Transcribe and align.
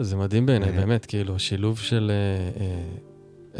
זה 0.00 0.16
מדהים 0.16 0.46
בעיניי, 0.46 0.70
אה. 0.70 0.76
באמת, 0.76 1.06
כאילו, 1.06 1.38
שילוב 1.38 1.78
של 1.78 2.10
אה, 2.10 2.60
אה, 2.60 2.82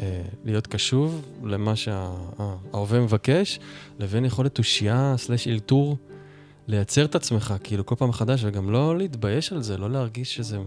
אה, 0.02 0.22
להיות 0.44 0.66
קשוב 0.66 1.22
למה 1.44 1.76
שההווה 1.76 3.00
מבקש, 3.00 3.58
לבין 3.98 4.24
יכולת 4.24 4.54
תושייה 4.54 5.14
סלש 5.16 5.48
אלתור, 5.48 5.96
לייצר 6.68 7.04
את 7.04 7.14
עצמך, 7.14 7.54
כאילו, 7.64 7.86
כל 7.86 7.94
פעם 7.94 8.08
מחדש, 8.08 8.44
וגם 8.44 8.70
לא 8.70 8.98
להתבייש 8.98 9.52
על 9.52 9.62
זה, 9.62 9.78
לא 9.78 9.90
להרגיש 9.90 10.34
שזה 10.34 10.58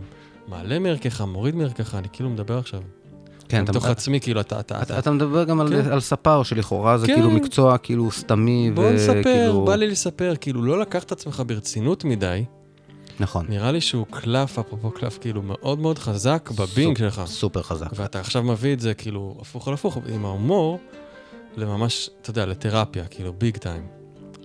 מעלה 0.47 0.79
מערכך, 0.79 1.21
מוריד 1.21 1.55
מערכך, 1.55 1.95
אני 1.95 2.07
כאילו 2.13 2.29
מדבר 2.29 2.57
עכשיו. 2.57 2.81
כן, 3.49 3.63
אתה, 3.63 3.71
מתוך 3.71 3.85
עצמי, 3.85 4.19
כאילו, 4.19 4.41
אתה... 4.41 4.59
אתה, 4.59 4.81
אתה, 4.81 4.99
אתה 4.99 5.11
מדבר 5.11 5.43
גם 5.43 5.59
על, 5.59 5.67
כן. 5.67 5.91
על 5.91 5.99
ספר 5.99 6.43
שלכאורה 6.43 6.97
זה 6.97 7.07
כן. 7.07 7.15
כאילו 7.15 7.31
מקצוע 7.31 7.77
כאילו 7.77 8.11
סתמי 8.11 8.71
בוא 8.75 8.91
נספר, 8.91 9.19
וכאילו... 9.19 9.65
בא 9.65 9.75
לי 9.75 9.87
לספר, 9.87 10.33
כאילו, 10.41 10.65
לא 10.65 10.79
לקח 10.79 11.03
את 11.03 11.11
עצמך 11.11 11.43
ברצינות 11.47 12.05
מדי, 12.05 12.43
נכון. 13.19 13.45
נראה 13.49 13.71
לי 13.71 13.81
שהוא 13.81 14.05
קלף, 14.11 14.59
אפרופו 14.59 14.91
קלף, 14.91 15.17
כאילו, 15.21 15.41
מאוד 15.41 15.79
מאוד 15.79 15.99
חזק 15.99 16.49
בבינג 16.59 16.95
סופ- 16.97 16.99
שלך. 16.99 17.21
סופר 17.25 17.61
חזק. 17.63 17.87
ואתה 17.95 18.19
עכשיו 18.19 18.43
מביא 18.43 18.73
את 18.73 18.79
זה, 18.79 18.93
כאילו, 18.93 19.37
הפוך 19.41 19.67
על 19.67 19.73
הפוך, 19.73 19.97
עם 20.13 20.25
ההומור, 20.25 20.79
לממש, 21.57 22.09
אתה 22.21 22.29
יודע, 22.29 22.45
לתרפיה, 22.45 23.05
כאילו, 23.07 23.33
ביג 23.33 23.57
טיים. 23.57 23.87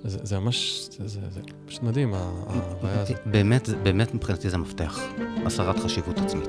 זה, 0.04 0.18
זה 0.22 0.38
ממש, 0.38 0.88
זה, 0.98 1.08
זה, 1.08 1.20
זה 1.30 1.40
פשוט 1.66 1.82
מדהים, 1.82 2.14
ה- 2.14 2.16
ההוויה 2.46 3.00
הזאת. 3.02 3.16
באמת, 3.26 3.68
באמת 3.82 4.14
מבחינתי 4.14 4.50
זה 4.50 4.58
מפתח. 4.58 4.98
הסרת 5.46 5.78
חשיבות 5.78 6.18
עצמית. 6.18 6.48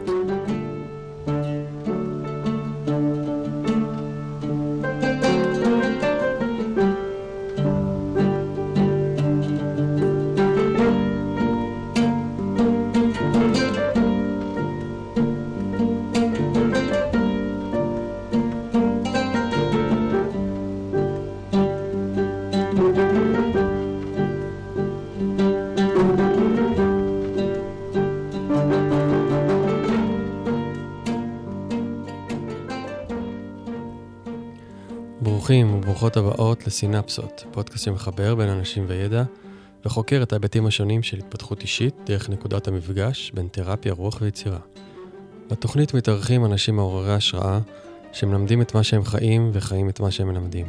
וברוכות 36.02 36.18
הבאות 36.18 36.68
לסינפסות, 36.68 37.44
פודקאסט 37.52 37.84
שמחבר 37.84 38.36
בין 38.36 38.50
אנשים 38.50 38.86
וידע, 38.88 39.24
וחוקר 39.86 40.24
את 40.24 40.34
ההיבטים 40.34 40.66
השונים 40.66 41.04
של 41.04 41.18
התפתחות 41.18 41.62
אישית 41.62 41.96
דרך 42.06 42.30
נקודת 42.30 42.68
המפגש 42.68 43.32
בין 43.34 43.48
תרפיה, 43.52 43.94
רוח 43.94 44.18
ויצירה. 44.22 44.58
בתוכנית 45.50 45.94
מתארחים 45.94 46.46
אנשים 46.46 46.76
מעוררי 46.76 47.14
השראה, 47.14 47.60
שמלמדים 48.12 48.62
את 48.62 48.76
מה 48.76 48.84
שהם 48.84 49.06
חיים 49.06 49.50
וחיים 49.54 49.90
את 49.90 50.00
מה 50.00 50.12
שהם 50.12 50.28
מלמדים. 50.28 50.68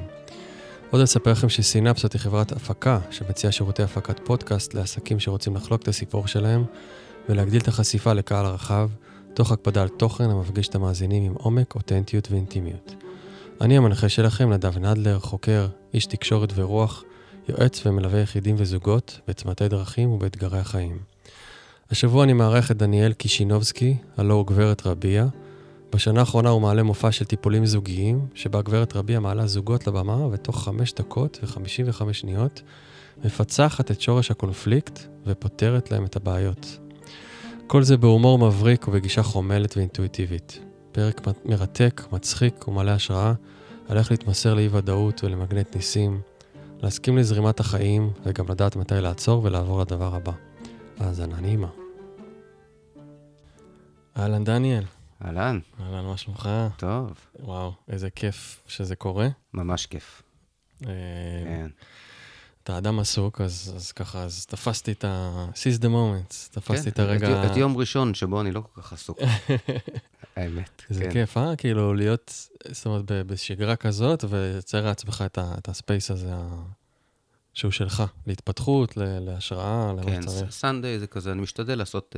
עוד 0.90 1.02
אספר 1.02 1.32
לכם 1.32 1.48
שסינפסות 1.48 2.12
היא 2.12 2.20
חברת 2.20 2.52
הפקה 2.52 2.98
שמציעה 3.10 3.52
שירותי 3.52 3.82
הפקת 3.82 4.20
פודקאסט 4.24 4.74
לעסקים 4.74 5.20
שרוצים 5.20 5.56
לחלוק 5.56 5.82
את 5.82 5.88
הסיפור 5.88 6.26
שלהם 6.26 6.64
ולהגדיל 7.28 7.60
את 7.60 7.68
החשיפה 7.68 8.12
לקהל 8.12 8.46
הרחב, 8.46 8.88
תוך 9.34 9.52
הקפדה 9.52 9.82
על 9.82 9.88
תוכן 9.88 10.30
המפגיש 10.30 10.68
את 10.68 10.74
המאזינים 10.74 11.22
עם 11.22 11.34
עומק, 11.34 11.74
אותנטיות 11.74 12.30
ואינטימיות. 12.30 13.01
אני 13.62 13.76
המנחה 13.76 14.08
שלכם, 14.08 14.52
נדב 14.52 14.78
נדלר, 14.78 15.18
חוקר, 15.18 15.66
איש 15.94 16.06
תקשורת 16.06 16.52
ורוח, 16.54 17.04
יועץ 17.48 17.86
ומלווה 17.86 18.20
יחידים 18.20 18.56
וזוגות 18.58 19.20
בצמתי 19.28 19.68
דרכים 19.68 20.10
ובאתגרי 20.10 20.58
החיים. 20.58 20.98
השבוע 21.90 22.24
אני 22.24 22.32
מארח 22.32 22.70
את 22.70 22.76
דניאל 22.76 23.12
קישינובסקי, 23.12 23.96
הלו 24.16 24.34
הוא 24.34 24.46
גברת 24.46 24.86
רביה. 24.86 25.26
בשנה 25.92 26.20
האחרונה 26.20 26.48
הוא 26.48 26.60
מעלה 26.60 26.82
מופע 26.82 27.12
של 27.12 27.24
טיפולים 27.24 27.66
זוגיים, 27.66 28.26
שבה 28.34 28.62
גברת 28.62 28.96
רביה 28.96 29.20
מעלה 29.20 29.46
זוגות 29.46 29.86
לבמה, 29.86 30.26
ותוך 30.26 30.64
5 30.64 30.92
דקות 30.92 31.38
ו-55 31.42 32.12
שניות 32.12 32.62
מפצחת 33.24 33.90
את 33.90 34.00
שורש 34.00 34.30
הקונפליקט 34.30 35.00
ופותרת 35.26 35.90
להם 35.90 36.04
את 36.04 36.16
הבעיות. 36.16 36.78
כל 37.66 37.82
זה 37.82 37.96
בהומור 37.96 38.38
מבריק 38.38 38.88
ובגישה 38.88 39.22
חומלת 39.22 39.76
ואינטואיטיבית. 39.76 40.71
פרק 40.92 41.20
מרתק, 41.44 42.02
מצחיק 42.12 42.68
ומלא 42.68 42.90
השראה, 42.90 43.32
על 43.88 43.98
איך 43.98 44.10
להתמסר 44.10 44.54
לאי-ודאות 44.54 45.24
ולמגנט 45.24 45.76
ניסים, 45.76 46.20
להסכים 46.82 47.18
לזרימת 47.18 47.60
החיים 47.60 48.10
וגם 48.24 48.48
לדעת 48.48 48.76
מתי 48.76 48.94
לעצור 48.94 49.44
ולעבור 49.44 49.80
לדבר 49.80 50.14
הבא. 50.14 50.32
האזנה 50.98 51.40
נעימה. 51.40 51.68
אהלן 54.16 54.44
דניאל, 54.44 54.84
אהלן, 55.24 55.58
אהלן, 55.80 56.04
מה 56.04 56.16
שלומך? 56.16 56.48
טוב, 56.76 57.12
וואו, 57.40 57.72
איזה 57.88 58.10
כיף 58.10 58.62
שזה 58.66 58.96
קורה. 58.96 59.28
ממש 59.54 59.86
כיף. 59.86 60.22
אה, 60.86 60.90
כן. 61.44 61.70
אתה 62.62 62.78
אדם 62.78 62.98
עסוק, 62.98 63.40
אז, 63.40 63.72
אז 63.76 63.92
ככה, 63.92 64.22
אז 64.22 64.46
תפסתי 64.46 64.92
את 64.92 65.04
ה... 65.04 65.46
seize 65.52 65.78
the 65.78 65.86
moment, 65.86 66.50
תפסתי 66.50 66.88
את 66.88 66.98
הרגע... 66.98 67.26
כן, 67.26 67.46
את, 67.46 67.50
את 67.50 67.56
יום 67.56 67.76
ראשון 67.76 68.14
שבו 68.14 68.40
אני 68.40 68.52
לא 68.52 68.60
כל 68.60 68.82
כך 68.82 68.92
עסוק. 68.92 69.18
האמת. 70.36 70.82
זה 70.90 71.04
כן. 71.04 71.12
כיף, 71.12 71.36
אה? 71.36 71.56
כאילו, 71.56 71.94
להיות, 71.94 72.48
זאת 72.70 72.86
אומרת, 72.86 73.04
בשגרה 73.06 73.76
כזאת, 73.76 74.24
ולייצר 74.28 74.84
לעצמך 74.84 75.24
את, 75.26 75.38
את 75.58 75.68
הספייס 75.68 76.10
הזה, 76.10 76.32
שהוא 77.54 77.70
שלך, 77.72 78.02
להתפתחות, 78.26 78.96
ל- 78.96 79.18
להשראה, 79.18 79.92
למה 79.92 80.02
כן, 80.02 80.22
שצריך. 80.22 80.50
סנדיי 80.50 80.98
זה 80.98 81.06
כזה, 81.06 81.32
אני 81.32 81.40
משתדל 81.42 81.78
לעשות 81.78 82.16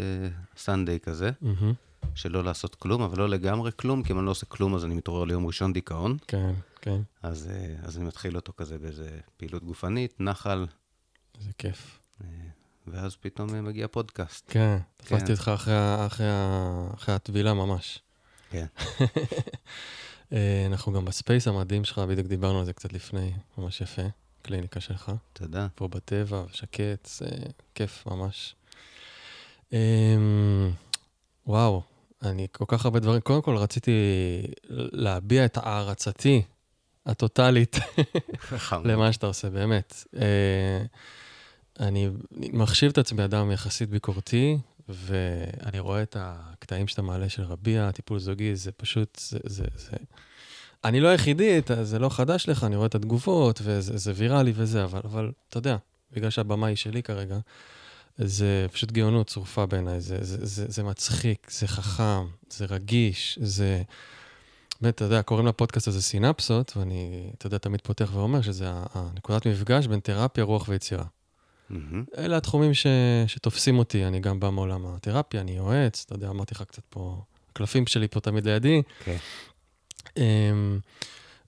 סנדיי 0.56 1.00
כזה, 1.00 1.30
מהמם. 1.40 1.72
שלא 2.14 2.44
לעשות 2.44 2.74
כלום, 2.74 3.02
אבל 3.02 3.18
לא 3.18 3.28
לגמרי 3.28 3.70
כלום, 3.76 4.02
כי 4.02 4.12
אם 4.12 4.18
אני 4.18 4.26
לא 4.26 4.30
עושה 4.30 4.46
כלום 4.46 4.74
אז 4.74 4.84
אני 4.84 4.94
מתעורר 4.94 5.24
ליום 5.24 5.46
ראשון 5.46 5.72
דיכאון. 5.72 6.16
כן, 6.26 6.52
כן, 6.80 7.00
אז, 7.22 7.50
אה, 7.50 7.74
אז 7.82 7.96
אני 7.96 8.04
מתחיל 8.06 8.36
אותו 8.36 8.52
כזה 8.56 8.78
באיזה 8.78 9.08
פעילות 9.36 9.64
גופנית, 9.64 10.20
נחל, 10.20 10.66
זה 11.40 11.50
כיף. 11.58 11.98
אה, 12.20 12.26
ואז 12.86 13.16
פתאום 13.16 13.54
אה, 13.54 13.60
מגיע 13.60 13.88
פודקאסט. 13.88 14.44
כן, 14.48 14.78
כן. 14.98 15.16
תפסתי 15.16 15.32
אותך 15.32 15.50
אחרי, 15.54 15.74
אחרי, 16.06 16.26
אחרי 16.94 17.14
הטבילה 17.14 17.54
ממש. 17.54 17.98
כן. 18.54 18.66
אה, 20.32 20.66
אנחנו 20.66 20.92
גם 20.92 21.04
ב 21.04 21.11
space 21.11 21.48
המדהים 21.48 21.84
שלך, 21.84 21.98
בדיוק 21.98 22.26
דיברנו 22.26 22.58
על 22.58 22.64
זה 22.64 22.72
קצת 22.72 22.92
לפני, 22.92 23.32
ממש 23.58 23.80
יפה, 23.80 24.02
קליניקה 24.42 24.80
שלך. 24.80 25.12
תודה. 25.32 25.66
פה 25.74 25.88
בטבע, 25.88 26.44
שקט, 26.52 27.06
זה 27.06 27.26
כיף 27.74 28.06
ממש. 28.06 28.54
אמ, 29.72 30.70
וואו, 31.46 31.82
אני 32.22 32.46
כל 32.52 32.64
כך 32.68 32.84
הרבה 32.84 33.00
דברים. 33.00 33.20
קודם 33.20 33.42
כל 33.42 33.56
רציתי 33.56 33.92
להביע 34.68 35.44
את 35.44 35.56
הערצתי 35.56 36.42
הטוטאלית. 37.06 37.76
למה 38.84 39.12
שאתה 39.12 39.26
עושה, 39.26 39.50
באמת. 39.50 40.04
אה, 40.16 40.82
אני 41.80 42.10
מחשיב 42.32 42.90
את 42.90 42.98
עצמי 42.98 43.24
אדם 43.24 43.50
יחסית 43.50 43.90
ביקורתי, 43.90 44.58
ואני 44.88 45.78
רואה 45.78 46.02
את 46.02 46.16
הקטעים 46.20 46.88
שאתה 46.88 47.02
מעלה 47.02 47.28
של 47.28 47.42
רביע, 47.42 47.90
טיפול 47.90 48.18
זוגי, 48.18 48.56
זה 48.56 48.72
פשוט, 48.72 49.20
זה, 49.20 49.38
זה, 49.44 49.64
זה... 49.76 49.96
אני 50.84 51.00
לא 51.00 51.08
היחידי, 51.08 51.60
זה 51.82 51.98
לא 51.98 52.08
חדש 52.08 52.48
לך, 52.48 52.64
אני 52.64 52.76
רואה 52.76 52.86
את 52.86 52.94
התגובות, 52.94 53.60
וזה 53.64 53.96
זה 53.96 54.12
ויראלי 54.16 54.52
וזה, 54.54 54.84
אבל, 54.84 55.00
אבל 55.04 55.32
אתה 55.48 55.58
יודע, 55.58 55.76
בגלל 56.12 56.30
שהבמה 56.30 56.66
היא 56.66 56.76
שלי 56.76 57.02
כרגע, 57.02 57.38
זה 58.18 58.66
פשוט 58.72 58.92
גאונות 58.92 59.26
צרופה 59.26 59.66
בעיניי, 59.66 60.00
זה, 60.00 60.18
זה, 60.20 60.46
זה, 60.46 60.64
זה 60.68 60.82
מצחיק, 60.82 61.50
זה 61.50 61.68
חכם, 61.68 62.26
זה 62.50 62.64
רגיש, 62.64 63.38
זה... 63.42 63.82
באמת, 64.80 64.94
אתה 64.94 65.04
יודע, 65.04 65.22
קוראים 65.22 65.46
לפודקאסט 65.46 65.88
הזה 65.88 66.02
סינפסות, 66.02 66.76
ואני, 66.76 67.30
אתה 67.38 67.46
יודע, 67.46 67.58
תמיד 67.58 67.80
פותח 67.80 68.10
ואומר 68.12 68.42
שזה 68.42 68.64
הנקודת 68.94 69.46
מפגש 69.46 69.86
בין 69.86 70.00
תרפיה, 70.00 70.44
רוח 70.44 70.68
ויצירה. 70.68 71.04
מהמם. 71.74 72.04
אלה 72.18 72.36
התחומים 72.36 72.74
ש... 72.74 72.86
שתופסים 73.26 73.78
אותי, 73.78 74.06
אני 74.06 74.20
גם 74.20 74.40
בא 74.40 74.50
מעולם 74.50 74.86
התרפיה, 74.86 75.40
אני 75.40 75.56
יועץ, 75.56 76.02
אתה 76.06 76.14
יודע, 76.14 76.28
אמרתי 76.28 76.54
לך 76.54 76.62
קצת 76.62 76.82
פה, 76.88 77.22
הקלפים 77.50 77.86
שלי 77.86 78.08
פה 78.08 78.20
תמיד 78.20 78.48
לידי. 78.48 78.82
כן. 79.04 79.16
אמ, 80.16 80.78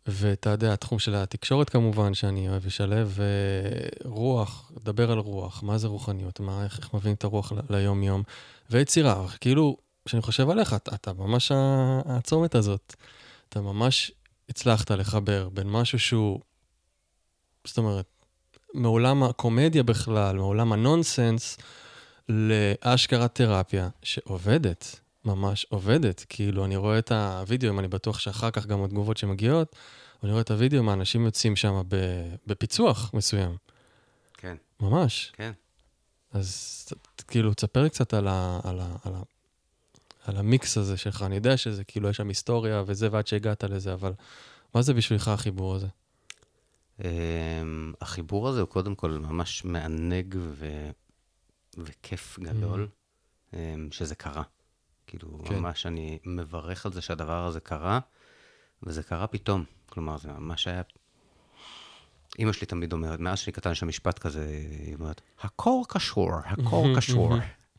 ואתה 0.06 0.50
יודע, 0.50 0.72
התחום 0.72 0.98
של 0.98 1.14
התקשורת 1.14 1.70
כמובן, 1.70 2.14
שאני 2.14 2.48
אוהב 2.48 2.66
לשלב, 2.66 3.18
ורוח, 4.04 4.72
לדבר 4.76 5.12
על 5.12 5.18
רוח, 5.18 5.62
מה 5.62 5.78
זה 5.78 5.88
רוחניות, 5.88 6.40
מה, 6.40 6.64
איך, 6.64 6.78
איך 6.78 6.94
מביאים 6.94 7.14
את 7.14 7.24
הרוח 7.24 7.52
ל- 7.52 7.60
ליום-יום, 7.70 8.22
ויצירה, 8.70 9.28
כאילו, 9.40 9.76
כשאני 10.04 10.22
חושב 10.22 10.50
עליך, 10.50 10.74
אתה, 10.74 10.94
אתה 10.94 11.12
ממש 11.12 11.52
הצומת 12.06 12.54
הזאת, 12.54 12.94
אתה 13.48 13.60
ממש 13.60 14.12
הצלחת 14.48 14.90
לחבר 14.90 15.48
בין 15.48 15.70
משהו 15.70 15.98
שהוא, 15.98 16.40
זאת 17.64 17.78
אומרת, 17.78 18.06
מעולם 18.76 19.23
הקומדיה 19.23 19.82
בכלל, 19.82 20.37
מעולם 20.37 20.73
הנונסנס, 20.73 21.58
לאשכרה 22.28 23.28
תרפיה 23.28 23.88
שעובדת, 24.02 25.00
ממש 25.25 25.67
עובדת. 25.69 26.25
כאילו, 26.28 26.64
אני 26.64 26.76
רואה 26.76 26.99
את 26.99 27.12
הוידאוים, 27.12 27.78
אני 27.78 27.88
בטוח 27.88 28.19
שאחר 28.19 28.50
כך 28.50 28.67
גם 28.67 28.84
התגובות 28.84 29.17
שמגיעות, 29.17 29.76
אני 30.23 30.31
רואה 30.31 30.43
את 30.43 30.50
הוידאוים, 30.50 30.88
האנשים 30.88 31.25
יוצאים 31.25 31.56
שם 31.56 31.82
בפיצוח 32.46 33.11
מסוים. 33.14 33.56
כן, 34.37 34.56
ממש. 34.81 35.32
כן. 35.37 35.52
אז 36.32 36.88
כאילו, 37.28 37.55
תספר 37.55 37.88
קצת 37.88 38.14
על, 38.14 38.28
ה, 38.28 38.61
על, 38.64 38.81
ה, 38.81 38.96
על, 39.05 39.14
ה, 39.14 39.23
על 40.26 40.37
המיקס 40.37 40.76
הזה 40.78 40.96
שלך. 40.96 41.23
אני 41.23 41.34
יודע 41.34 41.56
שזה 41.56 41.84
כאילו, 41.84 42.08
יש 42.08 42.17
שם 42.17 42.28
היסטוריה 42.28 42.82
וזה, 42.87 43.08
ועד 43.11 43.26
שהגעת 43.26 43.64
לזה, 43.64 43.93
אבל 43.93 44.12
מה 44.75 44.82
זה 44.82 44.94
בשבילך 44.94 45.28
החיבור 45.28 45.75
הזה? 45.75 45.87
אמ, 47.04 47.93
החיבור 48.00 48.48
הזה 48.48 48.60
הוא 48.60 48.69
קודם 48.69 48.94
כל 48.94 49.10
ממש 49.10 49.64
מענג 49.64 50.37
ו... 50.38 50.90
וכיף 51.78 52.38
גדול, 52.38 52.88
אמ, 53.54 53.88
שזה 53.90 54.14
קרה. 54.14 54.43
כאילו, 55.06 55.44
כן. 55.44 55.58
ממש 55.58 55.87
אני 55.87 56.19
מברך 56.25 56.87
על 56.87 56.93
זה 56.93 57.00
שהדבר 57.00 57.46
הזה 57.46 57.60
קרה, 57.60 58.00
וזה 58.82 59.02
קרה 59.02 59.26
פתאום. 59.26 59.64
כלומר, 59.88 60.19
זה 60.19 60.32
ממש 60.32 60.66
היה... 60.66 60.82
אימא 62.38 62.52
שלי 62.52 62.66
תמיד 62.66 62.93
אומרת, 62.93 63.20
מאז 63.20 63.38
שאני 63.38 63.52
קטן 63.52 63.72
יש 63.72 63.82
משפט 63.82 64.19
כזה, 64.19 64.46
היא 64.87 64.94
אומרת, 64.94 65.20
הכל 65.40 65.81
קשור, 65.88 66.31
הכל 66.44 66.87
קשור. 66.96 67.34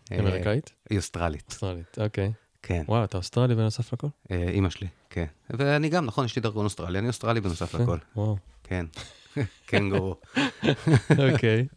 היא 0.09 0.19
אמריקאית? 0.19 0.73
היא 0.89 0.97
אוסטרלית, 0.97 1.45
אוסטרלית, 1.49 1.99
אוקיי. 1.99 2.33
כן. 2.63 2.83
וואו, 2.87 3.03
אתה 3.03 3.17
אוסטרלי 3.17 3.55
בנוסף 3.55 3.93
לכל? 3.93 4.07
אה, 4.31 4.49
אימא 4.49 4.69
שלי, 4.69 4.87
כן. 5.09 5.25
ואני 5.49 5.89
גם, 5.89 6.05
נכון, 6.05 6.25
יש 6.25 6.35
לי 6.35 6.41
דרכון 6.41 6.65
אוסטרלי, 6.65 6.99
אני 6.99 7.07
אוסטרלי 7.07 7.41
בנוסף 7.41 7.73
לכל. 7.73 7.97
וואו, 8.15 8.37
כן. 8.63 8.85
קנגורו. 9.69 10.15
אוקיי. 11.33 11.67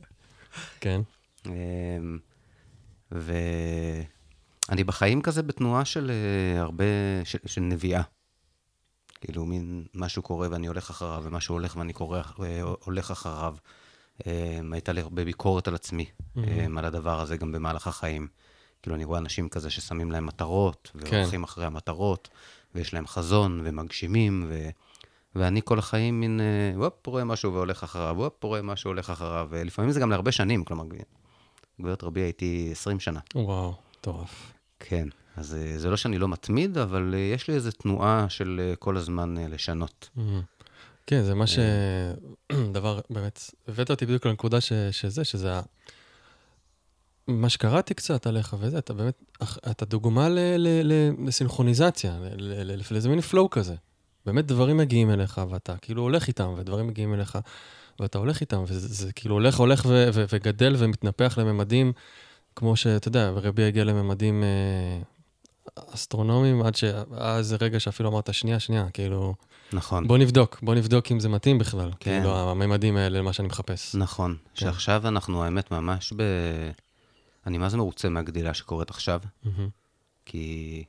כן. 0.81 1.01
אמ, 1.47 2.19
ואני 3.13 4.85
בחיים 4.85 5.23
כזה 5.23 5.43
בתנועה 5.43 5.85
של 5.85 6.11
אה, 6.11 6.61
הרבה, 6.61 6.85
של, 7.25 7.39
של 7.47 7.61
נביאה. 7.61 8.03
כאילו, 9.21 9.47
מין 9.47 9.85
משהו 9.95 10.23
קורה 10.23 10.49
ואני 10.51 10.67
הולך 10.67 10.91
אחריו, 10.91 11.23
ומשהו 11.25 11.55
הולך 11.55 11.77
ואני 11.77 11.93
קורא, 11.93 12.23
אה, 12.43 12.63
הולך 12.85 13.11
אחריו. 13.11 13.57
אמ, 14.27 14.73
הייתה 14.73 14.93
לי 14.93 15.01
הרבה 15.01 15.25
ביקורת 15.25 15.69
על 15.69 15.75
עצמי, 15.75 16.07
אמ, 16.37 16.79
על 16.79 16.85
הדבר 16.85 17.21
הזה 17.21 17.37
גם 17.37 17.53
במהלך 17.53 17.87
החיים. 17.87 18.29
כאילו, 18.83 18.97
אני 18.97 19.05
רואה 19.05 19.19
אנשים 19.19 19.49
כזה 19.49 19.71
ששמים 19.71 20.13
להם 20.13 20.27
מטרות, 20.27 20.91
כן. 21.05 21.17
והולכים 21.17 21.45
אחרי 21.45 21.67
המטרות, 21.67 22.29
ויש 22.75 22.95
להם 22.95 23.07
חזון, 23.07 23.61
ומגשימים, 23.65 24.45
ו... 24.49 24.69
ואני 25.35 25.61
כל 25.65 25.79
החיים 25.79 26.21
מין, 26.21 26.41
אה, 26.41 26.79
וופ, 26.79 27.07
רואה 27.07 27.25
משהו 27.25 27.55
והולך 27.55 27.83
אחריו, 27.83 28.15
וופ, 28.19 28.45
רואה 28.45 28.63
משהו 28.63 28.89
והולך 28.89 29.11
אחריו, 29.11 29.47
ולפעמים 29.51 29.91
זה 29.91 30.01
גם 30.01 30.11
להרבה 30.11 30.33
שנים, 30.33 30.65
כלומר, 30.65 30.85
גברת 31.81 32.05
רבי 32.05 32.21
הייתי 32.21 32.69
20 32.73 33.01
שנה. 33.01 33.21
וואו, 33.35 33.75
מטורף. 33.99 34.53
כן, 34.81 35.09
אז 35.37 35.55
אה, 35.55 35.79
זה 35.79 35.91
לא 35.91 35.97
שאני 35.97 36.19
לא 36.19 36.29
מתמיד, 36.29 36.79
אבל 36.79 37.15
אה, 37.15 37.19
יש 37.19 37.49
לי 37.49 37.55
איזו 37.55 37.71
תנועה 37.71 38.27
של 38.29 38.75
כל 38.79 38.97
הזמן 38.97 39.35
לשנות. 39.39 40.11
מהמם. 40.17 40.43
כן, 41.07 41.23
זה 41.23 41.35
מה 41.35 41.47
ש... 41.47 41.59
דבר, 42.73 43.01
באמת, 43.11 43.51
הבאת 43.69 43.91
אותי 43.91 44.07
בדיוק 44.07 44.27
לנקודה 44.27 44.61
ש... 44.61 44.73
שזה, 44.91 45.25
שזה. 45.25 45.61
מה 47.31 47.49
שקראתי 47.49 47.95
קצת 47.95 48.27
עליך 48.27 48.57
וזה, 48.61 48.79
אתה 48.79 48.93
באמת, 48.93 49.23
אתה 49.71 49.85
דוגמה 49.85 50.29
ל... 50.29 50.39
ל... 50.39 50.69
ל... 50.83 51.13
לסינכרוניזציה. 51.27 52.19
לאיזה 52.91 53.09
מין 53.09 53.21
פלואו 53.21 53.51
כזה. 53.51 53.75
באמת 54.27 54.47
דברים 54.47 54.77
מגיעים 54.77 55.11
אליך, 55.11 55.41
ואתה 55.51 55.77
כאילו 55.77 56.03
הולך 56.03 56.29
איתם, 56.29 56.55
ודברים 56.57 56.87
מגיעים 56.87 57.15
אליך, 57.15 57.39
ואתה 58.01 58.19
הולך 58.19 58.41
איתם, 58.41 58.63
וזה 58.67 58.89
זה 58.89 59.13
כאילו 59.13 59.35
הולך, 59.35 59.59
הולך 59.59 59.85
ו... 59.87 60.09
ו... 60.15 60.25
וגדל 60.33 60.75
ומתנפח 60.79 61.39
לממדים, 61.39 61.93
כמו 62.57 62.77
שאתה 62.77 63.09
יודע, 63.09 63.31
רבי 63.31 63.65
הגיע 63.65 63.85
לממדים 63.85 64.43
אה, 64.43 65.03
אסטרונומיים, 65.95 66.63
עד 66.63 66.75
איזה 67.39 67.57
רגע 67.61 67.81
שאפילו 67.81 68.09
אמרת, 68.09 68.35
שנייה, 68.35 68.61
שנייה, 68.61 68.87
כאילו... 68.93 69.35
נכון, 69.73 70.09
בוא 70.09 70.19
נבדוק, 70.19 70.59
בוא 70.63 70.75
נבדוק 70.75 71.13
אם 71.13 71.21
זה 71.21 71.29
מתאים 71.29 71.59
בכלל. 71.59 71.91
כן. 72.01 72.19
כאילו, 72.19 72.51
הממדים 72.51 72.97
האלה, 72.97 73.19
למה 73.19 73.33
שאני 73.33 73.49
מחפש. 73.49 73.95
נכון. 73.95 74.37
שעכשיו 74.55 75.09
אנחנו, 75.09 75.45
האמת, 75.45 75.71
ממש 75.71 76.13
ב... 76.17 76.23
אני 77.47 77.59
מה 77.59 77.69
זה 77.69 77.77
מרוצה 77.77 78.09
מהגדילה 78.09 78.55
שקורית 78.55 78.91
עכשיו, 78.91 79.21
מהמם. 79.43 79.69
כי 80.25 80.85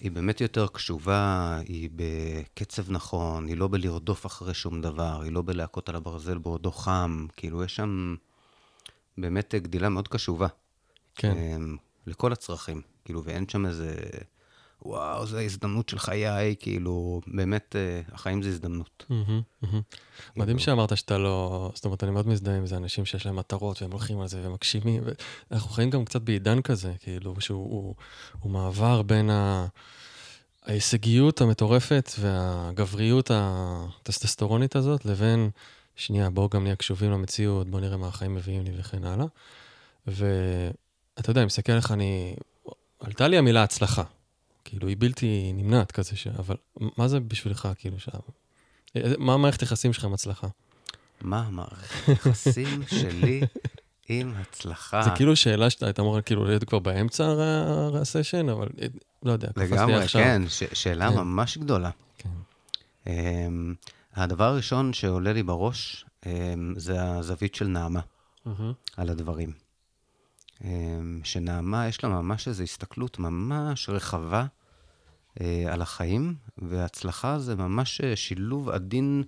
היא 0.00 0.10
באמת 0.10 0.40
יותר 0.40 0.66
קשובה, 0.66 1.58
היא 1.68 1.90
בקצב 1.96 2.90
נכון, 2.90 3.46
היא 3.46 3.56
לא 3.56 3.68
בלרדוף 3.68 4.26
אחרי 4.26 4.54
שום 4.54 4.80
דבר, 4.80 5.20
היא 5.22 5.32
לא 5.32 5.42
בלהכות 5.42 5.88
על 5.88 5.96
הברזל 5.96 6.38
בעודו 6.38 6.72
חם, 6.72 7.26
כאילו, 7.36 7.64
יש 7.64 7.76
שם 7.76 8.14
באמת 9.18 9.54
גדילה 9.54 9.88
מאוד 9.88 10.08
קשובה. 10.08 10.46
כן. 11.14 11.36
אמ, 11.36 11.76
לכל 12.06 12.32
הצרכים, 12.32 12.82
כאילו, 13.04 13.24
ואין 13.24 13.48
שם 13.48 13.66
איזה, 13.66 13.96
וואו, 14.84 15.26
זו 15.26 15.36
ההזדמנות 15.36 15.88
של 15.88 15.98
חיי, 15.98 16.54
כאילו, 16.58 17.20
באמת, 17.26 17.76
אה, 17.76 18.00
החיים 18.12 18.42
זה 18.42 18.48
הזדמנות. 18.48 19.04
מהמם. 19.10 19.80
מדהים 20.36 20.58
שאמרת 20.58 20.96
שאתה 20.96 21.18
לא... 21.18 21.70
זאת 21.74 21.84
אומרת, 21.84 22.04
אני 22.04 22.10
מאוד 22.10 22.28
מזדהה 22.28 22.56
עם 22.56 22.66
זה, 22.66 22.76
אנשים 22.76 23.04
שיש 23.04 23.26
להם 23.26 23.36
מטרות 23.36 23.82
והם 23.82 23.90
הולכים 23.90 24.20
על 24.20 24.28
זה 24.28 24.48
ומגשימים. 24.48 25.02
אנחנו 25.52 25.70
חיים 25.70 25.90
גם 25.90 26.04
קצת 26.04 26.22
בעידן 26.22 26.62
כזה, 26.62 26.92
כאילו, 27.00 27.34
שהוא 27.40 27.70
הוא, 27.70 27.94
הוא 28.40 28.52
מעבר 28.52 29.02
בין 29.02 29.30
ה... 29.30 29.66
ההישגיות 30.66 31.40
המטורפת 31.40 32.10
והגבריות 32.18 33.30
הטסטסטורונית 33.34 34.76
הזאת, 34.76 35.04
לבין, 35.04 35.50
שנייה, 35.96 36.30
בואו 36.30 36.48
גם 36.48 36.62
נהיה 36.62 36.76
קשובים 36.76 37.10
למציאות, 37.10 37.70
בואו 37.70 37.82
נראה 37.82 37.96
מה 37.96 38.08
החיים 38.08 38.34
מביאים 38.34 38.64
לי 38.64 38.70
וכן 38.78 39.04
הלאה. 39.04 39.26
ואתה 40.06 41.30
יודע, 41.30 41.40
אני 41.40 41.46
מסתכל 41.46 41.72
עליך, 41.72 41.90
אני... 41.90 42.34
עלתה 43.00 43.28
לי 43.28 43.38
המילה 43.38 43.62
הצלחה. 43.62 44.02
כאילו, 44.64 44.88
היא 44.88 44.96
בלתי 44.98 45.52
נמנעת 45.54 45.92
כזה, 45.92 46.16
ש... 46.16 46.26
אבל 46.26 46.56
מה 46.76 47.08
זה 47.08 47.20
בשבילך, 47.20 47.68
כאילו, 47.78 48.00
ש... 48.00 48.08
מה 49.18 49.34
המערכת 49.34 49.62
יחסים 49.62 49.92
שלך 49.92 50.04
עם 50.04 50.14
הצלחה? 50.14 50.46
מה 51.20 51.40
המערכת 51.42 52.08
היחסים 52.08 52.82
שלי 52.88 53.40
עם 54.08 54.34
הצלחה? 54.36 55.02
זה 55.02 55.10
כאילו 55.16 55.36
שאלה 55.36 55.70
שאתה 55.70 55.86
היית 55.86 56.00
אמור 56.00 56.20
כאילו 56.20 56.44
להיות 56.44 56.64
כבר 56.64 56.78
באמצע 56.78 57.34
הסשן, 58.00 58.48
אבל 58.48 58.68
אה, 58.80 58.86
לא 59.22 59.32
יודע, 59.32 59.48
קפץ 59.48 59.58
לי 59.58 59.64
לגמרי, 59.66 59.94
עכשיו. 60.02 60.22
כן, 60.22 60.42
ש- 60.48 60.62
שאלה 60.72 61.10
כן. 61.10 61.16
ממש 61.16 61.58
גדולה. 61.58 61.90
כן. 62.18 62.28
אמ, 63.06 63.74
הדבר 64.14 64.44
הראשון 64.44 64.92
שעולה 64.92 65.32
לי 65.32 65.42
בראש 65.42 66.04
אמ, 66.26 66.30
זה 66.76 67.02
הזווית 67.02 67.54
של 67.54 67.66
נעמה 67.66 68.00
מהמם. 68.46 68.72
על 68.96 69.08
הדברים. 69.10 69.52
אמ, 70.64 71.20
שנעמה, 71.24 71.88
יש 71.88 72.04
לה 72.04 72.10
ממש 72.10 72.48
איזו 72.48 72.62
הסתכלות 72.62 73.18
ממש 73.18 73.88
רחבה 73.88 74.46
אה, 75.40 75.64
על 75.72 75.82
החיים, 75.82 76.34
והצלחה 76.58 77.38
זה 77.38 77.56
ממש 77.56 78.00
אה, 78.00 78.16
שילוב 78.16 78.68
עדין 78.70 79.22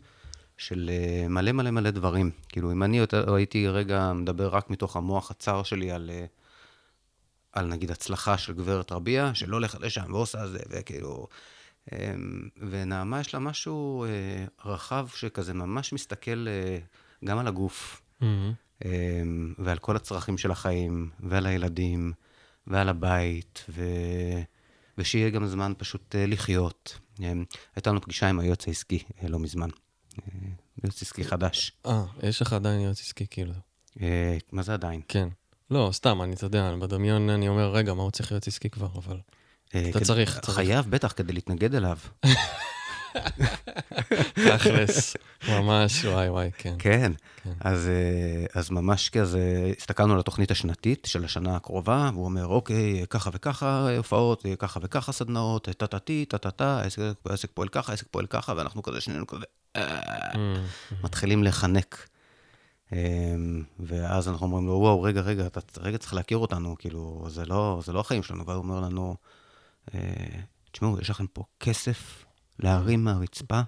של 0.57 0.91
אה, 0.93 1.29
מלא 1.29 1.53
מלא 1.53 1.71
מלא 1.71 1.91
דברים. 1.91 2.31
כאילו, 2.49 2.73
אם 2.73 2.83
אני 2.83 3.01
הייתי 3.37 3.69
רגע 3.69 4.13
מדבר 4.13 4.49
רק 4.49 4.71
מתוך 4.71 4.97
המוח 4.97 5.31
הצר 5.31 5.63
שלי 5.63 5.91
על, 5.91 6.11
על 7.53 7.67
נגיד 7.67 7.91
הצלחה 7.91 8.39
של 8.39 8.53
גברת 8.53 8.93
רביע, 8.93 9.31
שלא 9.35 9.57
הולכת 9.57 9.81
לשם 9.81 10.13
ועושה 10.13 10.47
זה, 10.47 10.59
וכאילו... 10.71 11.27
אמ, 11.93 12.49
ונעמה 12.71 13.21
יש 13.21 13.35
לה 13.35 13.41
משהו 13.41 14.07
רחב 14.65 15.09
שכזה 15.15 15.55
ממש 15.55 15.93
מסתכל 15.93 16.47
גם 17.25 17.39
על 17.39 17.47
הגוף, 17.47 18.03
מהמם. 18.21 18.53
אמ, 18.85 19.55
ועל 19.59 19.79
כל 19.79 19.97
הצרכים 19.97 20.39
של 20.39 20.51
החיים, 20.51 21.11
ועל 21.21 21.47
הילדים, 21.47 22.13
ועל 22.67 22.89
הבית, 22.89 23.65
ו... 23.69 23.83
ושיהיה 24.99 25.31
גם 25.31 25.47
זמן 25.47 25.73
פשוט 25.79 26.15
אה, 26.15 26.27
לחיות. 26.27 26.99
אמ, 27.21 27.45
הייתה 27.77 27.91
לנו 27.91 28.01
פגישה 28.01 28.29
עם 28.29 28.41
היועץ 28.41 28.69
העסקי 28.69 29.03
אה, 29.23 29.29
לא 29.29 29.39
מזמן. 29.39 29.69
אה, 30.19 30.25
יועץ 30.85 31.03
עסקי 31.03 31.25
חדש. 31.25 31.73
אה, 31.87 32.05
יש 32.23 32.43
לך 32.43 32.53
עדיין 32.53 32.81
יועץ 32.81 33.01
עסקי, 33.01 33.27
כאילו. 33.31 33.53
מה 34.53 34.63
זה 34.63 34.75
עדיין? 34.75 35.01
כן. 35.09 35.29
לא, 35.71 35.91
סתם, 35.93 36.23
אני, 36.23 36.35
אתה 36.35 36.47
יודע, 36.47 36.75
בדמיון 36.81 37.31
אני 37.31 37.49
אומר, 37.49 37.75
רגע, 37.75 37.95
מה 37.95 38.03
הוא 38.03 38.11
צריך 38.11 38.31
יועץ 38.31 38.49
עסקי 38.49 38.71
כבר, 38.71 38.89
אבל... 38.97 39.19
אתה 39.69 40.01
צריך, 40.05 40.39
צריך. 40.39 40.57
חייב, 40.57 40.87
בטח, 40.91 41.13
כדי 41.17 41.33
להתנגד 41.33 41.75
אליו. 41.75 41.99
תכלס, 44.49 45.17
ממש, 45.49 46.05
וואי 46.05 46.29
וואי, 46.29 46.51
כן. 46.59 46.75
כן. 46.79 47.13
כן. 47.45 47.53
אז, 47.61 47.89
אה, 47.89 48.61
אז 48.61 48.71
ממש 48.71 49.09
כזה, 49.09 49.73
הסתכלנו 49.79 50.15
על 50.15 50.21
התוכנית 50.21 50.51
השנתית 50.51 51.07
של 51.11 51.25
השנה 51.25 51.57
הקרובה, 51.57 52.11
והוא 52.13 52.25
אומר, 52.25 52.47
אוקיי, 52.47 53.07
ככה 53.11 53.31
וככה 53.33 53.97
הופעות, 53.97 54.47
ככה 54.59 54.81
וככה 54.83 55.13
סדנאות, 55.13 55.69
טה-טה-טי, 55.69 56.25
טה-טה-טה, 56.25 56.83
העסק 57.27 57.51
פועל 57.55 57.69
ככה, 57.69 57.93
העסק 57.93 58.07
פועל 58.11 58.27
ככה, 58.27 58.55
ואנחנו 58.57 58.83
כזה, 58.83 59.01
שנינו 59.01 59.27
כזה, 59.27 59.45
אה, 59.77 60.01
מהמם. 60.35 60.65
מתחילים 61.05 61.45
לחנק. 61.45 62.09
אה, 62.93 63.35
ואז 63.81 64.29
אנחנו 64.29 64.47
אומרים 64.47 64.67
לו, 64.67 64.73
וואו, 64.73 65.03
רגע, 65.03 65.21
רגע, 65.21 65.47
אתה 65.47 65.61
רגע 65.81 65.99
צריך 65.99 66.15
להכיר 66.15 66.39
אותנו, 66.39 66.77
כאילו, 66.79 67.27
זה 67.29 67.47
לא, 67.47 67.81
זה 67.85 67.93
לא 67.93 68.01
החיים 68.01 68.23
שלנו. 68.23 68.47
והוא 68.47 68.59
אומר 68.59 68.81
לנו, 68.81 69.17
אה, 69.95 70.01
תשמעו, 70.73 71.01
יש 71.01 71.11
לכם 71.11 71.27
פה 71.27 71.45
כסף 71.61 72.25
להרים 72.59 73.05
מהרצפה, 73.05 73.61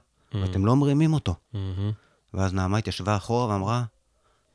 ואתם 0.42 0.66
לא 0.66 0.76
מרימים 0.76 1.12
אותו. 1.12 1.34
מהמם. 1.52 1.92
ואז 2.34 2.54
נעמה 2.54 2.78
התיישבה 2.78 3.16
אחורה 3.16 3.54
ואמרה, 3.54 3.84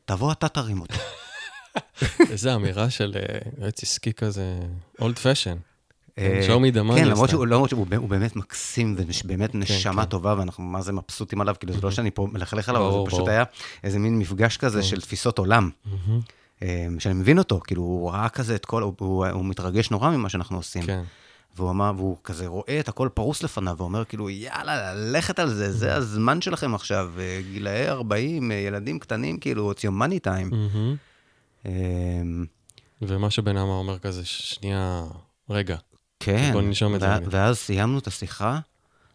תבוא 0.06 0.32
אתה 0.32 0.48
תרים 0.48 0.82
אותו. 0.82 0.96
איזה 2.32 2.56
אמירה 2.56 2.90
של 2.90 3.16
אה, 3.16 3.40
יועץ 3.58 3.84
עסקי 3.84 4.14
כזה, 4.14 4.60
אולד 5.00 5.20
פשן. 5.20 5.58
the 6.74 6.92
money 6.92 6.96
כן, 6.96 7.08
למרות. 7.08 7.30
שהוא 7.30 7.48
למרות 7.48 7.70
שהוא 7.70 7.88
הוא 7.96 8.10
באמת 8.10 8.36
מקסים, 8.36 8.96
ובאמת 9.24 9.56
נשמה 9.56 10.04
כן. 10.04 10.10
טובה, 10.10 10.36
ואנחנו 10.38 10.64
מה 10.64 10.82
זה 10.82 10.94
מבסוטים 10.94 11.42
עליו, 11.42 11.56
כאילו 11.60 11.74
זה 11.74 11.82
לא 11.84 11.92
שאני 11.92 12.12
פה 12.12 12.28
מלכלך 12.32 12.70
עליו, 12.70 12.88
אבל 12.88 12.92
זה 12.92 13.12
פשוט. 13.12 13.28
היה 13.28 13.44
איזה 13.84 14.00
מין 14.00 14.20
מפגש 14.20 14.58
כזה 14.58 14.82
כן. 14.82 14.88
של 14.88 15.02
תפיסות 15.02 15.38
עולם. 15.38 15.70
מהמם. 15.86 16.20
אה, 16.64 16.88
שאני 17.00 17.14
מבין 17.14 17.38
אותו, 17.38 17.60
כאילו, 17.64 17.82
הוא 17.82 18.12
ראה 18.12 18.30
כזה 18.30 18.56
את 18.56 18.66
כל, 18.66 18.82
הוא, 18.82 18.96
מתרגש 19.46 19.92
נורא 19.92 20.10
ממה 20.10 20.30
שאנחנו 20.30 20.58
עושים. 20.58 20.84
והוא 21.56 21.70
אמר, 21.70 21.92
והוא 21.96 22.18
כזה 22.24 22.48
רואה 22.48 22.80
את 22.80 22.90
הכל 22.90 23.10
פרוס 23.14 23.44
לפניו, 23.44 23.76
ואומר 23.78 24.06
כאילו, 24.06 24.30
יאללה, 24.30 24.94
ללכת 24.94 25.40
על 25.40 25.50
זה, 25.50 25.72
זה 25.72 25.96
הזמן 25.96 26.42
שלכם 26.42 26.76
עכשיו, 26.76 27.12
אה, 27.20 27.42
גילאי 27.52 27.90
40, 27.90 28.52
אה, 28.52 28.56
ילדים 28.56 29.00
קטנים, 29.00 29.38
כאילו, 29.38 29.72
it's 29.72 29.76
your 29.76 30.02
money 30.02 30.26
time. 30.28 30.56
מהמם. 30.56 30.96
אמ, 31.66 32.46
ומה 33.02 33.30
שבן 33.30 33.58
אמה 33.58 33.72
אומר 33.72 34.00
כזה, 34.00 34.26
שנייה, 34.26 35.04
רגע. 35.50 35.78
כן, 36.20 36.50
בוא 36.54 36.62
ננשום 36.62 36.96
את 36.96 37.00
זה. 37.00 37.08
ואז 37.32 37.58
סיימנו 37.58 38.00
את 38.00 38.08
השיחה, 38.08 38.60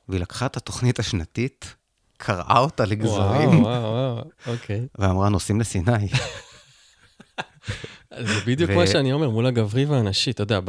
והיא 0.08 0.20
לקחה 0.20 0.46
את 0.46 0.56
התוכנית 0.56 0.98
השנתית, 0.98 1.74
קרעה 2.16 2.58
אותה 2.58 2.84
לגזרים, 2.84 3.48
וואו, 3.48 3.62
וואו, 3.62 4.14
וואו, 4.14 4.24
אוקיי. 4.46 4.86
ואמרה, 4.98 5.28
נוסעים 5.28 5.60
לסיני. 5.60 6.08
זה 8.18 8.40
בדיוק 8.46 8.70
מה 8.70 8.86
שאני 8.86 9.12
אומר, 9.12 9.30
מול 9.30 9.46
הגברי 9.46 9.84
והנשי, 9.84 10.30
אתה 10.30 10.42
יודע, 10.42 10.60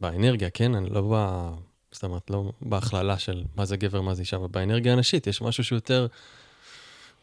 באנרגיה, 0.00 0.50
כן? 0.50 0.74
אני 0.74 0.90
לא 0.90 1.02
ב... 1.14 1.48
זאת 1.92 2.04
אומרת, 2.04 2.30
לא 2.30 2.52
בהכללה 2.62 3.18
של 3.18 3.44
מה 3.56 3.64
זה 3.64 3.76
גבר, 3.76 4.00
מה 4.00 4.14
זה 4.14 4.20
אישה, 4.20 4.36
אבל 4.36 4.46
באנרגיה 4.50 4.92
הנשית 4.92 5.26
יש 5.26 5.42
משהו 5.42 5.64
שיותר... 5.64 6.06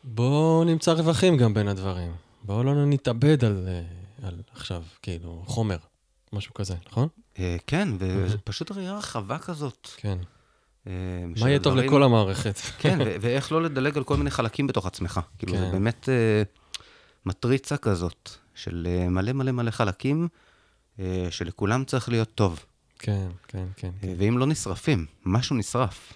בואו 0.03 0.63
נמצא 0.63 0.91
רווחים 0.91 1.37
גם 1.37 1.53
בין 1.53 1.67
הדברים. 1.67 2.11
בואו 2.43 2.63
לא 2.63 2.85
נתאבד 2.85 3.45
על, 3.45 3.67
אה, 3.67 4.27
על 4.27 4.41
עכשיו, 4.53 4.83
כאילו, 5.01 5.43
חומר, 5.45 5.77
משהו 6.33 6.53
כזה, 6.53 6.75
נכון? 6.89 7.07
אה, 7.39 7.55
כן, 7.67 7.89
ופשוט 7.99 8.71
ראייה 8.71 8.97
רחבה 8.97 9.37
כזאת. 9.37 9.87
כן. 9.97 10.17
אה, 10.87 10.93
מה 11.39 11.49
יהיה 11.49 11.59
טוב 11.59 11.75
לכל 11.75 12.03
המערכת? 12.03 12.59
כן, 12.81 12.99
ואיך 13.21 13.51
לא 13.51 13.63
לדלג 13.63 13.97
על 13.97 14.03
כל 14.03 14.17
מיני 14.17 14.31
חלקים 14.31 14.67
בתוך 14.67 14.85
עצמך. 14.85 15.19
כאילו, 15.37 15.57
זה 15.57 15.65
כן. 15.65 15.71
באמת 15.71 16.09
אה, 16.09 16.43
מטריצה 17.25 17.77
כזאת, 17.77 18.29
של 18.57 18.87
אה, 18.89 19.09
מלא 19.09 19.31
מלא 19.33 19.51
מלא 19.51 19.71
חלקים, 19.71 20.27
אה, 20.99 21.27
שלכולם 21.29 21.85
צריך 21.85 22.09
להיות 22.09 22.35
טוב. 22.35 22.65
כן, 22.99 23.27
כן, 23.47 23.65
כן. 23.75 23.91
אה, 24.03 24.13
ואם 24.17 24.37
לא 24.37 24.45
נשרפים, 24.45 25.05
משהו 25.25 25.55
נשרף. 25.55 26.13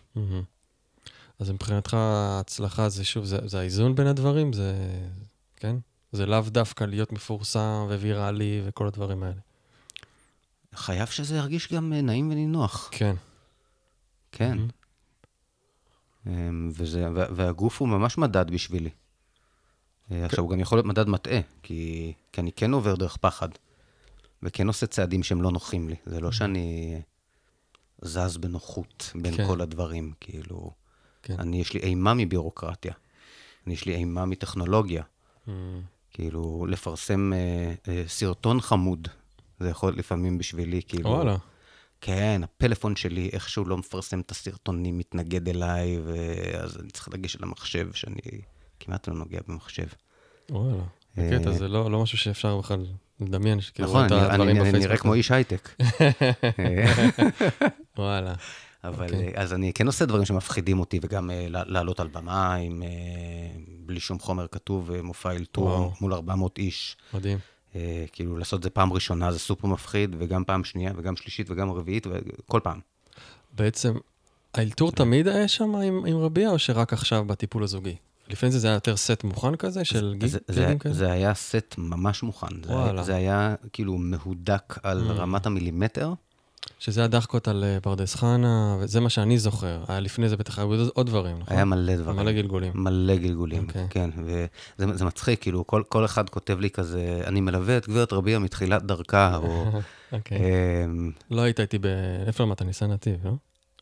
אז 1.40 1.50
מבחינתך 1.52 1.94
ההצלחה 1.94 2.90
זה 2.90 3.04
שוב, 3.06 3.26
זה, 3.26 3.38
זה 3.48 3.60
האיזון 3.60 3.96
בין 3.96 4.08
הדברים? 4.08 4.54
זה, 4.54 4.74
כן? 5.56 5.76
זה 6.12 6.26
לאו 6.26 6.42
דווקא 6.48 6.84
להיות 6.84 7.12
מפורסם 7.12 7.86
וויראלי 7.90 8.62
וכל 8.66 8.88
הדברים 8.88 9.24
האלה. 9.24 9.36
חייב 10.76 11.08
שזה 11.08 11.38
ירגיש 11.38 11.74
גם 11.74 11.94
נעים 11.94 12.30
ונינוח. 12.32 12.90
כן. 12.92 13.16
כן. 14.32 14.58
אמ, 16.28 16.72
וזה, 16.74 17.08
וה- 17.16 17.26
והגוף 17.36 17.80
הוא 17.82 17.88
ממש 17.90 18.18
מדד 18.18 18.52
בשבילי. 18.52 18.90
אה, 20.12 20.26
עכשיו, 20.26 20.44
הוא 20.44 20.52
גם 20.52 20.60
יכול 20.60 20.78
להיות 20.78 20.86
מדד 20.86 21.08
מטעה, 21.10 21.40
כי, 21.64 22.14
כי 22.32 22.42
אני 22.42 22.52
כן 22.52 22.72
עובר 22.72 22.96
דרך 22.96 23.18
פחד, 23.18 23.50
וכן 24.44 24.68
עושה 24.68 24.88
צעדים 24.88 25.24
שהם 25.24 25.42
לא 25.42 25.52
נוחים 25.52 25.90
לי. 25.90 25.96
זה 26.06 26.20
לא 26.20 26.32
שאני 26.32 27.02
זז 28.02 28.38
בנוחות 28.38 29.12
בין 29.16 29.38
כן. 29.38 29.48
כל 29.48 29.62
הדברים, 29.62 30.12
כאילו... 30.20 30.72
כן. 31.24 31.36
אני, 31.40 31.62
יש 31.62 31.74
לי 31.74 31.80
אימה 31.80 32.14
מבירוקרטיה. 32.14 32.94
אני, 33.66 33.74
יש 33.74 33.86
לי 33.86 33.96
אימה 33.96 34.26
מטכנולוגיה. 34.26 35.04
מהמם. 35.48 35.82
כאילו, 36.14 36.66
לפרסם 36.70 37.34
אה, 37.34 37.74
אה, 37.88 38.04
סרטון 38.08 38.62
חמוד, 38.62 39.08
זה 39.60 39.70
יכול 39.70 39.90
להיות 39.90 40.00
לפעמים 40.00 40.38
בשבילי, 40.38 40.82
כאילו... 40.88 41.10
וואלה. 41.10 41.38
כן, 42.02 42.42
הפלאפון 42.44 42.96
שלי 42.96 43.30
איכשהו 43.34 43.66
לא 43.66 43.78
מפרסם 43.78 44.20
את 44.20 44.32
הסרטונים, 44.32 44.98
מתנגד 44.98 45.50
אליי, 45.50 46.00
ואז 46.06 46.78
אני 46.78 46.92
צריך 46.92 47.10
לגשת 47.10 47.42
למחשב, 47.42 47.94
שאני 47.94 48.42
כמעט 48.86 49.08
לא 49.08 49.14
נוגע 49.14 49.40
במחשב. 49.48 49.88
וואלה. 50.50 50.84
אה, 51.18 51.30
בקטע, 51.34 51.52
זה 51.52 51.68
לא, 51.68 51.92
לא 51.92 52.02
משהו 52.04 52.18
שאפשר 52.18 52.58
בכלל 52.58 52.86
לדמיין, 53.20 53.62
שכאילו 53.62 53.90
נכון, 53.90 54.06
את 54.06 54.12
אני, 54.12 54.22
הדברים 54.22 54.42
אני, 54.42 54.52
אני 54.52 54.60
בפייסבוק. 54.60 54.84
נראה 54.86 54.98
כמו 54.98 55.14
איש 55.14 55.32
הייטק. 55.32 55.70
וואלה. 57.98 58.34
אבל, 58.84 59.06
אוקיי. 59.06 59.34
אז 59.36 59.54
אני 59.54 59.74
כן 59.74 59.88
עושה 59.88 60.06
דברים 60.06 60.26
שמפחידים 60.26 60.80
אותי, 60.80 61.00
וגם 61.02 61.32
אה, 61.32 61.46
לע- 61.50 61.64
לעלות 61.68 62.00
על 62.00 62.08
במה 62.08 62.56
עם, 62.56 62.84
אה, 62.84 62.88
בלי 63.86 64.00
שום 64.00 64.20
חומר 64.20 64.46
כתוב, 64.52 64.92
אה, 64.92 65.02
מופע 65.02 65.32
אלתור. 65.32 65.94
מול 66.02 66.14
400 66.14 66.58
איש. 66.58 66.98
מדהים. 67.14 67.38
אה, 67.76 68.06
כאילו, 68.12 68.38
לעשות 68.38 68.58
את 68.58 68.64
זה 68.64 68.70
פעם 68.70 68.94
ראשונה 68.94 69.32
זה 69.32 69.40
סופר 69.40 69.68
מפחיד, 69.68 70.16
וגם 70.20 70.44
פעם 70.44 70.64
שנייה, 70.64 70.92
וגם 70.98 71.16
שלישית, 71.16 71.48
וגם 71.50 71.72
רביעית, 71.72 72.08
וכל 72.08 72.60
פעם. 72.64 72.80
בעצם, 73.54 73.94
האלתור 74.54 74.92
תמיד 74.92 75.28
היה 75.28 75.48
שם 75.48 75.76
עם, 75.76 76.06
עם 76.06 76.18
רביע, 76.18 76.50
או 76.50 76.60
שרק 76.60 76.94
עכשיו 76.94 77.26
בטיפול 77.26 77.64
הזוגי? 77.64 77.96
לפני 78.32 78.52
זה 78.52 78.60
זה 78.60 78.68
היה 78.68 78.74
יותר 78.76 78.98
סט 78.98 79.24
מוכן 79.24 79.56
כזה, 79.56 79.86
של 79.86 80.14
גיג- 80.18 80.30
זה, 80.30 80.38
זה, 80.48 80.62
גיגים 80.62 80.80
כזה? 80.80 80.94
זה 80.94 81.12
היה 81.12 81.34
סט 81.34 81.76
ממש 81.78 82.24
מוכן. 82.24 82.48
זה. 82.66 82.74
היה, 82.84 83.04
זה 83.04 83.16
היה 83.16 83.56
כאילו 83.74 83.98
מהודק 83.98 84.76
על 84.84 85.10
Mm. 85.10 85.14
רמת 85.14 85.46
המילימטר. 85.46 86.14
שזה 86.80 87.04
הדחקות 87.04 87.48
על 87.48 87.64
אה, 87.64 87.78
פרדס 87.82 88.16
חנה, 88.16 88.78
וזה 88.80 89.00
מה 89.00 89.10
שאני 89.10 89.38
זוכר. 89.40 89.84
היה 89.88 90.00
לפני 90.00 90.30
זה 90.30 90.38
בטח 90.38 90.60
היו 90.60 90.90
עוד- 90.94 91.06
דברים, 91.06 91.40
נכון? 91.40 91.56
היה 91.56 91.66
מלא 91.66 91.96
דברים. 91.96 92.18
מלא 92.20 92.32
גלגולים. 92.32 92.72
מלא 92.76 93.16
גלגולים, 93.16 93.64
אוקיי. 93.68 93.88
כן. 93.90 94.10
וזה 94.18 94.98
זה 94.98 95.06
מצחיק, 95.06 95.42
כאילו, 95.42 95.68
כל, 95.68 95.84
כל 95.90 96.06
אחד 96.06 96.30
כותב 96.30 96.60
לי 96.60 96.70
כזה, 96.70 97.22
אני 97.28 97.42
מלווה 97.42 97.78
את 97.78 97.88
גברת 97.88 98.14
רביע 98.14 98.40
מתחילת 98.40 98.84
דרכה, 98.84 99.36
או... 99.36 99.66
אוקיי. 100.12 100.38
אמ, 100.86 101.12
לא 101.32 101.42
היית 101.42 101.60
איתי 101.60 101.78
ב... 101.80 101.86
איפה 102.28 102.44
למדת? 102.44 102.62
ניסן 102.62 102.92
נתיב, 102.92 103.16
לא? 103.26 103.32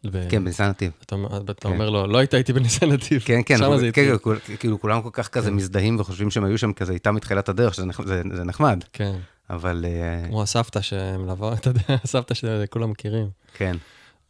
ב- 0.06 0.29
כן, 0.29 0.44
בניסן 0.44 0.70
נתיב. 0.70 0.91
אתה 1.06 1.15
אתה 1.50 1.53
כן. 1.53 1.70
אומר 1.70 1.89
לו, 1.89 2.08
לא 2.08 2.18
היית 2.18 2.34
איתי 2.36 2.53
בניסן 2.53 2.91
נתיב. 2.91 3.22
כן, 3.25 3.39
כן, 3.46 3.58
שם 3.58 3.77
זה 3.77 3.91
כן. 3.94 4.18
כול- 4.22 4.39
כאילו 4.60 4.82
כולם 4.82 5.01
כל 5.01 5.10
כך 5.13 5.27
כזה 5.27 5.51
מזדהים 5.51 6.00
וחושבים 6.00 6.32
שהם 6.32 6.44
היו 6.44 6.58
שם 6.58 6.74
כזה 6.74 6.94
איתם 6.94 7.15
מתחילת 7.15 7.50
הדרך, 7.50 7.74
שזה 7.74 7.86
זה- 8.06 8.22
זה 8.36 8.44
נחמד, 8.44 8.84
כן, 8.94 9.15
אבל 9.50 9.86
אה, 9.88 10.27
כמו 10.27 10.44
הסבתא 10.44 10.82
שמלווה, 10.82 11.53
אתה 11.53 11.70
יודע, 11.70 11.82
הסבתא 12.03 12.34
שכולם 12.34 12.89
מכירים. 12.91 13.29
כן. 13.53 13.75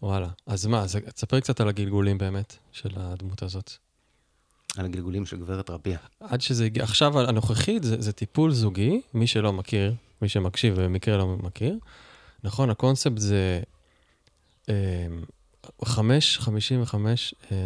וואלה. 0.01 0.27
אז 0.47 0.65
מה, 0.65 0.81
אז 0.81 0.97
תספר 1.15 1.39
קצת 1.39 1.61
על 1.61 1.69
הגלגולים 1.69 2.17
באמת 2.17 2.55
של 2.71 2.89
הדמות 2.97 3.43
הזאת. 3.43 3.71
על 4.77 4.85
הגלגולים 4.85 5.25
של 5.25 5.37
גברת 5.37 5.69
רביע. 5.69 5.97
עד 6.19 6.41
שזה 6.41 6.65
הגיע, 6.65 6.83
עכשיו 6.83 7.19
הנוכחית 7.19 7.83
זה, 7.83 7.95
זה 8.01 8.11
טיפול 8.11 8.51
זוגי, 8.51 9.01
מי 9.13 9.27
שלא 9.27 9.53
מכיר, 9.53 9.93
מי 10.21 10.29
שמקשיב 10.29 10.73
ובמקרה 10.77 11.17
לא 11.17 11.27
מכיר. 11.27 11.75
נכון, 12.43 12.69
הקונספט 12.69 13.17
זה 13.17 13.61
אה, 14.69 14.73
חמש, 15.85 16.39
חמישים 16.39 16.81
וחמש, 16.81 17.35
אה, 17.51 17.57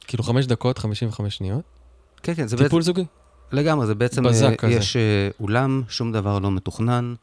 כאילו 0.00 0.24
חמש 0.24 0.46
דקות, 0.46 0.78
חמישים 0.78 1.08
וחמש 1.08 1.36
שניות. 1.36 1.64
כן, 2.22 2.34
כן, 2.34 2.46
זה 2.46 2.56
בעצם, 2.56 2.66
טיפול 2.66 2.82
זוגי. 2.82 3.04
לגמרי, 3.52 3.86
זה 3.86 3.94
בעצם, 3.94 4.22
בזק 4.22 4.44
אה, 4.46 4.56
כזה. 4.56 4.72
יש 4.72 4.96
אה, 4.96 5.28
אולם, 5.40 5.82
שום 5.88 6.12
דבר 6.12 6.38
לא 6.38 6.50
מתוכנן. 6.50 7.14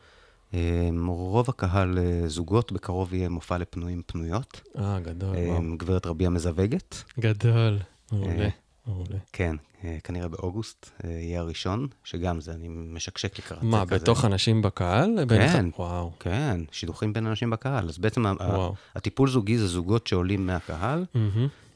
רוב 1.08 1.50
הקהל 1.50 2.00
זוגות, 2.28 2.72
בקרוב 2.72 3.14
יהיה 3.14 3.30
מופע 3.30 3.58
לפנויים 3.58 4.02
פנויות. 4.06 4.62
אה, 4.78 5.00
גדול. 5.00 5.36
גברת 5.78 6.06
רביע 6.06 6.30
מזווגת. 6.30 7.04
גדול. 7.20 7.80
מעולה, 8.12 8.50
מעולה. 8.88 9.18
כן, 9.34 9.56
אה, 9.84 9.98
כנראה 10.04 10.28
באוגוסט 10.28 10.90
אה, 11.06 11.10
יהיה 11.10 11.40
הראשון, 11.40 11.88
שגם 12.04 12.42
זה, 12.42 12.52
אני 12.54 12.68
משקשק 12.70 13.40
לקראת 13.40 13.60
זה 13.62 13.66
מה, 13.68 13.86
כזה. 13.86 13.96
בתוך 13.96 14.26
אנשים 14.26 14.62
בקהל? 14.62 15.26
בין 15.26 15.42
כן. 15.42 15.46
אחד- 15.48 15.80
וואו, 15.80 16.12
כן, 16.20 16.62
שידוכים 16.72 17.14
בין 17.14 17.26
אנשים 17.28 17.50
בקהל. 17.50 17.90
אז 17.90 17.98
בעצם 17.98 18.26
וואו. 18.26 18.76
הטיפול 18.96 19.30
זוגי 19.30 19.58
זה 19.58 19.68
זוגות 19.68 20.08
שעולים 20.08 20.46
מהקהל. 20.48 21.06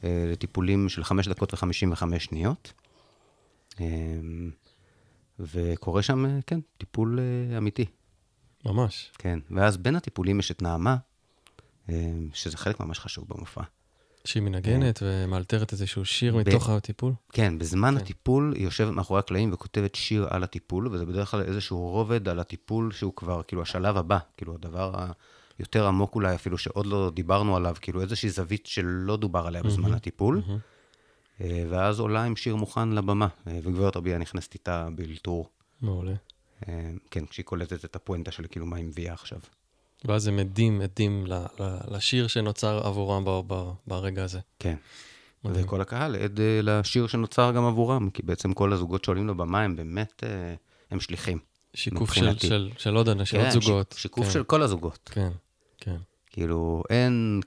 אה, 0.04 0.24
לטיפולים 0.32 0.88
של 0.88 1.04
5 1.04 1.28
דקות 1.28 1.54
ו-55 1.54 2.18
שניות. 2.18 2.72
וקורה 5.38 6.02
שם, 6.02 6.40
כן, 6.46 6.60
טיפול 6.78 7.18
אמיתי. 7.58 7.84
ממש. 8.66 9.10
כן, 9.18 9.38
ואז 9.50 9.76
בין 9.76 9.96
הטיפולים 9.96 10.38
יש 10.38 10.50
את 10.50 10.62
נעמה, 10.62 10.96
שזה 12.32 12.56
חלק 12.56 12.80
ממש 12.80 12.98
חשוב 12.98 13.24
במופע. 13.28 13.62
שהיא 14.24 14.42
מנגנת 14.42 15.02
ומאלתרת 15.02 15.72
איזשהו 15.72 16.04
שיר 16.04 16.36
ב- 16.36 16.38
מתוך 16.38 16.68
הטיפול. 16.68 17.12
כן, 17.32 17.58
בזמן 17.58 17.94
כן. 17.94 18.02
הטיפול 18.02 18.52
היא 18.56 18.64
יושבת 18.64 18.94
מאחורי 18.94 19.18
הקלעים 19.18 19.52
וכותבת 19.52 19.94
שיר 19.94 20.26
על 20.30 20.42
הטיפול, 20.42 20.88
וזה 20.88 21.06
בדרך 21.06 21.30
כלל 21.30 21.42
איזשהו 21.42 21.78
רובד 21.90 22.28
על 22.28 22.38
הטיפול 22.38 22.92
שהוא 22.92 23.12
כבר, 23.16 23.42
כאילו, 23.42 23.62
השלב 23.62 23.96
הבא, 23.96 24.18
כאילו, 24.36 24.54
הדבר 24.54 24.94
היותר 25.58 25.86
עמוק 25.86 26.14
אולי 26.14 26.34
אפילו, 26.34 26.58
שעוד 26.58 26.86
לא 26.86 27.10
דיברנו 27.14 27.56
עליו, 27.56 27.76
כאילו, 27.80 28.00
איזושהי 28.00 28.30
זווית 28.30 28.66
שלא 28.66 29.16
דובר 29.16 29.46
עליה 29.46 29.62
בזמן 29.62 29.82
מהמם. 29.82 29.94
הטיפול. 29.94 30.42
אה, 31.40 31.64
ואז 31.68 32.00
עולה 32.00 32.24
עם 32.24 32.36
שיר 32.36 32.56
מוכן 32.56 32.88
לבמה, 32.88 33.28
אה, 33.46 33.58
וגברת 33.62 33.96
רביע 33.96 34.18
נכנסת 34.18 34.54
איתה 34.54 34.88
באלתור, 34.94 35.48
מעולה. 35.80 36.14
אה, 36.68 36.90
כן, 37.10 37.26
כשהיא 37.26 37.44
קולטת 37.44 37.84
את 37.84 37.96
הפואנטה 37.96 38.30
של 38.30 38.46
כאילו 38.50 38.66
מה 38.66 38.76
היא 38.76 38.84
מביאה 38.84 39.12
עכשיו. 39.12 39.38
ואז 40.04 40.26
הם 40.26 40.38
עדים, 40.38 40.80
עדים 40.80 41.26
ל- 41.26 41.34
ל- 41.34 41.96
לשיר 41.96 42.26
שנוצר 42.26 42.86
עבורם 42.86 43.24
ב- 43.24 43.40
ב- 43.46 43.70
ברגע 43.86 44.24
הזה. 44.24 44.40
כן. 44.58 44.76
מדהים. 45.44 45.64
וכל 45.64 45.80
הקהל 45.80 46.16
עד 46.16 46.40
אה, 46.40 46.60
לשיר 46.62 47.06
שנוצר 47.06 47.52
גם 47.52 47.64
עבורם, 47.64 48.10
כי 48.10 48.22
בעצם 48.22 48.52
כל 48.52 48.72
הזוגות 48.72 49.04
שעולים 49.04 49.28
לבמה 49.28 49.62
הם 49.62 49.76
באמת, 49.76 50.24
אה, 50.26 50.54
הם 50.90 51.00
שליחים. 51.00 51.38
שיקוף 51.74 52.12
של. 52.12 52.38
של, 52.38 52.70
של 52.78 52.94
עוד 52.96 53.08
אנשים, 53.08 53.40
עוד 53.40 53.48
כן, 53.52 53.60
זוגות. 53.60 53.94
ש- 53.98 54.02
שיקוף 54.02 54.24
כן, 54.26 54.30
של 54.32 54.44
כל 54.44 54.62
הזוגות. 54.62 55.10
כן, 55.12 55.30
כן, 55.78 55.96
כאילו, 56.30 56.82
אין, 56.90 57.40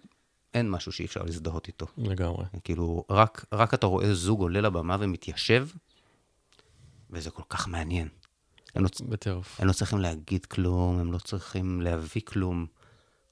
אין 0.54 0.70
משהו 0.70 0.92
שאי 0.92 1.06
אפשר 1.06 1.24
להזדהות 1.24 1.68
איתו. 1.68 1.86
לגמרי. 1.98 2.46
כאילו, 2.64 3.04
רק, 3.10 3.46
רק 3.54 3.74
אתה 3.74 3.88
רואה 3.88 4.14
זוג 4.14 4.40
עולה 4.42 4.62
לבמה 4.62 4.98
ומתיישב, 5.00 5.68
וזה 7.10 7.30
כל 7.32 7.44
כך 7.50 7.68
מעניין. 7.68 8.08
הם 8.76 8.84
לא, 8.84 8.90
בטירוף. 9.10 9.60
הם 9.62 9.68
לא 9.68 9.74
צריכים 9.74 10.00
להגיד 10.00 10.46
כלום, 10.46 11.00
הם 11.00 11.12
לא 11.12 11.18
צריכים 11.18 11.82
להביא 11.82 12.22
כלום. 12.26 12.66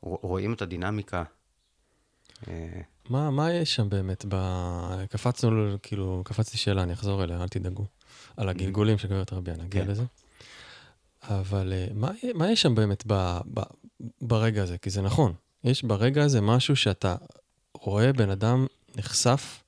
רוא- 0.04 0.20
רואים 0.22 0.54
את 0.54 0.62
הדינמיקה. 0.62 1.24
אה, 2.48 2.82
מה, 3.10 3.30
מה 3.32 3.54
יש 3.54 3.76
שם 3.76 3.90
באמת? 3.90 4.26
ב... 4.28 4.36
קפצנו, 5.10 5.76
כאילו, 5.84 6.22
קפצתי 6.26 6.58
שאלה, 6.58 6.84
אני 6.84 6.94
אחזור 6.94 7.24
אליה, 7.24 7.42
אל 7.44 7.48
תדאגו. 7.48 7.86
על 8.38 8.50
הגלגולים 8.50 8.98
של 8.98 9.08
גברת 9.08 9.34
רביע, 9.34 9.56
נגיע 9.56 9.84
כן. 9.84 9.92
לזה. 9.92 10.04
אבל 11.24 11.74
אה, 11.74 11.88
מה, 11.94 12.12
מה 12.36 12.52
יש 12.52 12.62
שם 12.62 12.76
באמת 12.76 13.04
ב, 13.08 13.38
ב, 13.54 13.62
ברגע 14.22 14.64
הזה? 14.64 14.78
כי 14.78 14.90
זה 14.90 15.02
נכון, 15.02 15.34
יש 15.64 15.84
ברגע 15.84 16.24
הזה 16.24 16.42
משהו 16.42 16.76
שאתה 16.76 17.16
רואה 17.74 18.14
בן 18.14 18.30
אדם 18.30 18.66
נחשף, 18.96 19.64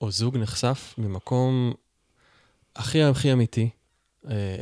או 0.00 0.10
זוג 0.10 0.36
נחשף 0.36 0.94
ממקום 0.98 1.72
הכי 2.76 3.02
הכי 3.02 3.32
אמיתי, 3.32 3.70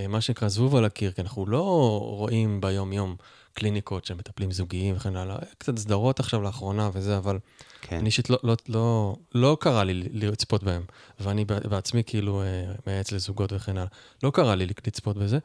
מה 0.08 0.20
שנקרא 0.20 0.48
זבוב 0.48 0.76
על 0.76 0.84
הקיר, 0.84 1.12
כי 1.12 1.20
אנחנו 1.20 1.46
לא 1.46 1.98
רואים 2.02 2.60
ביום-יום 2.60 3.16
קליניקות 3.54 4.04
של 4.04 4.14
מטפלים 4.14 4.50
זוגיים 4.50 4.96
וכן 4.96 5.16
הלאה, 5.16 5.36
קצת 5.58 5.78
סדרות 5.78 6.20
עכשיו 6.20 6.42
לאחרונה 6.42 6.90
וזה, 6.92 7.16
אבל 7.16 7.38
כן, 7.80 7.96
אני 7.96 8.06
אישית 8.06 8.30
לא, 8.30 8.38
לא, 8.42 8.56
לא, 8.68 9.16
לא 9.34 9.56
קרה 9.60 9.84
לי 9.84 9.94
לצפות 10.12 10.62
בהם, 10.62 10.82
ואני 11.20 11.44
בעצמי 11.44 12.02
כאילו 12.06 12.42
אה, 12.42 12.46
מייעץ 12.86 13.12
לזוגות 13.12 13.52
וכן 13.52 13.76
הלאה. 13.76 13.88
לא 14.22 14.30
קרה 14.30 14.54
לי 14.54 14.66
לצפות 14.66 15.16
בזה. 15.16 15.38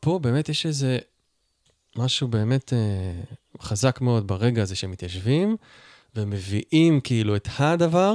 פה 0.00 0.18
באמת 0.18 0.48
יש 0.48 0.66
איזה 0.66 0.98
משהו 1.96 2.28
באמת 2.28 2.72
אה, 2.72 2.78
חזק 3.60 4.00
מאוד 4.00 4.26
ברגע 4.26 4.62
הזה 4.62 4.76
שהם 4.76 4.90
מתיישבים 4.90 5.56
ומביאים 6.16 7.00
כאילו 7.00 7.36
את 7.36 7.48
הדבר. 7.58 8.14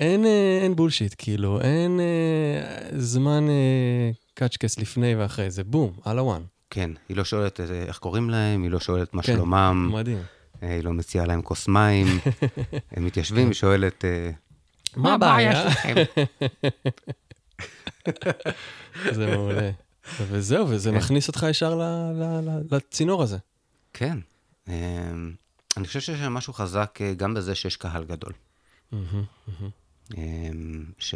אין, 0.00 0.26
אה, 0.26 0.58
אין 0.62 0.76
בולשיט, 0.76 1.14
כאילו, 1.18 1.60
אין 1.60 2.00
אה, 2.00 2.98
זמן 2.98 3.48
אה, 3.48 4.10
קצ'קס 4.38 4.78
לפני 4.78 5.14
ואחרי, 5.14 5.50
זה 5.50 5.64
בום, 5.64 5.92
על 6.04 6.18
ה-one. 6.18 6.42
כן. 6.70 6.90
היא 7.08 7.16
לא 7.16 7.24
שואלת 7.24 7.60
אה, 7.60 7.66
איך 7.82 7.98
קוראים 7.98 8.30
להם, 8.30 8.62
היא 8.62 8.70
לא 8.70 8.80
שואלת 8.80 9.14
מה 9.14 9.22
כן, 9.22 9.32
שלומם, 9.32 9.90
מדהים. 9.94 10.22
אה, 10.62 10.74
היא 10.74 10.84
לא 10.84 10.92
מציעה 10.92 11.26
להם 11.26 11.42
כוס 11.42 11.68
מים. 11.68 12.06
הם 12.92 13.04
מתיישבים 13.04 13.50
ושואלת, 13.50 14.04
אה, 14.04 14.30
מה 14.96 15.14
הבעיה? 15.14 15.62
שלכם? 15.62 15.94
זה 19.16 19.26
מעולה. 19.26 19.70
וזהו, 20.28 20.68
וזה 20.68 20.90
כן. 20.90 20.96
מכניס 20.96 21.28
אותך 21.28 21.46
ישר 21.50 21.74
ל- 21.74 21.82
ל- 22.14 22.40
ל- 22.48 22.74
לצינור 22.76 23.22
הזה. 23.22 23.38
כן. 23.92 24.18
אני 25.76 25.86
חושב 25.86 26.00
שיש 26.00 26.18
שם 26.20 26.32
משהו 26.32 26.52
חזק 26.52 26.98
גם 27.16 27.34
בזה 27.34 27.54
שיש 27.54 27.76
קהל 27.76 28.04
גדול. 28.04 28.32
ש... 30.98 31.14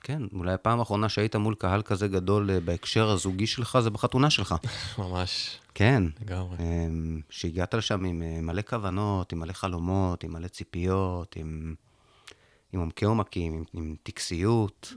כן, 0.00 0.22
אולי 0.32 0.52
הפעם 0.52 0.78
האחרונה 0.78 1.08
שהיית 1.08 1.36
מול 1.36 1.54
קהל 1.54 1.82
כזה 1.82 2.08
גדול 2.08 2.50
אה, 2.50 2.60
בהקשר 2.60 3.10
הזוגי 3.10 3.46
שלך, 3.46 3.78
זה 3.80 3.90
בחתונה 3.90 4.30
שלך. 4.30 4.54
ממש, 4.98 5.58
כן. 5.74 6.02
לגמרי. 6.20 6.56
אמ, 6.60 7.20
שהגעת 7.30 7.74
לשם 7.74 8.04
עם 8.04 8.22
אה, 8.22 8.40
מלא 8.40 8.62
כוונות, 8.62 9.32
עם 9.32 9.38
מלא 9.38 9.52
חלומות, 9.52 10.24
עם 10.24 10.32
מלא 10.32 10.48
ציפיות, 10.48 11.36
עם, 11.36 11.74
עם 12.72 12.80
עומקי 12.80 13.04
עומקים, 13.04 13.52
עם, 13.52 13.64
עם 13.72 13.94
טקסיות. 14.02 14.92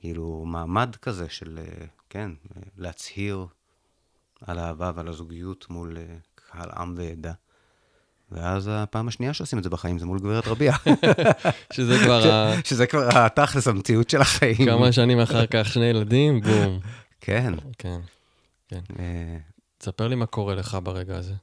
כאילו 0.00 0.44
מעמד 0.46 0.96
כזה 0.96 1.28
של, 1.28 1.58
אה, 1.58 1.86
כן, 2.10 2.30
להצהיר 2.76 3.46
על 4.40 4.58
האהבה 4.58 4.92
ועל 4.94 5.08
הזוגיות 5.08 5.70
מול 5.70 5.96
קהל 6.34 6.70
עם 6.76 6.94
ועדה. 6.96 7.32
ואז 8.32 8.70
הפעם 8.72 9.08
השנייה 9.08 9.34
שעושים 9.34 9.58
את 9.58 9.64
זה 9.64 9.70
בחיים 9.70 9.98
זה 9.98 10.06
מול 10.06 10.18
גברת 10.18 10.46
רביע. 10.46 10.72
שזה 11.72 11.98
כבר 12.04 12.26
ה- 12.32 12.52
שזה 12.64 12.86
כבר 12.86 13.08
התכלס, 13.18 13.68
המציאות 13.68 14.10
של 14.10 14.20
החיים. 14.20 14.56
כמה 14.66 14.92
שנים 14.92 15.20
אחר 15.20 15.46
כך, 15.52 15.66
שני 15.72 15.84
ילדים, 15.84 16.40
בום. 16.40 16.80
כן. 17.20 17.54
כן. 17.78 18.00
אה, 18.98 19.36
תספר 19.78 20.08
לי 20.08 20.14
מה 20.16 20.26
קורה 20.26 20.54
לך 20.54 20.78
ברגע 20.82 21.16
הזה. 21.16 21.34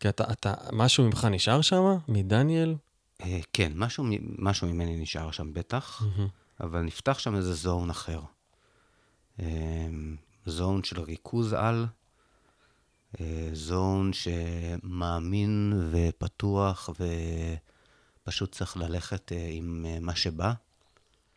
כי 0.00 0.08
אתה, 0.08 0.24
אתה, 0.32 0.54
משהו 0.72 1.04
ממך 1.04 1.24
נשאר 1.30 1.60
שם? 1.60 1.96
מדניאל? 2.08 2.74
אה, 3.22 3.38
כן, 3.52 3.72
משהו, 3.74 4.04
משהו 4.38 4.68
ממני 4.68 4.96
נשאר 5.02 5.30
שם 5.30 5.52
בטח. 5.52 6.02
אבל 6.60 6.80
נפתח 6.80 7.18
שם 7.18 7.36
איזה 7.36 7.54
zone 7.54 7.90
אחר. 7.90 8.20
אה, 9.40 9.46
zone 10.46 10.84
של 10.84 11.00
ריכוז 11.00 11.52
על, 11.52 11.86
zone 13.52 14.10
שמאמין 14.12 15.72
ופתוח 15.90 16.90
ופשוט 18.26 18.52
צריך 18.52 18.76
ללכת 18.76 19.32
אה, 19.32 19.48
עם 19.52 19.86
אה, 19.88 20.00
מה 20.00 20.14
שבא. 20.16 20.52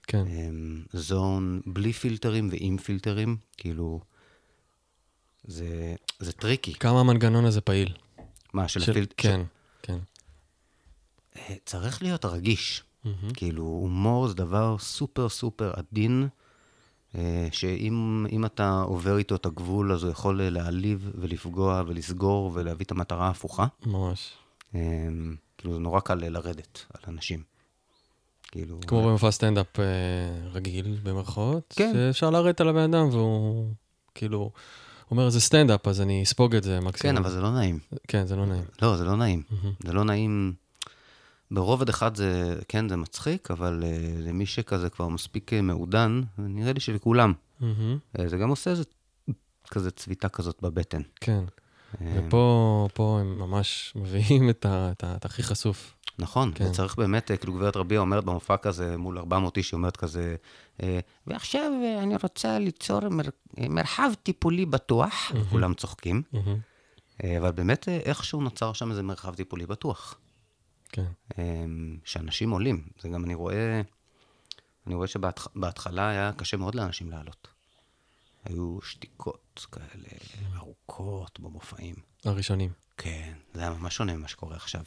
כן. 0.08 0.26
אה, 0.28 0.50
zone 0.94 1.62
בלי 1.66 1.94
פילטרים 1.94 2.50
ועם 2.52 2.78
פילטרים, 2.78 3.38
כאילו, 3.58 4.02
זה, 5.44 5.96
זה 6.20 6.32
tricky. 6.32 6.74
כמה 6.74 7.00
המנגנון 7.00 7.46
הזה 7.46 7.62
פעיל? 7.62 7.94
מה, 8.54 8.68
של, 8.68 8.80
של- 8.80 8.92
הפילטר? 8.92 9.14
כן, 9.18 9.42
כן. 9.82 9.98
אה, 11.38 11.56
צריך 11.66 12.02
להיות 12.02 12.26
רגיש. 12.26 12.84
מהמם. 13.04 13.34
כאילו, 13.34 13.64
הומור 13.64 14.28
זה 14.28 14.34
דבר 14.34 14.78
super 14.80 15.30
super 15.30 15.74
עדין, 15.76 16.24
אה, 16.24 16.28
שאם 17.52 18.26
אם 18.32 18.46
אתה 18.46 18.82
עובר 18.82 19.18
איתו 19.18 19.36
את 19.36 19.46
הגבול, 19.46 19.92
אז 19.92 20.04
הוא 20.04 20.12
יכול 20.12 20.42
אה, 20.42 20.50
להעליב 20.50 21.12
ולפגוע 21.16 21.84
ולסגור 21.88 22.52
ולהביא 22.54 22.86
את 22.86 22.92
המטרה 22.92 23.28
ההפוכה. 23.28 23.66
ממש. 23.86 24.32
אה, 24.76 24.80
כאילו, 25.58 25.74
זה 25.74 25.80
נורא 25.80 26.00
קל 26.00 26.24
אה, 26.24 26.30
לרדת 26.30 26.86
על 26.94 27.14
אנשים. 27.14 27.44
כאילו... 28.52 28.80
כמו 28.88 29.04
במופע 29.04 29.32
סטנדאפ 29.32 29.80
אה, 29.80 29.86
רגיל, 30.54 30.98
במרכאות, 31.04 31.74
כן. 31.76 31.92
שאפשר 31.94 32.30
לרדת 32.30 32.62
על 32.62 32.70
הבן 32.70 32.94
אדם 32.94 33.10
והוא 33.10 33.74
כאילו 34.16 34.52
אומר, 35.12 35.30
זה 35.30 35.42
סטנדאפ, 35.42 35.88
אז 35.88 36.02
אני 36.02 36.24
אספוג 36.24 36.56
את 36.56 36.64
זה 36.64 36.80
מקסימום. 36.80 37.16
כן, 37.16 37.24
אבל 37.24 37.32
זה 37.32 37.42
לא 37.42 37.52
נעים. 37.52 37.80
כן, 38.08 38.26
זה 38.26 38.36
לא 38.36 38.46
נעים. 38.46 38.64
לא, 38.82 38.98
זה 38.98 39.04
לא 39.04 39.16
נעים. 39.16 39.44
מהמם. 39.50 39.74
זה 39.86 39.94
לא 39.94 40.04
נעים. 40.04 40.54
ברובד 41.54 41.90
אחד 41.90 42.16
זה, 42.16 42.60
כן, 42.68 42.90
זה 42.90 42.96
מצחיק, 42.98 43.52
אבל 43.52 43.84
uh, 43.84 43.86
למי 44.28 44.46
שכזה 44.46 44.90
כבר 44.90 45.08
מספיק 45.08 45.54
אה, 45.54 45.62
מעודן, 45.62 46.22
נראה 46.38 46.74
לי 46.74 46.80
שלכולם. 46.80 47.34
מהמם. 47.60 47.98
Uh, 48.18 48.22
זה 48.28 48.38
גם 48.38 48.50
עושה 48.50 48.72
איזה 48.72 48.84
כזה 49.68 49.92
צביטה 49.92 50.30
כזאת 50.30 50.58
בבטן. 50.62 51.02
כן. 51.22 51.44
אה, 52.02 52.20
ופה 52.28 52.88
פה 52.94 53.18
הם 53.22 53.40
ממש 53.40 53.94
מביאים 53.96 54.50
את 54.50 54.66
ה- 54.66 54.92
את 54.92 55.04
ה- 55.04 55.16
את 55.16 55.26
הכי 55.26 55.44
חשוף. 55.44 55.94
נכון, 56.20 56.52
כן. 56.56 56.66
כן. 56.66 56.72
צריך 56.72 56.96
באמת, 56.96 57.32
כאילו 57.40 57.54
גברת 57.54 57.78
רביע 57.78 58.00
אומרת 58.00 58.24
במופע 58.26 58.58
כזה, 58.58 58.98
מול 58.98 59.18
400 59.18 59.58
איש, 59.58 59.72
היא 59.72 59.78
אומרת 59.78 59.98
כזה, 59.98 60.36
אה, 60.84 61.00
ועכשיו 61.28 61.72
אה, 61.84 62.04
אני 62.04 62.16
רוצה 62.24 62.60
ליצור 62.60 63.10
מר, 63.10 63.24
מרחב 63.70 64.12
טיפולי 64.24 64.66
בטוח, 64.66 65.32
וכולם 65.36 65.74
צוחקים. 65.74 66.22
אה, 67.24 67.38
אבל 67.38 67.52
באמת 67.52 67.88
איכשהו 67.90 68.42
נוצר 68.42 68.74
שם 68.74 68.92
איזה 68.92 69.04
מרחב 69.04 69.36
טיפולי 69.36 69.66
בטוח. 69.66 70.16
כן. 70.94 71.06
אה, 71.38 71.66
שאנשים 72.06 72.52
עולים, 72.52 72.88
זה 73.00 73.10
גם 73.10 73.26
אני 73.26 73.34
רואה, 73.34 73.82
אני 74.88 74.96
רואה 74.96 75.08
שבהתחלה 75.08 76.10
היה 76.10 76.32
קשה 76.38 76.58
מאוד 76.58 76.76
לאנשים 76.76 77.12
לעלות. 77.12 77.48
היו 78.46 78.82
שתיקות 78.82 79.66
כאלה 79.72 80.10
ארוכות 80.56 81.40
במופעים. 81.40 81.96
הראשונים. 82.26 82.72
כן, 82.98 83.34
זה 83.54 83.62
היה 83.62 83.70
ממש 83.70 83.96
שונה 83.96 84.16
ממה 84.16 84.28
שקורה 84.28 84.56
עכשיו. 84.56 84.84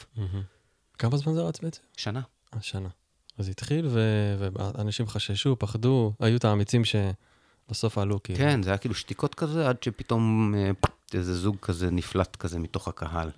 כמה 0.98 1.16
זמן 1.16 1.34
זה 1.34 1.42
רץ 1.42 1.60
בעצם? 1.60 1.82
שנה. 1.96 2.20
השנה. 2.52 2.88
אז 3.38 3.48
התחיל, 3.48 3.88
ואנשים 3.92 5.06
חששו, 5.06 5.56
פחדו, 5.58 6.12
היו 6.20 6.36
את 6.36 6.44
האמיצים 6.44 6.82
שבסוף 6.84 7.98
עלו, 7.98 8.22
כאילו. 8.22 8.38
כן, 8.38 8.62
זה 8.62 8.70
היה 8.70 8.78
כאילו 8.78 8.94
שתיקות 8.94 9.34
כזה, 9.34 9.68
עד 9.68 9.82
שפתאום 9.82 10.54
אה, 10.54 10.70
איזה 11.14 11.34
זוג 11.34 11.56
כזה 11.62 11.90
נפלט 11.90 12.36
כזה 12.36 12.58
מתוך 12.58 12.88
הקהל. 12.88 13.30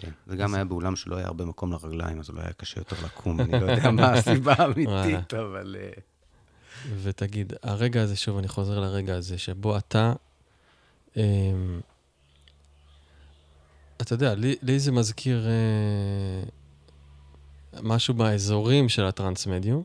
כן, 0.00 0.10
זה 0.26 0.36
גם 0.36 0.54
היה 0.54 0.64
באולם 0.64 0.96
שלא 0.96 1.16
היה 1.16 1.26
הרבה 1.26 1.44
מקום 1.44 1.72
לרגליים, 1.72 2.20
אז 2.20 2.30
אולי 2.30 2.42
היה 2.42 2.52
קשה 2.52 2.80
יותר 2.80 2.96
לקום, 3.04 3.40
אני 3.40 3.60
לא 3.60 3.72
יודע 3.72 3.90
מה 3.90 4.12
הסיבה 4.14 4.54
האמיתית, 4.58 5.34
אבל... 5.34 5.76
אה, 5.80 5.90
ותגיד, 7.02 7.52
הרגע 7.62 8.02
הזה, 8.02 8.16
שוב, 8.16 8.38
אני 8.38 8.48
חוזר 8.48 8.80
לרגע 8.80 9.16
הזה, 9.16 9.38
שבו 9.38 9.78
אתה, 9.78 10.12
אמ, 11.16 11.80
אתה 14.02 14.12
יודע, 14.12 14.34
לי, 14.34 14.56
לי 14.62 14.78
זה 14.78 14.92
מזכיר 14.92 15.46
אה, 15.46 16.42
משהו 17.82 18.14
באזורים 18.14 18.88
של 18.88 19.04
הטרנס-מדיום. 19.04 19.82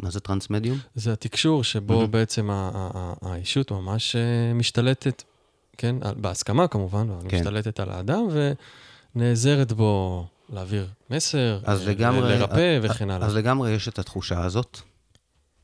מה 0.00 0.10
זה 0.10 0.20
טרנס 0.20 0.50
מדיום? 0.50 0.78
זה 0.94 1.12
התקשור 1.12 1.64
שבו. 1.64 2.08
בעצם 2.08 2.48
האישות 3.22 3.70
ממש 3.70 4.16
אה, 4.16 4.54
משתלטת, 4.54 5.22
כן, 5.76 5.96
בהסכמה 6.16 6.68
כמובן, 6.68 7.08
כן. 7.28 7.36
משתלטת 7.36 7.80
על 7.80 7.90
האדם 7.90 8.28
ונעזרת 9.16 9.72
בו 9.72 10.26
להעביר 10.52 10.86
מסר, 11.10 11.60
אז 11.64 11.86
ל- 11.86 11.90
לגמרי... 11.90 12.20
לרפא 12.38 12.78
אז- 12.84 12.90
וכן 12.90 13.10
הלאה. 13.10 13.26
אז 13.26 13.36
לגמרי 13.36 13.70
יש 13.70 13.88
את 13.88 13.98
התחושה 13.98 14.44
הזאת. 14.44 14.78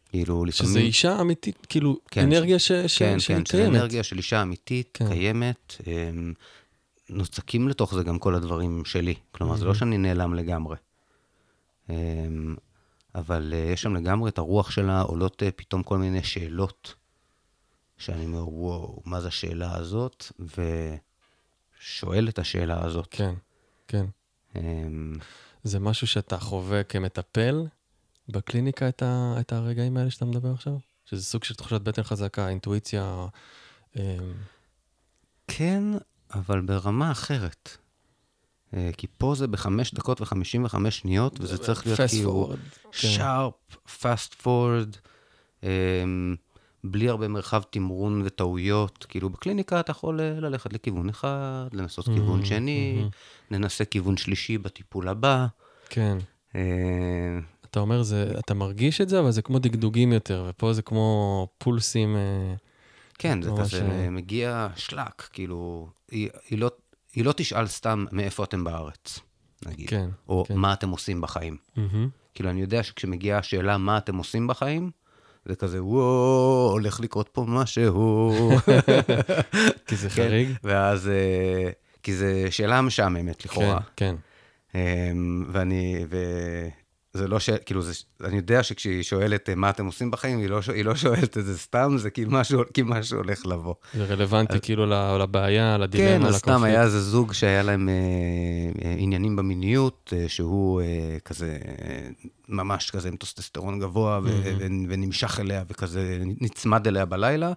כאילו, 0.08 0.44
לפעמים... 0.44 0.70
שזה 0.72 0.78
אישה 0.80 1.20
אמיתית, 1.20 1.66
כאילו, 1.68 1.98
כן, 2.10 2.22
אנרגיה 2.22 2.58
ש- 2.58 2.72
ש- 2.72 2.98
כן, 2.98 3.20
שהיא 3.20 3.36
כן, 3.36 3.42
קיימת. 3.44 3.68
אנרגיה 3.76 4.02
של 4.02 4.16
אישה 4.16 4.42
אמיתית, 4.42 4.88
כן. 4.94 5.08
קיימת. 5.08 5.74
אמ, 5.86 6.32
נוצקים 7.10 7.68
לתוך 7.68 7.94
זה 7.94 8.02
גם 8.02 8.18
כל 8.18 8.34
הדברים 8.34 8.82
שלי. 8.84 9.14
כלומר, 9.32 9.56
זה 9.56 9.64
לא 9.64 9.74
שאני 9.74 9.98
נעלם 9.98 10.34
לגמרי. 10.34 10.76
אמ, 11.90 12.56
אבל 13.14 13.54
יש 13.72 13.82
שם 13.82 13.96
לגמרי 13.96 14.30
את 14.30 14.38
הרוח 14.38 14.70
שלה, 14.70 15.00
עולות 15.00 15.42
פתאום 15.56 15.82
כל 15.82 15.98
מיני 15.98 16.22
שאלות, 16.22 16.94
שאני 17.98 18.24
אומר, 18.24 18.48
וואו, 18.48 19.00
מה 19.04 19.20
זה 19.20 19.28
השאלה 19.28 19.76
הזאת? 19.76 20.32
ושואל 21.84 22.28
את 22.28 22.38
השאלה 22.38 22.84
הזאת. 22.84 23.08
כן, 23.10 23.34
כן. 23.88 24.06
Um, 24.54 24.58
זה 25.62 25.78
משהו 25.80 26.06
שאתה 26.06 26.38
חווה 26.38 26.82
כמטפל 26.82 27.66
בקליניקה 28.28 28.88
את, 28.88 29.02
ה, 29.02 29.34
את 29.40 29.52
הרגעים 29.52 29.96
האלה 29.96 30.10
שאתה 30.10 30.24
מדבר 30.24 30.52
עכשיו? 30.52 30.76
שזה 31.04 31.24
סוג 31.24 31.44
של 31.44 31.54
תחושת 31.54 31.80
בטן 31.80 32.02
חזקה, 32.02 32.48
אינטואיציה. 32.48 33.26
אמ, 33.96 34.02
כן, 35.48 35.82
אבל 36.34 36.60
ברמה 36.60 37.10
אחרת. 37.10 37.76
אה, 38.74 38.90
כי 38.96 39.06
פה 39.18 39.34
זה 39.34 39.46
בחמש 39.46 39.94
דקות 39.94 40.20
וחמישים 40.20 40.64
וחמש 40.64 40.98
שניות, 40.98 41.40
וזה 41.40 41.58
צריך 41.58 41.86
להיות 41.86 42.00
כאילו 42.08 42.52
שרפ, 42.92 43.76
פאסט 44.00 44.34
פורד, 44.34 44.96
בלי 46.84 47.08
הרבה 47.08 47.28
מרחב 47.28 47.62
תמרון 47.70 48.22
וטעויות. 48.24 49.06
כאילו 49.08 49.30
בקליניקה 49.30 49.80
אתה 49.80 49.90
יכול 49.90 50.20
אה, 50.20 50.40
ללכת 50.40 50.72
לכיוון 50.72 51.08
אחד, 51.08 51.66
לנסות 51.72 52.04
כיוון 52.04 52.42
Mm-hmm, 52.42 52.46
שני, 52.46 53.08
ננסה 53.50 53.84
כיוון 53.84 54.16
שלישי 54.16 54.58
בטיפול 54.58 55.08
הבא. 55.08 55.46
כן. 55.88 56.18
אה, 56.56 56.60
אתה 57.64 57.80
אומר, 57.80 58.02
זה, 58.02 58.32
אתה 58.38 58.54
מרגיש 58.54 59.00
את 59.00 59.08
זה, 59.08 59.20
אבל 59.20 59.30
זה 59.30 59.42
כמו 59.42 59.58
דגדוגים 59.58 60.12
יותר, 60.12 60.46
ופה 60.48 60.72
זה 60.72 60.82
כמו 60.82 61.48
פולסים. 61.58 62.16
אה, 62.16 62.54
כן, 63.18 63.42
זה 63.42 63.50
כזה 63.58 63.90
אה, 63.90 64.10
מגיע 64.10 64.68
שלק, 64.76 65.28
כאילו, 65.32 65.88
היא, 66.10 66.28
היא, 66.50 66.58
לא, 66.58 66.70
היא 67.14 67.24
לא 67.24 67.32
תשאל 67.36 67.66
סתם 67.66 68.04
מאיפה 68.12 68.44
אתם 68.44 68.64
בארץ, 68.64 69.18
נגיד. 69.66 69.88
כן, 69.88 70.08
או 70.28 70.44
כן. 70.48 70.56
מה 70.56 70.72
אתם 70.72 70.90
עושים 70.90 71.20
בחיים. 71.20 71.56
מהמם. 71.76 72.08
כאילו, 72.34 72.50
אני 72.50 72.60
יודע 72.60 72.82
שכשמגיעה 72.82 73.38
השאלה 73.38 73.78
מה 73.78 73.98
אתם 73.98 74.16
עושים 74.16 74.46
בחיים, 74.46 74.90
זה 75.46 75.56
כזה, 75.56 75.84
וואו, 75.84 76.70
הולך 76.72 77.00
לקרות 77.00 77.28
פה 77.32 77.44
משהו. 77.48 78.32
כי 79.86 79.96
זה 79.96 80.08
כן, 80.08 80.14
חריג. 80.14 80.48
ואז, 80.64 81.08
אה, 81.08 81.70
כי 82.02 82.14
זו 82.14 82.26
שאלה 82.50 82.80
משעממת 82.80 83.44
לכאורה. 83.44 83.80
כן, 83.96 84.14
כן. 84.72 84.78
אמ, 84.78 85.44
ואני, 85.52 86.04
וזה 87.14 87.28
לא 87.28 87.38
ש... 87.40 87.50
כאילו, 87.50 87.82
זה, 87.82 87.92
אני 88.24 88.36
יודע 88.36 88.62
שכשהיא 88.62 89.02
שואלת 89.02 89.48
אה, 89.48 89.54
מה 89.54 89.70
אתם 89.70 89.86
עושים 89.86 90.10
בחיים, 90.10 90.38
היא 90.38 90.48
לא, 90.48 90.62
ש- 90.62 90.68
היא 90.68 90.84
לא 90.84 90.94
שואלת 90.94 91.38
את 91.38 91.44
זה 91.44 91.58
סתם, 91.58 91.94
זה 91.98 92.10
כי 92.10 92.24
משהו, 92.28 92.62
כי 92.74 92.82
משהו 92.84 93.18
הולך 93.18 93.46
לבוא. 93.46 93.74
זה 93.94 94.04
רלוונטי 94.04 94.60
כאילו 94.62 94.86
ל- 94.86 95.18
לבעיה, 95.22 95.74
כן, 95.76 95.80
לדילמה, 95.80 96.28
אז 96.28 96.34
סתם 96.36 96.50
לקונפליקט. 96.50 96.74
היה 96.74 96.82
איזה 96.84 97.00
זוג 97.00 97.32
שהיה 97.32 97.62
להם 97.62 97.88
אה, 97.88 97.94
אה, 98.84 98.94
עניינים 98.98 99.36
במיניות, 99.36 100.12
אה, 100.16 100.28
שהוא 100.28 100.80
אה, 100.80 100.86
כזה, 101.24 101.58
אה, 101.82 102.08
ממש 102.48 102.90
כזה 102.90 103.08
עם 103.08 103.16
טוסטסטרון 103.16 103.78
גבוה, 103.80 104.20
ו- 104.22 104.28
Mm-hmm. 104.28 104.48
ו- 104.60 104.66
ונמשך 104.88 105.40
אליה 105.40 105.64
וכזה 105.68 106.18
נצמד 106.40 106.86
אליה 106.86 107.04
בלילה, 107.04 107.52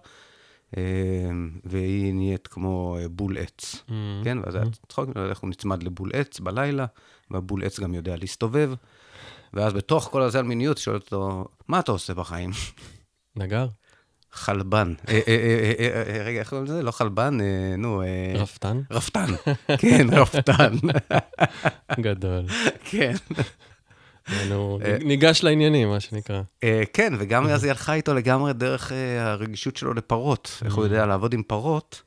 אה, 0.76 0.82
והיא 1.64 2.14
נהיית 2.14 2.46
כמו 2.46 2.96
אה, 3.00 3.08
בול 3.08 3.38
עץ. 3.38 3.76
מהמם. 3.88 4.24
כן, 4.24 4.38
ואז 4.44 4.54
היה 4.54 4.64
צחוק, 4.88 5.08
איך 5.30 5.38
הוא 5.38 5.50
נצמד 5.50 5.82
לבול 5.82 6.10
עץ 6.14 6.40
בלילה, 6.40 6.86
והבול 7.30 7.64
עץ 7.64 7.80
גם 7.80 7.94
יודע 7.94 8.16
להסתובב. 8.16 8.72
ואז 9.54 9.72
בתוך 9.72 10.08
כל 10.12 10.22
הזה 10.22 10.38
על 10.38 10.44
מיניות, 10.44 10.78
היא 10.78 10.82
שואלת 10.82 11.02
אותו, 11.02 11.44
מה 11.68 11.80
אתה 11.80 11.92
עושה 11.92 12.14
בחיים? 12.14 12.50
נגר? 13.36 13.66
חלבן. 14.32 14.94
אה, 15.08 15.20
אה, 15.28 15.72
אה, 15.78 16.22
רגע, 16.24 16.40
איך 16.40 16.48
קוראים 16.48 16.66
לזה? 16.66 16.82
לא 16.82 16.90
חלבן, 16.90 17.38
נו, 17.78 18.02
רפתן? 18.34 18.80
רפתן. 18.90 19.26
כן, 19.78 20.06
רפתן. 20.12 20.72
גדול. 22.00 22.44
כן. 22.84 23.14
ניגש 25.00 25.42
לעניינים, 25.42 25.88
מה 25.88 26.00
שנקרא. 26.00 26.42
כן, 26.92 27.12
וגם 27.18 27.46
אז 27.46 27.64
היא 27.64 27.70
הלכה 27.70 27.94
איתו 27.94 28.14
לגמרי 28.14 28.52
דרך 28.52 28.92
הרגישות 29.20 29.76
שלו 29.76 29.94
לפרות. 29.94 30.62
איך 30.64 30.74
הוא 30.74 30.84
יודע 30.84 31.06
לעבוד 31.06 31.34
עם 31.34 31.42
פרות, 31.42 32.02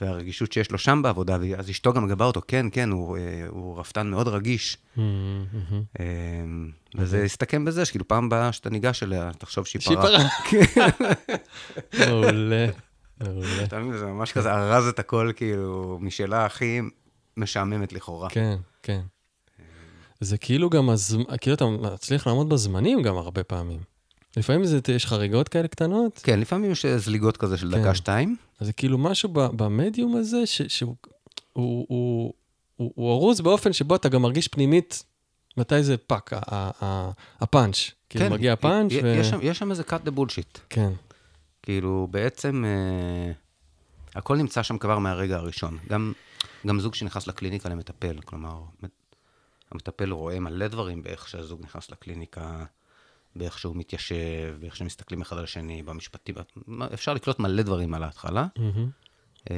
והרגישות 0.00 0.52
שיש 0.52 0.70
לו 0.70 0.78
שם 0.78 1.00
בעבודה, 1.02 1.38
ואז 1.40 1.70
אשתו 1.70 1.92
גם 1.92 2.04
מגבה 2.04 2.24
אותו, 2.24 2.40
כן, 2.48 2.66
כן, 2.72 2.90
הוא 2.90 3.16
אה, 3.16 3.46
הוא 3.48 3.78
רפתן 3.80 4.06
מאוד 4.10 4.28
רגיש. 4.28 4.78
מהמם, 4.96 5.44
מהמם. 5.52 5.82
אה, 6.00 6.04
וזה 6.96 7.22
הסתכם 7.24 7.64
בזה, 7.64 7.84
שכאילו 7.84 8.08
פעם 8.08 8.24
הבאה 8.24 8.52
שאתה 8.52 8.70
ניגש 8.70 9.02
אליה, 9.02 9.30
תחשוב 9.38 9.66
שהיא 9.66 9.82
שהיא 9.82 9.96
פרה. 9.96 10.18
פרה. 10.50 10.86
מעולה, 12.08 12.66
מעולה. 13.20 13.64
אתה 13.64 13.78
מבין, 13.78 13.98
זה 13.98 14.06
ממש 14.06 14.32
כזה 14.32 14.52
ארז 14.52 14.86
את 14.86 14.98
הכל, 14.98 15.32
כאילו, 15.36 15.98
משאלה 16.00 16.46
הכי 16.46 16.80
משעממת 17.36 17.92
לכאורה. 17.92 18.30
כן, 18.30 18.56
כן. 18.82 19.00
זה 20.20 20.38
כאילו 20.38 20.70
גם. 20.70 20.88
כאילו 21.40 21.56
אתה 21.56 21.66
מצליח 21.66 22.26
לעמוד 22.26 22.48
בזמנים 22.48 23.02
גם 23.02 23.16
הרבה 23.16 23.44
פעמים. 23.44 23.80
לפעמים 24.38 24.64
זה, 24.64 24.78
יש 24.94 25.06
חריגות 25.06 25.48
כאלה 25.48 25.68
קטנות, 25.68 26.20
כן, 26.22 26.40
לפעמים 26.40 26.70
יש 26.70 26.86
זליגות 26.86 27.36
כזה 27.36 27.56
של 27.56 27.70
כן. 27.74 27.80
דקה-שתיים. 27.80 28.36
אז 28.60 28.66
זה 28.66 28.72
כאילו 28.72 28.98
משהו 28.98 29.28
ב- 29.32 29.62
במדיום 29.62 30.16
הזה, 30.16 30.46
ש... 30.46 30.62
שהוא 30.62 30.96
הוא, 31.52 31.86
הוא, 31.88 32.32
הוא, 32.76 32.92
הוא 32.94 33.12
ארוז 33.12 33.40
באופן 33.40 33.72
שבו 33.72 33.94
אתה 33.96 34.08
גם 34.08 34.22
מרגיש 34.22 34.48
פנימית 34.48 35.04
מתי 35.56 35.82
זה 35.82 35.96
פאק, 35.96 36.30
הפאנץ'. 37.40 37.90
כאילו 38.08 38.30
מגיע 38.30 38.52
הפאנץ' 38.52 38.92
ו... 39.02 39.06
יש 39.20 39.26
שם- 39.26 39.38
יש 39.42 39.58
שם 39.58 39.70
איזה 39.70 39.82
cut 39.82 40.08
the 40.08 40.18
bullshit. 40.18 40.58
כן, 40.70 40.90
כאילו, 41.62 42.08
בעצם, 42.10 42.64
אה, 42.64 43.32
הכל 44.14 44.36
נמצא 44.36 44.62
שם 44.62 44.78
כבר 44.78 44.98
מהרגע 44.98 45.36
הראשון. 45.36 45.78
גם, 45.88 46.12
גם 46.66 46.80
זוג 46.80 46.94
שנכנס 46.94 47.26
לקליניקה 47.26 47.68
למטפל, 47.68 48.20
כלומר, 48.24 48.60
המטפל 49.72 50.12
רואה 50.12 50.40
מלא 50.40 50.68
דברים 50.68 51.02
באיך 51.02 51.28
שהזוג 51.28 51.60
נכנס 51.62 51.90
לקליניקה, 51.90 52.64
באיך 53.36 53.58
שהוא 53.58 53.76
מתיישב, 53.76 54.54
באיך 54.60 54.76
שמסתכלים 54.76 55.20
אחד 55.22 55.38
על 55.38 55.44
השני, 55.44 55.82
במשפטים, 55.82 56.34
אפשר 56.94 57.14
לקלוט 57.14 57.38
מלא 57.38 57.62
דברים 57.62 57.94
על 57.94 58.02
ההתחלה. 58.02 58.46
אה, 59.50 59.56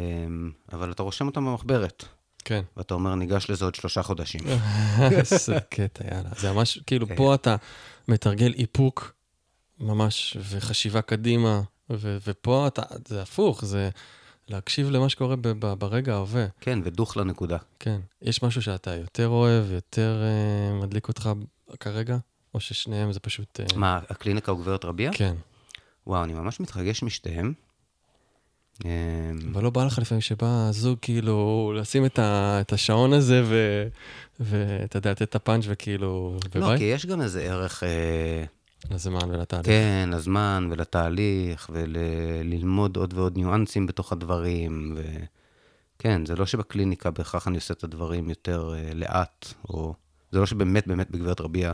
אבל 0.73 0.93
אתה 0.93 1.03
רושם 1.03 1.27
אותם 1.27 1.45
במחברת, 1.47 2.05
כן. 2.45 2.63
ואתה 2.77 2.95
אומר, 2.95 3.15
ניגש 3.15 3.51
לזה 3.51 3.65
עוד 3.65 3.75
שלושה 3.75 4.03
חודשים. 4.03 4.41
איזה 5.01 5.59
קטע, 5.71 6.05
יאללה. 6.15 6.31
זה 6.37 6.53
ממש, 6.53 6.79
כאילו, 6.87 7.07
פה 7.17 7.35
אתה 7.35 7.57
מתרגל 8.09 8.55
איפוק 8.59 9.13
ממש, 9.81 10.37
וחשיבה 10.51 11.03
קדימה, 11.03 11.61
ו- 11.91 12.19
ופה 12.27 12.67
אתה, 12.67 12.83
זה 13.09 13.23
הפוך, 13.23 13.65
זה 13.65 13.91
להקשיב 14.49 14.91
למה 14.91 15.09
שקורה 15.09 15.37
ב- 15.37 15.49
ב- 15.49 15.75
ברגע 15.75 16.15
ההווה. 16.15 16.47
כן, 16.61 16.79
ודוך 16.85 17.17
לנקודה. 17.17 17.59
כן. 17.79 18.01
יש 18.23 18.43
משהו 18.43 18.63
שאתה 18.63 18.95
יותר 18.95 19.29
אוהב, 19.29 19.71
יותר 19.71 20.23
uh, 20.23 20.85
מדליק 20.85 21.09
אותך 21.09 21.31
כרגע, 21.81 22.19
או 22.55 22.61
ששניהם 22.61 23.13
זה 23.13 23.21
פשוט... 23.21 23.61
Uh, 23.61 23.77
מה, 23.77 24.01
הקליניקה 24.11 24.53
הוא 24.53 24.61
גברת 24.61 24.85
רביע? 24.85 25.11
כן. 25.15 25.35
וואו, 26.07 26.25
אני 26.25 26.33
ממש 26.35 26.61
מתרגש 26.61 27.03
משתיהם. 27.03 27.53
אה, 28.85 28.91
אבל 29.53 29.63
לא 29.63 29.71
בא 29.71 29.85
לך 29.85 29.99
לפעמים 29.99 30.21
שבא 30.21 30.67
הזוג, 30.69 30.99
כאילו, 31.03 31.73
לשים 31.77 32.07
את, 32.07 32.19
ה- 32.19 32.59
את 32.61 32.73
השעון 32.73 33.13
הזה, 33.13 33.43
ו- 33.45 33.89
ואתה 34.41 34.99
יודע, 34.99 35.11
לתת 35.11 35.23
את 35.23 35.35
הפאנץ' 35.35 35.65
וכאילו, 35.69 36.39
לא, 36.55 36.61
וביי, 36.61 36.79
כי 36.79 36.85
יש 36.85 37.07
גם 37.07 37.21
איזה 37.21 37.43
ערך, 37.43 37.83
אה, 37.83 38.45
לזמן 38.91 39.31
ולתהליך. 39.31 39.67
כן, 39.67 40.09
לזמן 40.13 40.69
ולתהליך, 40.71 41.71
וללמוד 41.73 42.97
עוד 42.97 43.15
ועוד 43.15 43.37
ניואנסים 43.37 43.87
בתוך 43.87 44.13
הדברים, 44.13 44.97
וכן, 45.99 46.27
זה 46.27 46.37
לא 46.37 46.47
שבקליניקה 46.47 47.11
בהכרח 47.11 47.49
אני 47.49 47.57
עושה 47.57 47.75
את 47.75 47.85
הדברים 47.85 48.29
יותר 48.29 48.75
אה, 48.75 48.95
לאט, 48.95 49.55
או... 49.69 49.95
זה 50.33 50.39
לא 50.41 50.47
שבאמת 50.47 50.87
באמת 50.87 51.11
בגברת 51.11 51.41
רביע... 51.41 51.73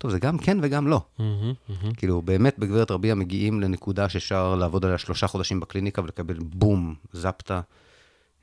טוב, 0.00 0.10
זה 0.10 0.18
גם 0.18 0.38
כן 0.38 0.58
וגם 0.62 0.88
לא. 0.88 1.00
מהמם, 1.18 1.52
מהמם. 1.68 1.94
כאילו, 1.94 2.22
באמת 2.22 2.58
בגברת 2.58 2.90
רביע 2.90 3.14
מגיעים 3.14 3.60
לנקודה 3.60 4.08
שאפשר 4.08 4.54
לעבוד 4.54 4.84
עליה 4.84 4.98
שלושה 4.98 5.26
חודשים 5.26 5.60
בקליניקה 5.60 6.02
ולקבל 6.02 6.38
בום, 6.38 6.94
זפטה, 7.12 7.60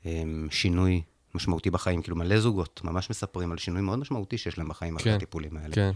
אמ, 0.06 0.48
שינוי 0.50 1.02
משמעותי 1.34 1.70
בחיים. 1.70 2.02
כאילו, 2.02 2.16
מלא 2.16 2.40
זוגות 2.40 2.80
ממש 2.84 3.10
מספרים 3.10 3.52
על 3.52 3.58
שינוי 3.58 3.82
מאוד 3.82 3.98
משמעותי 3.98 4.38
שיש 4.38 4.58
להם 4.58 4.68
בחיים 4.68 4.96
אחרי 4.96 5.10
כן, 5.12 5.16
הטיפולים 5.16 5.56
האלה. 5.56 5.74
כן. 5.74 5.90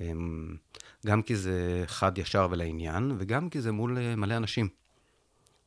אמ, 0.00 0.56
גם 1.06 1.22
כי 1.22 1.36
זה 1.36 1.84
חד, 1.86 2.18
ישר 2.18 2.48
ולעניין, 2.50 3.12
וגם 3.18 3.50
כי 3.50 3.60
זה 3.60 3.72
מול 3.72 3.98
אה, 3.98 4.16
מלא 4.16 4.36
אנשים. 4.36 4.68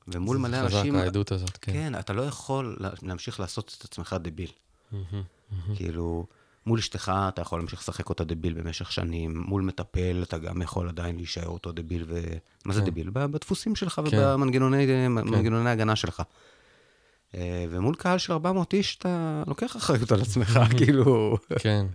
ומול 0.08 0.38
מלא 0.38 0.58
חזק, 0.66 0.76
אנשים, 0.78 0.96
העדות 0.96 1.32
הזאת, 1.32 1.58
כן. 1.62 1.74
כן, 1.74 2.00
אתה 2.00 2.14
לא 2.14 2.22
יכול 2.22 2.78
לה- 2.80 2.90
להמשיך 3.02 3.40
לעשות 3.40 3.76
את 3.80 3.84
עצמך 3.86 4.16
דביל. 4.22 4.52
מהמם. 4.92 5.24
כאילו, 5.76 6.26
מול 6.66 6.80
אשתך 6.80 7.12
אתה 7.28 7.42
יכול 7.42 7.60
להמשיך 7.60 7.80
לשחק 7.80 8.10
אותה 8.10 8.24
דביל 8.24 8.54
במשך 8.54 8.92
שנים, 8.92 9.44
מול 9.48 9.62
מטפל 9.62 10.24
אתה 10.24 10.38
גם 10.38 10.62
יכול 10.62 10.90
עדיין 10.90 11.16
להישאר 11.16 11.48
אותו 11.48 11.72
דביל, 11.72 12.06
ו... 12.08 12.24
מה 12.66 12.74
זה 12.74 12.82
כן. 12.82 12.88
דביל? 12.88 13.10
בדפוסים 13.10 13.76
שלך 13.76 14.02
כן. 14.10 14.18
ובמנגנוני 14.18 15.08
מנגנוני 15.08 15.70
ההגנה 15.70 15.96
שלך. 15.96 16.24
אה, 17.36 17.66
ומול 17.70 17.96
קהל 17.96 18.18
של 18.18 18.34
400 18.34 18.74
איש 18.74 18.96
אתה 18.96 19.44
לוקח 19.48 19.78
אחריות 19.78 20.12
על 20.12 20.22
עצמך, 20.22 20.60
כאילו, 20.78 21.38
כן. 21.60 21.86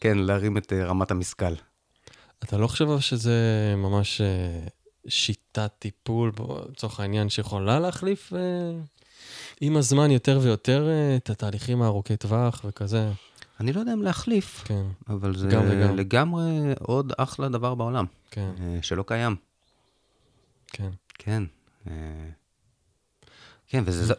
כן, 0.00 0.18
להרים 0.18 0.56
את 0.56 0.72
אה, 0.72 0.84
רמת 0.84 1.10
המשכל. 1.10 1.54
אתה 2.44 2.58
לא 2.58 2.66
חושב 2.66 3.00
שזה 3.00 3.34
ממש 3.76 4.20
אה, 4.20 4.66
שיטת 5.08 5.70
טיפול, 5.78 6.32
לצורך 6.70 7.00
העניין, 7.00 7.28
שיכולה 7.28 7.80
להחליף 7.80 8.32
עם 9.60 9.76
הזמן 9.76 10.10
יותר 10.10 10.38
ויותר 10.42 10.88
את 11.16 11.30
התהליכים 11.30 11.82
הארוכי 11.82 12.16
טווח 12.16 12.64
וכזה? 12.64 13.08
אני 13.60 13.72
לא 13.72 13.80
יודע 13.80 13.92
אם 13.92 14.02
להחליף, 14.02 14.62
כן, 14.64 14.86
אבל 15.08 15.36
זה 15.36 15.48
גם 15.48 15.62
וגם. 15.70 15.96
לגמרי 15.96 16.44
עוד 16.80 17.12
אחלה 17.18 17.48
דבר 17.48 17.74
בעולם, 17.74 18.04
כן, 18.30 18.50
אה, 18.60 18.78
שלא 18.82 19.04
קיים. 19.06 19.36
כן. 20.66 20.90
כן. 21.08 21.42
אה, 21.86 21.92
כן, 23.66 23.82
וזה... 23.86 24.14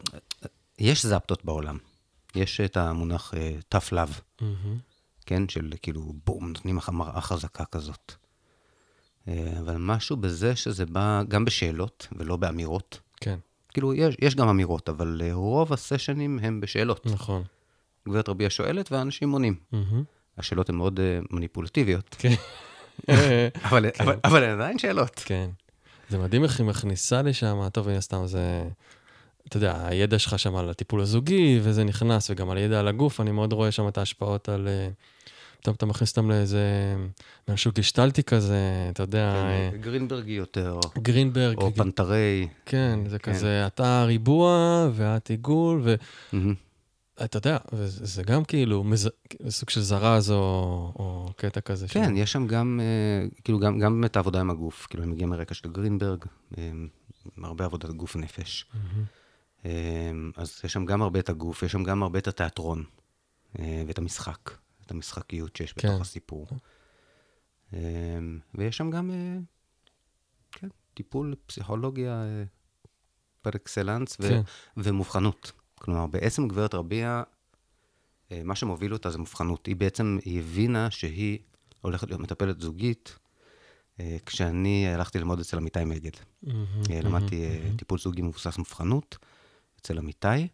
יש 0.80 1.06
זפטות 1.06 1.46
בעולם. 1.46 1.78
יש 2.36 2.62
את 2.62 2.78
המונח 2.78 3.34
אה, 3.34 3.56
tough 3.76 3.90
love, 3.90 4.42
מהמם. 4.42 4.78
כן? 5.26 5.50
של 5.50 5.74
כאילו, 5.82 6.14
בום, 6.26 6.48
נותנים 6.48 6.78
לך 6.78 6.90
מראה 6.90 7.22
חזקה 7.22 7.66
כזאת. 7.66 8.14
אה, 9.28 9.54
אבל 9.60 9.76
משהו 9.80 10.18
בזה 10.18 10.56
שזה 10.56 10.86
בא 10.86 11.24
גם 11.28 11.46
בשאלות 11.46 12.08
ולא 12.12 12.38
באמירות. 12.38 13.00
כן, 13.16 13.40
כאילו, 13.70 13.94
יש, 13.94 14.16
יש 14.22 14.36
גם 14.36 14.48
אמירות, 14.48 14.90
אבל 14.90 15.22
אה, 15.24 15.34
רוב 15.34 15.74
הסשנים 15.74 16.40
הם 16.40 16.62
בשאלות. 16.62 17.06
נכון. 17.06 17.44
גברת 18.10 18.30
רביע 18.30 18.50
שואלת 18.50 18.92
ואנשים 18.92 19.32
עונים. 19.32 19.56
השאלות 20.38 20.70
הן 20.70 20.76
מאוד 20.76 21.00
אה, 21.00 21.20
מניפולטיביות, 21.32 22.16
כן. 22.20 22.34
אבל, 23.64 23.86
אבל, 24.24 24.44
הן 24.44 24.50
עדיין 24.50 24.80
שאלות. 24.80 25.22
כן. 25.26 25.50
זה 26.10 26.18
מדהים 26.18 26.44
איך 26.44 26.60
היא 26.60 26.68
מכניסה 26.68 27.22
לשם, 27.22 27.70
טוב, 27.72 27.88
מן 27.88 27.96
הסתם 27.96 28.28
זה... 28.28 28.64
אתה 29.48 29.58
יודע, 29.58 29.88
הידע 29.88 30.20
שלך 30.20 30.40
שם 30.40 30.56
על 30.56 30.70
הטיפול 30.70 31.02
הזוגי, 31.02 31.60
וזה 31.64 31.84
נכנס, 31.84 32.30
וגם 32.30 32.50
על 32.50 32.58
ידע 32.58 32.80
על 32.80 32.88
הגוף, 32.88 33.22
אני 33.22 33.32
מאוד 33.32 33.54
רואה 33.54 33.72
שם 33.72 33.88
את 33.88 33.98
ההשפעות 33.98 34.50
על... 34.50 34.68
אה, 34.68 34.90
פתאום 35.60 35.76
אתה 35.76 35.86
מכניס 35.86 36.10
אותם 36.10 36.32
לאיזה... 36.32 36.96
משהו 37.50 37.72
גשטלטי 37.76 38.24
כזה, 38.24 38.88
אתה 38.90 39.04
יודע, 39.04 39.34
אה, 39.36 39.70
כן, 39.72 39.78
גרינברגי 39.82 40.32
יותר, 40.32 40.80
גרינברג, 40.98 41.58
או 41.58 41.74
פנתרי. 41.76 42.48
כן, 42.66 43.00
זה 43.08 43.20
כן. 43.20 43.32
כזה, 43.32 43.68
אתה 43.68 44.04
ריבוע 44.08 44.88
ואת 44.94 45.30
עיגול, 45.30 45.84
ואתה 47.18 47.38
יודע, 47.38 47.58
וזה 47.74 48.06
זה 48.06 48.24
גם 48.24 48.44
כאילו 48.44 48.84
מז... 48.84 49.10
סוג 49.50 49.70
של 49.70 49.82
זרז 49.82 50.32
או, 50.32 50.36
או 50.96 51.34
קטע 51.38 51.62
כזה. 51.62 51.88
כן, 51.88 52.06
של- 52.06 52.18
יש 52.18 52.32
שם 52.32 52.48
גם, 52.48 52.80
אה, 52.84 53.28
כאילו, 53.44 53.60
גם, 53.60 53.80
גם 53.80 53.94
באמת 54.02 54.16
העבודה 54.16 54.40
עם 54.40 54.50
הגוף. 54.50 54.88
כאילו, 54.90 55.04
אני 55.04 55.12
מגיע 55.12 55.28
מרקע 55.28 55.54
של 55.54 55.72
גרינברג, 55.72 56.26
עם 56.58 56.88
הרבה 57.46 57.66
עבודת 57.66 57.90
גוף 57.90 58.16
נפש. 58.16 58.66
אה, 59.66 60.12
אז 60.36 60.62
יש 60.64 60.74
שם 60.74 60.86
גם 60.86 61.02
הרבה 61.02 61.20
את 61.20 61.30
הגוף, 61.30 61.64
יש 61.64 61.72
שם 61.72 61.84
גם 61.84 62.04
הרבה 62.04 62.20
את 62.20 62.28
התיאטרון, 62.28 62.84
אה, 63.60 63.84
ואת 63.88 63.98
המשחק, 63.98 64.52
את 64.86 64.92
המשחקיות 64.92 65.56
שיש 65.56 65.74
כן. 65.74 65.88
בתוך 65.90 66.02
הסיפור. 66.02 66.48
אה, 67.74 67.80
ויש 68.56 68.78
שם 68.78 68.90
גם, 68.90 69.12
אה, 69.12 69.38
כן, 70.52 70.68
טיפול 70.94 71.36
פסיכולוגיה 71.46 72.24
פר 73.42 73.50
אקסלנס, 73.56 74.18
ו- 74.20 74.30
כן. 74.30 74.42
ומובחנות. 74.78 75.52
כלומר, 75.84 76.08
בעצם 76.08 76.48
גברת 76.48 76.76
רביע, 76.76 77.24
אה, 78.32 78.42
מה 78.44 78.56
שמוביל 78.56 78.94
אותה 78.94 79.10
זה 79.10 79.18
מובחנות. 79.18 79.66
היא 79.66 79.76
בעצם, 79.76 80.18
היא 80.26 80.40
הבינה 80.40 80.92
שהיא 80.92 81.40
הולכת 81.82 82.08
להיות 82.08 82.22
מטפלת 82.22 82.62
זוגית, 82.62 83.20
אה, 84.00 84.18
כשאני 84.26 84.88
הלכתי 84.88 85.18
ללמוד 85.18 85.40
אצל 85.40 85.58
עמיתי 85.58 85.86
מגד. 85.86 86.12
אה, 86.48 87.02
למדתי 87.02 87.44
אה, 87.44 87.70
טיפול 87.78 88.00
זוגי 88.00 88.22
מבוסס 88.22 88.58
מובחנות 88.58 89.18
אצל 89.80 89.98
עמיתי, 89.98 90.48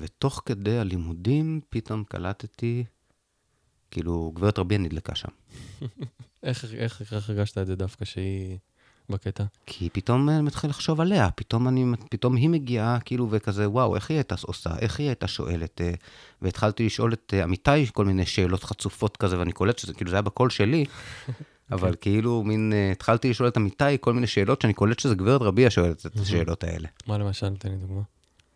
ותוך 0.00 0.42
כדי 0.44 0.78
הלימודים 0.78 1.60
פתאום 1.68 2.04
קלטתי, 2.04 2.84
כאילו, 3.90 4.32
גברת 4.34 4.58
רביע 4.58 4.78
נדלקה 4.78 5.14
שם. 5.14 5.28
איך, 6.42 6.64
איך, 6.74 7.12
איך 7.12 7.30
הרגשת 7.30 7.58
את 7.58 7.66
זה 7.66 7.76
דווקא 7.76 8.04
שהיא 8.04 8.58
בקטע? 9.10 9.44
כי 9.66 9.90
פתאום 9.92 10.28
אני 10.28 10.42
מתחיל 10.42 10.70
לחשוב 10.70 11.00
עליה, 11.00 11.30
פתאום, 11.30 11.68
אני, 11.68 11.84
פתאום 12.10 12.36
היא 12.36 12.48
מגיעה, 12.48 12.98
כאילו, 13.00 13.28
וכזה, 13.30 13.68
וואו, 13.68 13.94
איך 13.94 14.10
היא 14.10 14.16
הייתה 14.16 14.34
עושה, 14.42 14.70
איך 14.78 15.00
היא 15.00 15.06
הייתה 15.06 15.28
שואלת, 15.28 15.80
אה, 15.80 15.92
והתחלתי 16.42 16.86
לשאול 16.86 17.12
את 17.12 17.34
אה, 17.36 17.42
עמיתי 17.42 17.86
כל 17.92 18.04
מיני 18.04 18.26
שאלות 18.26 18.64
חצופות 18.64 19.16
כזה, 19.16 19.38
ואני 19.38 19.52
קולט 19.52 19.78
שזה, 19.78 19.94
כאילו, 19.94 20.10
זה 20.10 20.16
היה 20.16 20.22
בקול 20.22 20.50
שלי, 20.50 20.84
אבל 21.72 21.94
כאילו, 22.00 22.42
מין, 22.42 22.72
אה, 22.72 22.92
התחלתי 22.92 23.30
לשאול 23.30 23.48
את 23.48 23.56
עמיתי 23.56 23.84
כל 24.00 24.12
מיני 24.12 24.26
שאלות, 24.26 24.62
שאני 24.62 24.72
קולט 24.72 24.98
שזה 24.98 25.14
גברת 25.14 25.42
רביע 25.42 25.70
שואלת 25.70 26.06
את 26.06 26.16
השאלות 26.16 26.64
האלה. 26.64 26.88
מה 27.06 27.18
למשל? 27.18 27.56
תן 27.56 27.68
לי 27.68 27.76
דוגמה. 27.76 28.02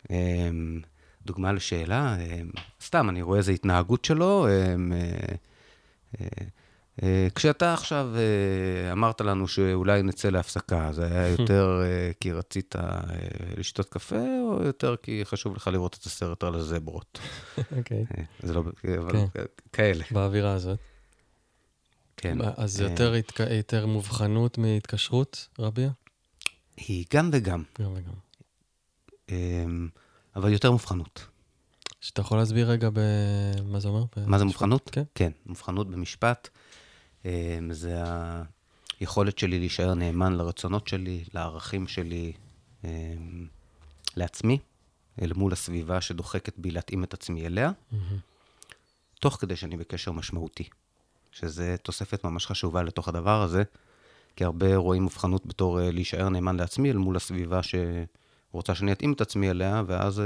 אמ, 0.09 0.81
דוגמה 1.25 1.51
לשאלה, 1.51 2.15
אמ, 2.15 2.49
סתם, 2.81 3.09
אני 3.09 3.21
רואה 3.21 3.37
איזו 3.37 3.51
התנהגות 3.51 4.05
שלו. 4.05 4.47
אה, 7.03 7.27
כשאתה 7.35 7.73
עכשיו 7.73 8.09
אה, 8.15 8.91
אמרת 8.91 9.21
לנו 9.21 9.47
שאולי 9.47 10.03
נצא 10.03 10.29
להפסקה, 10.29 10.89
זה 10.93 11.05
היה 11.05 11.27
יותר 11.39 11.81
אה, 11.83 12.11
כי 12.19 12.31
רצית 12.31 12.75
לשתות 13.57 13.89
קפה, 13.89 14.39
או 14.43 14.63
יותר 14.63 14.95
כי 14.95 15.21
חשוב 15.23 15.55
לך 15.55 15.67
לראות 15.67 15.97
את 15.99 16.05
הסרט 16.05 16.43
על 16.43 16.55
הזברות? 16.55 17.19
אוקיי. 17.77 18.05
זה 18.39 18.53
לא, 18.53 18.63
אבל 18.99 19.11
כן. 19.11 19.25
כאלה, 19.73 20.03
באווירה 20.11 20.53
הזאת. 20.53 20.79
כן. 22.17 22.37
אז 22.57 22.73
זה 22.73 22.83
יותר, 23.49 23.85
מובחנות 23.85 24.57
מהתקשרות, 24.57 25.47
רביה? 25.59 25.89
היא 26.77 27.05
גם 27.13 27.29
וגם, 27.33 27.63
גם 27.81 27.91
וגם. 27.93 28.13
אמ, 29.29 29.89
אבל 30.35 30.53
יותר 30.53 30.71
מובחנות. 30.71 31.27
שאתה 32.01 32.21
יכול 32.21 32.37
להסביר 32.37 32.71
רגע 32.71 32.89
במה 32.93 33.79
זה 33.79 33.87
אומר? 33.87 34.03
מה 34.25 34.37
זה? 34.37 34.45
מובחנות? 34.45 34.89
כן. 34.93 35.03
כן, 35.15 35.31
מובחנות 35.45 35.89
במשפט. 35.89 36.49
אמ, 37.25 37.29
זה 37.73 38.03
היכולת 38.99 39.37
שלי 39.37 39.59
להישאר 39.59 39.93
נאמן 39.93 40.33
לרצונות 40.33 40.87
שלי, 40.87 41.23
לערכים 41.33 41.87
שלי, 41.87 42.33
אמ, 42.83 42.89
לעצמי, 44.15 44.59
אל 45.21 45.31
מול 45.35 45.53
הסביבה 45.53 46.01
שדוחקת 46.01 46.53
בי 46.57 46.71
להתאים 46.71 47.03
את 47.03 47.13
עצמי 47.13 47.45
אליה. 47.45 47.71
תוך 49.19 49.35
כדי 49.39 49.55
שאני 49.55 49.77
בקשר 49.77 50.11
משמעותי, 50.11 50.63
שזה 51.31 51.75
תוספת 51.83 52.23
ממש 52.23 52.45
חשובה 52.45 52.83
לתוך 52.83 53.07
הדבר 53.07 53.41
הזה, 53.41 53.63
כי 54.35 54.43
הרבה 54.43 54.75
רואים 54.75 55.03
מובחנות 55.03 55.45
בתור 55.45 55.79
אה, 55.81 55.91
להישאר 55.91 56.29
נאמן 56.29 56.55
לעצמי 56.55 56.91
אל 56.91 56.97
מול 56.97 57.15
הסביבה 57.15 57.59
שרוצה 57.63 58.75
שאני 58.75 58.91
אתאים 58.91 59.13
את 59.13 59.21
עצמי 59.21 59.49
אליה, 59.51 59.83
ואז... 59.87 60.19
אה, 60.19 60.25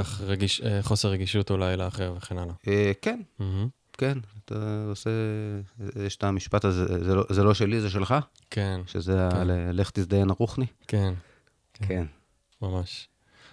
אתה- 0.00 0.02
רגיש... 0.20 0.60
אה, 0.60 0.82
חוסר 0.82 1.08
רגישות 1.08 1.50
אולי 1.50 1.76
לאחר 1.76 2.14
וכן 2.16 2.38
הלאה. 2.38 2.54
אה, 2.68 2.92
כן, 3.02 3.20
מהמם. 3.38 3.68
כן, 3.98 4.18
אתה 4.44 4.84
עושה, 4.88 5.10
יש 6.06 6.16
את 6.16 6.24
המשפט 6.24 6.64
הזה, 6.64 7.04
זה 7.04 7.14
לא, 7.14 7.24
זה 7.30 7.42
לא 7.44 7.54
שלי, 7.54 7.80
זה 7.80 7.90
שלך, 7.90 8.14
כן, 8.50 8.80
שזה 8.86 9.28
כן. 9.30 9.36
ה- 9.36 9.44
ל- 9.44 9.80
לך 9.80 9.90
תזדיין 9.90 10.30
ערוכני. 10.30 10.66
כן, 10.88 11.12
כן. 11.74 11.84
כן. 11.88 12.04
ממש. 12.62 13.08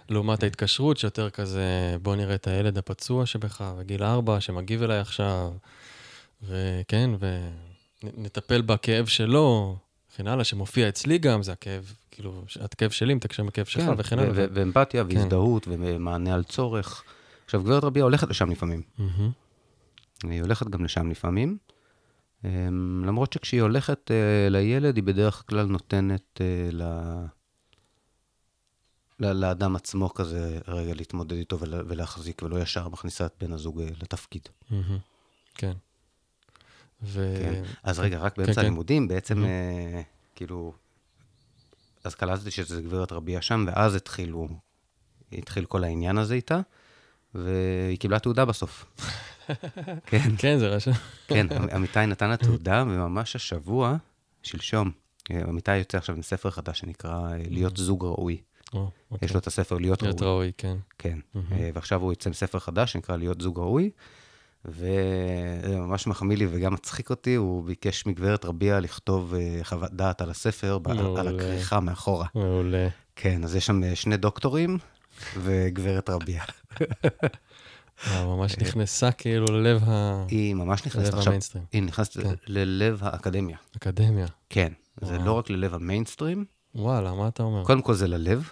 לעומת 0.08 0.42
ההתקשרות, 0.42 0.96
שיותר 0.96 1.30
כזה, 1.30 1.96
בוא 2.02 2.16
נראה 2.16 2.34
את 2.34 2.46
הילד 2.46 2.78
הפצוע 2.78 3.26
שבך, 3.26 3.64
בגיל 3.78 4.02
ארבע, 4.02 4.40
שמגיב 4.40 4.82
אליי 4.82 4.98
עכשיו, 4.98 5.52
וכן, 6.42 7.10
ונטפל 8.02 8.62
בכאב 8.62 9.06
שלו, 9.06 9.76
וכן 10.12 10.26
הלאה, 10.26 10.44
שמופיע 10.44 10.88
אצלי 10.88 11.18
גם, 11.18 11.42
זה 11.42 11.52
הכאב, 11.52 11.92
כאילו, 12.10 12.42
הכאב 12.60 12.90
שלי 12.90 13.14
מתקשר 13.14 13.42
עם 13.42 13.48
הכאב 13.48 13.64
שלך, 13.66 13.82
כן, 13.84 13.94
וכן 13.98 14.18
הלאה. 14.18 14.30
ואמפתיה 14.34 15.04
כן. 15.04 15.16
והזדהות 15.16 15.68
ומענה 15.70 16.34
על 16.34 16.42
צורך. 16.44 17.02
עכשיו, 17.44 17.62
גברת 17.62 17.84
רביע 17.84 18.02
הולכת 18.02 18.28
לשם 18.28 18.50
לפעמים. 18.50 18.82
מהמם. 18.98 19.30
היא 20.22 20.42
הולכת 20.42 20.68
גם 20.68 20.84
לשם 20.84 21.10
לפעמים. 21.10 21.58
אמ, 22.44 23.02
למרות 23.06 23.32
שכשהיא 23.32 23.62
הולכת 23.62 24.10
אה, 24.10 24.48
לילד, 24.50 24.96
היא 24.96 25.04
בדרך 25.04 25.42
כלל 25.48 25.66
נותנת 25.66 26.40
אה, 26.40 26.68
ל- 26.72 27.26
לאדם 29.20 29.76
עצמו 29.76 30.14
כזה 30.14 30.58
רגע 30.68 30.94
להתמודד 30.94 31.36
איתו 31.36 31.58
ול- 31.60 31.84
ולהחזיק, 31.88 32.42
ולא 32.42 32.60
ישר 32.60 32.88
מכניסה 32.88 33.26
את 33.26 33.34
בן 33.40 33.52
הזוג 33.52 33.80
אה, 33.80 33.86
לתפקיד. 34.02 34.48
כן. 35.54 35.72
ו... 37.02 37.36
כן. 37.42 37.62
אז 37.82 37.98
רגע, 38.00 38.18
רק 38.18 38.36
באמצע 38.38 38.52
כן. 38.54 38.60
הלימודים, 38.60 39.08
בעצם, 39.08 39.42
Mhm. 39.42 39.46
אה, 39.46 40.02
כאילו, 40.34 40.72
אז 42.04 42.14
קלטתי 42.14 42.50
שזה 42.50 42.82
גברת 42.82 43.12
רביע 43.12 43.42
שם, 43.42 43.64
ואז 43.66 43.94
התחילו, 43.94 44.48
התחיל 45.32 45.64
כל 45.64 45.84
העניין 45.84 46.18
הזה 46.18 46.34
איתה, 46.34 46.60
והיא 47.34 47.98
קיבלה 47.98 48.18
תעודה 48.18 48.44
בסוף. 48.44 48.84
כן, 50.06 50.18
כן, 50.38 50.58
זה 50.58 50.68
רשם. 50.68 50.90
כן, 51.28 51.46
עמיתי 51.72 52.06
נתן 52.06 52.28
לה 52.30 52.36
תעודה, 52.36 52.84
וממש 52.86 53.36
השבוע, 53.36 53.96
שלשום, 54.42 54.90
אה, 55.30 55.40
עמיתי 55.48 55.76
יוצא 55.76 55.98
עכשיו 55.98 56.16
עם 56.16 56.22
ספר 56.22 56.50
חדש 56.50 56.78
שנקרא 56.78 57.10
אה, 57.32 57.36
להיות 57.50 57.76
זוג 57.76 58.04
ראוי. 58.04 58.40
או, 58.72 58.90
אוקיי. 59.10 59.26
יש 59.26 59.34
לו 59.34 59.40
את 59.40 59.46
הספר 59.46 59.78
להיות 59.78 60.02
להיות 60.02 60.22
ראוי. 60.22 60.32
ראוי, 60.32 60.52
כן. 60.58 60.76
כן, 60.98 61.18
Mhm. 61.34 61.38
אה, 61.52 61.70
ועכשיו 61.74 62.02
הוא 62.02 62.12
יוצא 62.12 62.30
עם 62.30 62.34
ספר 62.34 62.58
חדש 62.58 62.92
שנקרא 62.92 63.16
להיות 63.16 63.40
זוג 63.40 63.58
ראוי, 63.58 63.90
וזה 64.64 65.76
ממש 65.78 66.06
מחמיא 66.06 66.36
לי 66.36 66.46
וגם 66.50 66.74
מצחיק 66.74 67.10
אותי, 67.10 67.34
הוא 67.34 67.64
ביקש 67.64 68.06
מגברת 68.06 68.44
רביע 68.44 68.80
לכתוב 68.80 69.34
חוות 69.62 69.92
דעת 69.92 70.20
על 70.20 70.30
הספר, 70.30 70.78
על. 71.16 71.28
הכריכה 71.36 71.80
מאחורה. 71.80 72.26
מעולה. 72.34 72.88
כן, 73.16 73.44
אז 73.44 73.56
יש 73.56 73.66
שם 73.66 73.94
שני 73.94 74.16
דוקטורים 74.16 74.78
וגברת 75.38 76.10
רביע. 76.10 76.42
אה, 78.06 78.26
ממש 78.26 78.58
נכנסה 78.58 79.12
כאילו 79.12 79.46
ללב 79.46 79.82
היא 80.28 80.54
ממש 80.54 80.86
נכנסת 80.86 81.06
ללב 81.06 81.14
עכשיו, 81.14 81.26
המיינסטרים. 81.32 81.64
היא 81.72 81.82
נכנסת 81.82 82.20
כן. 82.20 82.34
ללב 82.46 82.98
האקדמיה. 83.02 83.56
אקדמיה. 83.76 84.26
כן, 84.50 84.72
זה. 85.00 85.18
לא 85.18 85.32
רק 85.32 85.50
ללב 85.50 85.74
המיינסטרים, 85.74 86.44
וואלה, 86.76 87.14
מה 87.14 87.28
אתה 87.28 87.42
אומר? 87.42 87.64
קודם 87.64 87.82
כל 87.82 87.94
זה 87.94 88.08
ללב, 88.08 88.50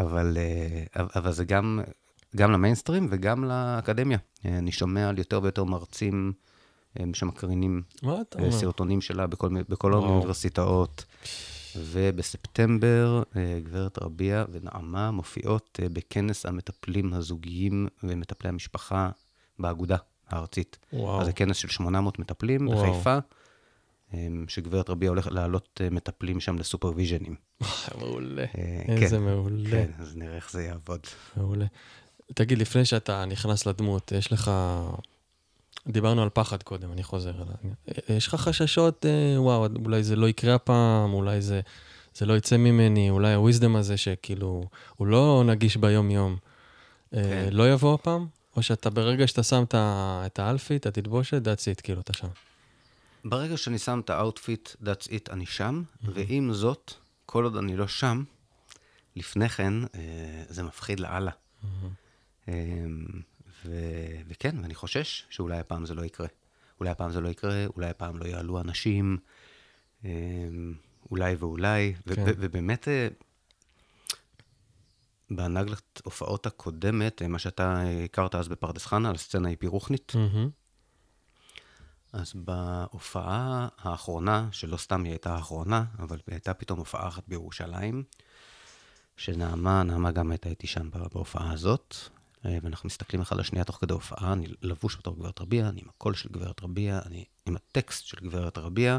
אבל, 0.00 0.36
אה, 0.96 1.04
אבל 1.16 1.32
זה 1.32 1.44
גם, 1.44 1.80
גם 2.36 2.52
למיינסטרים 2.52 3.08
וגם 3.10 3.44
לאקדמיה. 3.44 4.18
אה, 4.46 4.58
אני 4.58 4.72
שומע 4.72 5.08
על 5.08 5.18
יותר 5.18 5.40
ויותר 5.42 5.64
מרצים 5.64 6.32
אה, 7.00 7.04
שמקרינים 7.14 7.82
אה? 8.06 8.50
סרטונים 8.50 9.00
שלה 9.00 9.26
בכל, 9.26 9.48
בכל. 9.68 9.92
האוניברסיטאות. 9.92 11.04
ובספטמבר 11.76 13.22
אה, 13.36 13.58
גברת 13.64 13.98
רביע 14.02 14.44
ונעמה 14.52 15.10
מופיעות 15.10 15.80
אה, 15.82 15.88
בכנס 15.88 16.46
המטפלים 16.46 17.14
הזוגיים 17.14 17.88
ומטפלי 18.02 18.48
המשפחה 18.48 19.10
באגודה 19.58 19.96
הארצית. 20.28 20.78
וואו. 20.92 21.20
אז 21.20 21.26
זה 21.26 21.32
כנס 21.32 21.56
של 21.56 21.68
800 21.68 22.18
מטפלים 22.18 22.68
וואו. 22.68 22.92
בחיפה, 22.92 23.18
אה, 24.14 24.26
שגברת 24.48 24.90
רביע 24.90 25.08
הולכת 25.08 25.32
להעלות 25.32 25.80
מטפלים 25.90 26.40
שם 26.40 26.58
לסופרוויז'נים. 26.58 27.34
מעולה. 27.98 28.44
אה, 28.58 28.82
איזה 28.88 29.16
כן, 29.16 29.22
מעולה. 29.22 29.70
כן, 29.70 29.90
אז 29.98 30.16
נראה 30.16 30.36
איך 30.36 30.50
זה 30.50 30.62
יעבוד. 30.62 31.00
מעולה. 31.36 31.66
תגיד, 32.34 32.58
לפני 32.58 32.84
שאתה 32.84 33.24
נכנס 33.24 33.66
לדמות, 33.66 34.12
יש 34.12 34.32
לך... 34.32 34.50
דיברנו 35.88 36.22
על 36.22 36.28
פחד 36.28 36.62
קודם, 36.62 36.92
אני 36.92 37.02
חוזר 37.02 37.30
אליי. 37.42 37.74
יש 38.16 38.28
לך 38.28 38.34
חששות, 38.34 39.06
אה, 39.06 39.42
וואו, 39.42 39.66
אולי 39.84 40.02
זה 40.02 40.16
לא 40.16 40.28
יקרה 40.28 40.54
הפעם, 40.54 41.12
אולי 41.12 41.42
זה, 41.42 41.60
זה 42.14 42.26
לא 42.26 42.36
יצא 42.36 42.56
ממני, 42.56 43.10
אולי 43.10 43.34
הוויזדם 43.34 43.76
הזה 43.76 43.96
שכאילו, 43.96 44.64
הוא 44.96 45.06
לא 45.06 45.42
נגיש 45.46 45.76
ביום-יום, 45.76 46.36
אה, 47.14 47.22
כן. 47.22 47.48
לא 47.52 47.72
יבוא 47.72 47.94
הפעם? 47.94 48.26
או 48.56 48.62
שאתה 48.62 48.90
ברגע 48.90 49.26
שאתה 49.26 49.42
שם 49.42 49.62
את 49.68 49.74
ה- 49.74 50.22
את 50.26 50.38
האלפית, 50.38 50.86
התלבושת, 50.86 51.42
that's 51.44 51.78
it, 51.78 51.82
כאילו, 51.82 52.00
אתה 52.00 52.12
שם. 52.12 52.28
ברגע 53.24 53.56
שאני 53.56 53.78
שם 53.78 54.00
את 54.04 54.10
ה-outfit, 54.10 54.68
that's 54.82 55.06
it, 55.08 55.32
אני 55.32 55.46
שם, 55.46 55.82
ועם 56.02 56.52
זאת, 56.52 56.92
כל 57.26 57.44
עוד 57.44 57.56
אני 57.56 57.76
לא 57.76 57.86
שם, 57.88 58.24
לפני 59.16 59.48
כן, 59.48 59.72
אה, 59.94 59.98
זה 60.48 60.62
מפחיד 60.62 61.00
לאללה. 61.00 61.30
אה, 62.48 62.54
ו- 63.66 64.20
וכן, 64.28 64.56
ואני 64.62 64.74
חושש 64.74 65.26
שאולי 65.30 65.58
הפעם 65.58 65.86
זה 65.86 65.94
לא 65.94 66.02
יקרה. 66.04 66.26
אולי 66.80 66.90
הפעם 66.90 67.10
זה 67.10 67.20
לא 67.20 67.28
יקרה, 67.28 67.66
אולי 67.76 67.88
הפעם 67.90 68.16
לא 68.18 68.24
יעלו 68.24 68.60
אנשים, 68.60 69.18
אה, 70.04 70.10
אולי 71.10 71.34
ואולי, 71.34 71.94
כן. 72.14 72.22
ו- 72.26 72.32
ובאמת, 72.38 72.88
אה, 72.88 73.08
בהנהגת 75.30 76.00
הופעות 76.04 76.46
הקודמת, 76.46 77.22
אה, 77.22 77.28
מה 77.28 77.38
שאתה 77.38 77.82
הכרת 78.04 78.34
אז 78.34 78.48
בפרדס 78.48 78.86
חנה, 78.86 79.08
על 79.08 79.14
הסצנה 79.14 79.48
ההיפי-רוחנית. 79.48 80.12
אז 82.12 82.32
בהופעה 82.34 83.68
האחרונה, 83.78 84.48
שלא 84.52 84.76
סתם 84.76 85.04
היא 85.04 85.12
הייתה 85.12 85.34
האחרונה, 85.34 85.84
אבל 85.98 86.18
הייתה 86.26 86.54
פתאום 86.54 86.78
הופעה 86.78 87.08
אחת 87.08 87.22
בירושלים, 87.28 88.02
שנעמה, 89.16 89.82
נעמה 89.82 90.10
גם 90.10 90.30
הייתה 90.30 90.48
איתי 90.48 90.66
שם 90.66 90.90
בה- 90.90 91.08
בהופעה 91.14 91.52
הזאת, 91.52 91.94
אה, 92.00 92.13
ואנחנו 92.44 92.86
מסתכלים 92.86 93.22
אחד 93.22 93.36
על 93.36 93.40
השנייה 93.40 93.64
תוך 93.64 93.76
כדי 93.80 93.94
הופעה, 93.94 94.32
אני 94.32 94.46
לבוש 94.62 94.96
בתור 94.96 95.16
גברת 95.16 95.40
רביע, 95.40 95.68
אני 95.68 95.80
עם 95.80 95.88
הקול 95.88 96.14
של 96.14 96.28
גברת 96.32 96.62
רביע, 96.62 97.00
אני 97.06 97.24
עם 97.46 97.56
הטקסט 97.56 98.06
של 98.06 98.16
גברת 98.22 98.58
רביע, 98.58 98.98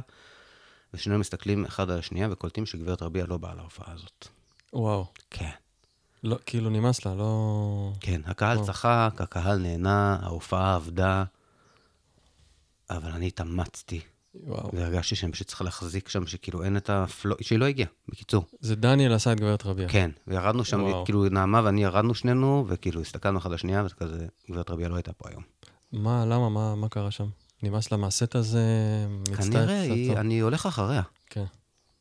ושנינו 0.94 1.20
מסתכלים 1.20 1.66
אחד 1.66 1.90
על 1.90 2.00
השנייה 2.00 2.28
וקולטים 2.32 2.66
שגברת 2.66 3.02
רביע 3.02 3.26
לא 3.26 3.38
באה 3.38 3.56
להופעה 3.56 3.94
הזאת. 3.94 4.28
וואו. 4.74 5.06
כן. 5.30 5.50
לא, 6.24 6.38
כאילו 6.46 6.70
נמאס 6.70 7.06
לה, 7.06 7.16
לא... 7.16 7.92
כן, 8.00 8.22
הקהל 8.26 8.58
וואו. 8.58 8.68
צחק, 8.68 9.14
הקהל 9.20 9.58
נהנה, 9.58 10.20
ההופעה 10.22 10.76
עבדה, 10.76 11.24
אבל 12.90 13.12
אני 13.12 13.28
התאמצתי. 13.28 14.02
וואו. 14.44 14.70
והרגשתי 14.74 15.16
שאני 15.16 15.32
פשוט 15.32 15.48
צריך 15.48 15.62
להחזיק 15.62 16.10
שם, 16.10 16.28
שכאילו 16.28 16.64
אין 16.64 16.78
את 16.78 16.90
הפלו... 16.90 17.36
שהיא 17.42 17.60
לא 17.60 17.66
הגיעה, 17.66 17.90
בקיצור. 18.10 18.46
זה 18.60 18.76
דניאל 18.76 19.14
עשה 19.14 19.32
את 19.32 19.40
גברת 19.40 19.66
רביע. 19.66 19.90
כן, 19.90 20.12
וירדנו 20.28 20.66
שם, 20.66 20.84
וואו. 20.84 21.06
כאילו 21.06 21.30
נעמה 21.30 21.62
ואני 21.64 21.84
ירדנו 21.84 22.16
שנינו, 22.16 22.66
וכאילו 22.68 23.02
הסתכלנו 23.02 23.40
אחד 23.40 23.50
על 23.50 23.56
השנייה, 23.56 23.84
וזה 23.86 23.96
כזה, 23.96 24.28
גברת 24.52 24.70
רביע 24.70 24.88
לא 24.88 24.96
הייתה 24.96 25.14
פה 25.14 25.30
היום. 25.30 25.44
מה, 25.92 26.26
למה, 26.26 26.50
מה, 26.50 26.76
מה 26.76 26.90
קרה 26.90 27.12
שם? 27.12 27.28
נמאס 27.64 27.92
לה 27.92 27.98
מהסט 27.98 28.36
הזה? 28.36 28.64
כנראה, 29.38 29.82
היא? 29.82 30.14
אני 30.14 30.40
הולך 30.40 30.66
אחריה. 30.66 31.02
כן. 31.30 31.46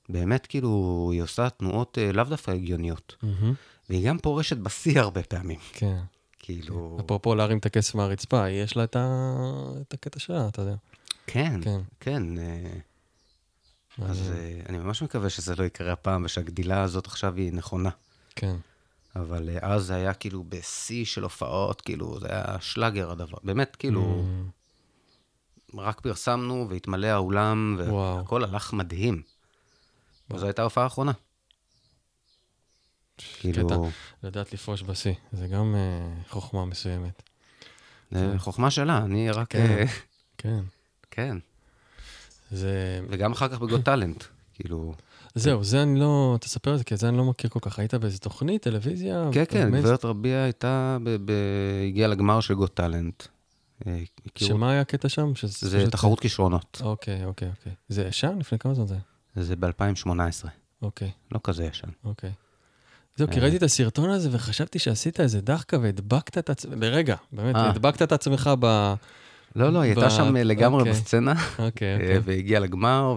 באמת, 0.09 0.47
כאילו, 0.47 1.09
היא 1.13 1.23
עושה 1.23 1.51
תנועות 1.51 1.99
אה, 1.99 2.13
לאו 2.13 2.25
דווקא 2.25 2.51
הגיוניות. 2.51 3.17
מהמם. 3.23 3.55
והיא 3.89 4.09
גם 4.09 4.19
פורשת 4.19 4.57
בשיא 4.57 5.01
הרבה 5.01 5.23
פעמים. 5.23 5.59
כן. 5.73 5.99
כאילו... 6.39 6.99
אפרופו 7.01 7.35
להרים 7.35 7.59
את 7.59 7.67
הכסף 7.67 7.95
מהרצפה, 7.95 8.49
יש 8.49 8.77
לה 8.77 8.85
את, 8.85 8.97
ה... 8.97 9.37
את 9.81 9.95
הקטע 9.95 10.19
שלה, 10.19 10.49
אתה 10.49 10.63
יודע. 10.63 10.75
כן, 11.27 11.61
כן. 11.63 11.81
כן. 12.01 12.39
אה, 12.39 12.79
אז. 14.03 14.33
אה, 14.37 14.61
אני 14.69 14.79
ממש 14.79 15.03
מקווה 15.03 15.31
שזה 15.31 15.55
לא 15.57 15.65
יקרה 15.65 15.93
הפעם, 15.93 16.25
ושהגדילה 16.25 16.83
הזאת 16.83 17.07
עכשיו 17.07 17.35
היא 17.37 17.53
נכונה. 17.53 17.91
כן. 18.37 18.57
אבל 19.17 19.49
אה, 19.49 19.75
אז 19.75 19.85
זה 19.85 19.95
היה 19.95 20.15
כאילו 20.15 20.45
בשיא 20.49 21.05
של 21.05 21.23
הופעות, 21.23 21.81
כאילו, 21.81 22.21
זה 22.21 22.27
היה 22.31 22.61
שלאגר 22.61 23.11
הדבר. 23.11 23.39
באמת, 23.45 23.77
כאילו, 23.77 24.25
Mm, 24.25 25.77
רק 25.79 26.01
פרסמנו 26.01 26.67
והתמלא 26.71 27.07
האולם, 27.07 27.77
וואו. 27.89 28.17
והכל 28.17 28.45
הלך 28.45 28.73
מדהים. 28.73 29.23
וזו 30.31 30.47
הייתה 30.47 30.63
ההופעה 30.63 30.85
האחרונה. 30.85 31.13
כאילו, 33.19 33.91
לדעת 34.23 34.53
לפרוש 34.53 34.83
בשיא, 34.83 35.15
זה 35.33 35.47
גם 35.47 35.75
אה, 35.77 36.23
חוכמה 36.29 36.65
מסוימת. 36.65 37.23
זה 38.11 38.35
חוכמה 38.39 38.71
שלה, 38.71 38.99
אני 38.99 39.31
רק... 39.31 39.55
כן. 40.39 40.61
כן. 41.15 41.37
זה... 42.51 43.01
וגם 43.09 43.33
אחר 43.33 43.49
כך 43.49 43.59
בגוד 43.61 43.83
טאלנט, 43.83 44.25
כאילו... 44.55 44.95
זהו, 45.35 45.65
זה 45.65 45.83
אני 45.83 46.01
לא... 46.01 46.39
תספר 46.41 46.73
את 46.73 46.79
זה, 46.79 46.85
כי 46.85 46.95
את 46.95 46.99
זה 46.99 47.09
אני 47.09 47.17
לא 47.17 47.25
מכיר 47.25 47.51
כל 47.51 47.59
כך. 47.63 47.79
היית 47.79 47.95
באיזה 47.95 48.19
תוכנית, 48.19 48.63
טלוויזיה? 48.63 49.29
כן, 49.33 49.45
כן? 49.49 49.81
גברת 49.81 50.05
רביע 50.05 50.39
הייתה, 50.39 50.99
הגיעה 51.89 52.09
לגמר 52.09 52.41
של 52.41 52.55
גוד 52.55 52.71
טאלנט. 52.71 53.23
אה, 53.87 53.99
שמה 54.37 54.71
היה 54.71 54.81
הקטע 54.81 55.09
שם? 55.09 55.33
זה 55.43 55.91
תחרות 55.91 56.21
כישרונות. 56.21 56.81
אוקיי, 56.85 57.25
אוקיי, 57.25 57.49
אוקיי. 57.49 57.73
זה 57.89 58.05
ישן? 58.05 58.37
לפני 58.41 58.59
כמה 58.59 58.75
זמן 58.75 58.87
זה? 58.87 58.97
זה 59.37 59.57
ב-2018, 59.57 60.11
אוקיי, 60.83 61.11
לא 61.33 61.41
כזה 61.45 61.65
ישן. 61.65 61.89
אוקיי. 62.05 62.33
זהו, 63.17 63.29
כי 63.31 63.37
אה. 63.37 63.43
ראיתי 63.43 63.57
את 63.57 63.63
הסרטון 63.63 64.11
הזה 64.11 64.29
וחשבתי 64.33 64.79
שעשית 64.79 65.21
איזה 65.21 65.41
דחקה 65.41 65.79
והדבקת 65.79 66.39
את 66.39 66.51
עצמך, 66.51 66.75
לרגע, 66.81 67.17
באמת, 67.33 67.57
אה. 67.57 67.71
הדבקת 67.71 68.03
את 68.03 68.13
עצמך 68.13 68.51
ב... 68.61 68.95
לא, 69.57 69.73
לא, 69.73 69.81
היא 69.81 69.93
הייתה 69.93 70.11
שם 70.11 70.37
אה, 70.37 70.45
לגמרי 70.45 70.81
אוקיי. 70.81 70.93
בסצנה, 70.93 71.35
אוקיי, 71.59 71.89
אה, 71.89 71.95
אוקיי. 71.95 72.19
והגיעה 72.19 72.61
לגמר, 72.61 73.17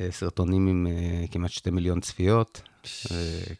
וסרטונים 0.00 0.66
עם 0.66 0.86
אה, 0.86 1.24
כמעט 1.30 1.50
שתי 1.50 1.70
מיליון 1.70 2.00
צפיות. 2.00 2.62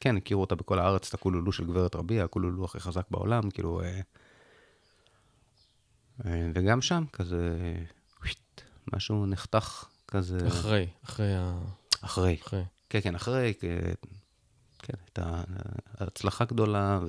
כן, 0.01 0.17
הכירו 0.17 0.41
אותה 0.41 0.55
בכל 0.55 0.79
הארץ, 0.79 1.09
את 1.09 1.15
הקולולו 1.15 1.53
של 1.53 1.65
גברת 1.65 1.97
רביע, 1.97 2.25
הקולולו 2.25 2.65
הכי 2.65 2.81
חזק 2.81 3.05
בעולם, 3.11 3.51
כאילו... 3.51 3.81
וגם 6.25 6.83
שם, 6.83 7.05
כזה, 7.13 7.57
משהו 8.93 9.27
נחתך 9.27 9.85
כזה 10.09 10.39
אחרי, 10.47 10.87
אחרי 11.05 11.35
ה... 11.35 11.59
אחרי. 12.01 12.37
אחרי. 12.43 12.65
כן, 12.91 13.01
כן, 13.01 13.15
אחרי, 13.15 13.55
כן, 13.61 14.95
הייתה 15.07 15.43
הצלחה 15.99 16.45
גדולה, 16.45 17.01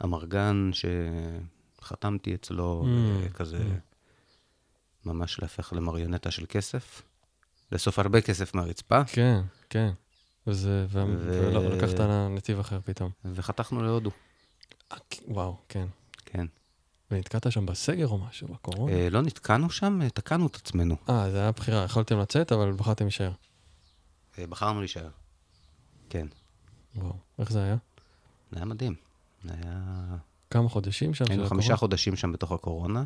והמרגן 0.00 0.70
שחתמתי 1.88 2.34
אצלו, 2.34 2.84
Mm, 2.84 3.32
כזה, 3.32 3.58
mm. 3.58 5.08
ממש 5.08 5.40
להפך 5.40 5.72
למריונטה 5.72 6.30
של 6.30 6.46
כסף, 6.48 7.02
לאסוף 7.72 7.98
הרבה 7.98 8.20
כסף 8.20 8.54
מהרצפה, 8.54 9.04
כן, 9.04 9.40
כן. 9.70 9.90
וזה, 10.46 10.86
ו... 10.88 11.04
ולא, 11.18 11.68
לקחת 11.68 12.00
נתיב 12.30 12.58
אחר 12.58 12.80
פתאום. 12.84 13.10
וחתכנו 13.24 13.82
להודו, 13.82 14.10
אה, 14.92 14.96
וואו, 15.28 15.56
כן. 15.68 15.86
כן. 16.24 16.46
ונתקעת 17.10 17.52
שם 17.52 17.66
בסגר 17.66 18.08
או 18.08 18.18
משהו, 18.18 18.48
בקורונה? 18.48 18.92
אה, 18.92 19.10
לא 19.10 19.22
נתקענו 19.22 19.70
שם, 19.70 20.02
אה, 20.02 20.10
תקענו 20.10 20.46
את 20.46 20.56
עצמנו. 20.56 20.96
אה, 21.08 21.30
זה 21.30 21.40
היה 21.40 21.52
בחירה, 21.52 21.84
יכולתם 21.84 22.18
לצאת, 22.18 22.52
אבל 22.52 22.72
בחרתם 22.72 23.04
להישאר. 23.04 23.32
אה, 24.38 24.46
בחרנו 24.46 24.80
להישאר. 24.80 25.10
כן, 26.10 26.26
וואו, 26.94 27.14
איך 27.38 27.52
זה 27.52 27.62
היה? 27.62 27.76
זה 28.50 28.56
היה 28.56 28.64
מדהים. 28.64 28.94
זה 29.44 29.52
היה... 29.52 30.16
כמה 30.50 30.68
חודשים 30.68 31.14
שם? 31.14 31.24
היינו 31.28 31.46
חמישה 31.46 31.64
הקורונה? 31.66 31.76
חודשים 31.76 32.16
שם 32.16 32.32
בתוך 32.32 32.52
הקורונה. 32.52 33.04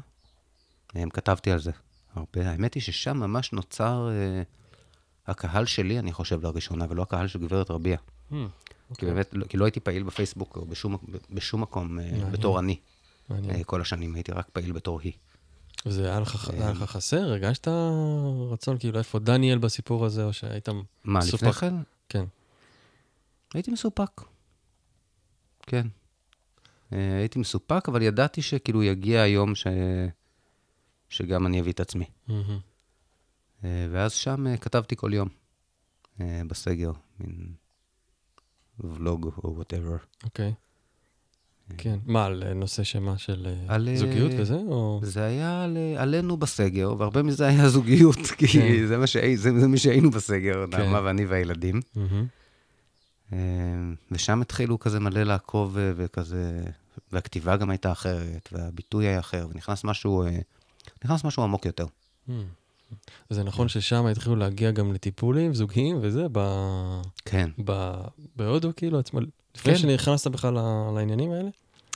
אה, 0.96 1.04
כתבתי 1.12 1.50
על 1.50 1.58
זה 1.58 1.70
הרבה. 2.14 2.50
האמת 2.50 2.74
היא 2.74 2.82
ששם 2.82 3.16
ממש 3.16 3.52
נוצר 3.52 4.08
אה, 4.10 4.42
הקהל 5.26 5.66
שלי, 5.66 5.98
אני 5.98 6.12
חושב, 6.12 6.42
לראשונה, 6.42 6.86
ולא 6.88 7.02
הקהל 7.02 7.26
של 7.28 7.38
גברת 7.38 7.70
רביע. 7.70 7.96
Hmm, 7.96 8.34
כי 8.34 8.36
אוקיי. 8.90 9.08
באמת, 9.10 9.28
לא- 9.32 9.46
כי 9.46 9.56
לא 9.56 9.64
הייתי 9.64 9.80
פעיל 9.80 10.02
בפייסבוק 10.02 10.56
או 10.56 10.66
בשום, 10.66 10.96
בשום 11.30 11.60
מקום 11.60 11.98
אה, 11.98 12.04
מעניין. 12.04 12.30
בתור 12.32 12.58
אני 12.58 12.76
מעניין. 13.28 13.56
אה, 13.56 13.64
כל 13.64 13.80
השנים, 13.80 14.14
הייתי 14.14 14.32
רק 14.32 14.48
פעיל 14.52 14.72
בתור 14.72 15.00
היא. 15.00 15.12
וזה 15.86 16.10
היה 16.10 16.20
לך, 16.20 16.50
אה, 16.50 16.54
היה 16.62 16.70
לך 16.70 16.82
חסר? 16.82 17.16
הרגשת 17.22 17.68
רצון, 18.50 18.78
כאילו, 18.78 18.98
איפה 18.98 19.18
דניאל 19.18 19.58
בסיפור 19.58 20.04
הזה, 20.04 20.24
או 20.24 20.32
שהיית... 20.32 20.68
מה, 21.04 21.18
מסופק. 21.18 21.42
לפני 21.42 21.52
כן? 21.52 21.74
כן. 22.08 22.24
הייתי 23.54 23.70
מסופק. 23.70 24.20
כן. 25.62 25.86
אה, 26.92 27.16
הייתי 27.18 27.38
מסופק, 27.38 27.88
אבל 27.88 28.02
ידעתי 28.02 28.42
שכאילו 28.42 28.82
יגיע 28.82 29.20
היום 29.20 29.54
ש... 29.54 29.66
שגם 31.08 31.46
אני 31.46 31.60
אביא 31.60 31.72
את 31.72 31.80
עצמי. 31.80 32.04
אה, 33.64 33.86
ואז 33.90 34.12
שם 34.12 34.46
אה, 34.46 34.56
כתבתי 34.56 34.96
כל 34.96 35.14
יום, 35.14 35.28
בסגר, 36.20 36.92
מין 37.20 37.52
ולוג 38.80 39.30
או 39.44 39.54
וואטאבר. 39.54 39.96
אוקיי. 40.24 40.54
כן. 41.78 41.98
מה, 42.06 42.26
על 42.26 42.54
נושא 42.54 42.82
שמה 42.82 43.18
של 43.18 43.54
על, 43.68 43.96
זוגיות 43.96 44.32
וזה, 44.38 44.54
או... 44.54 45.00
זה 45.02 45.24
היה 45.24 45.64
על, 45.64 45.76
עלינו 45.96 46.36
בסגר, 46.36 46.94
והרבה 46.98 47.22
מזה 47.22 47.46
היה 47.46 47.68
זוגיות, 47.68 48.18
כי 48.38 48.48
כן. 48.48 48.86
זה, 48.86 48.98
מה 48.98 49.06
שהי, 49.06 49.36
זה, 49.36 49.60
זה 49.60 49.68
מי 49.68 49.78
שהיינו 49.78 50.10
בסגר, 50.10 50.64
כן. 50.70 50.78
נעמה 50.78 51.00
ואני 51.04 51.26
והילדים. 51.26 51.80
אה, 53.32 53.38
ושם 54.10 54.42
התחילו 54.42 54.78
כזה 54.78 55.00
מלא 55.00 55.22
לעקוב 55.22 55.76
וכזה, 55.76 56.62
והכתיבה 57.12 57.56
גם 57.56 57.70
הייתה 57.70 57.92
אחרת, 57.92 58.48
והביטוי 58.52 59.06
היה 59.06 59.20
אחר, 59.20 59.46
ונכנס 59.50 59.84
משהו, 59.84 60.22
אה, 60.24 60.38
נכנס 61.04 61.24
משהו 61.24 61.42
עמוק 61.42 61.66
יותר. 61.66 61.86
מהמם. 62.28 62.44
זה 63.30 63.42
נכון 63.44 63.68
ששם 63.68 64.06
התחילו 64.06 64.36
להגיע 64.36 64.70
גם 64.70 64.92
לטיפולים 64.92 65.54
זוגיים 65.54 65.98
וזה, 66.02 66.26
ב... 66.32 66.38
כן, 67.24 67.50
ב... 67.64 67.92
בהודו 68.36 68.70
כאילו 68.76 68.98
עצמו, 68.98 69.20
לפני 69.56 69.72
כן. 69.72 69.78
שנכנסת 69.78 70.26
בכלל 70.30 70.54
לעניינים 70.94 71.30
האלה? 71.32 71.48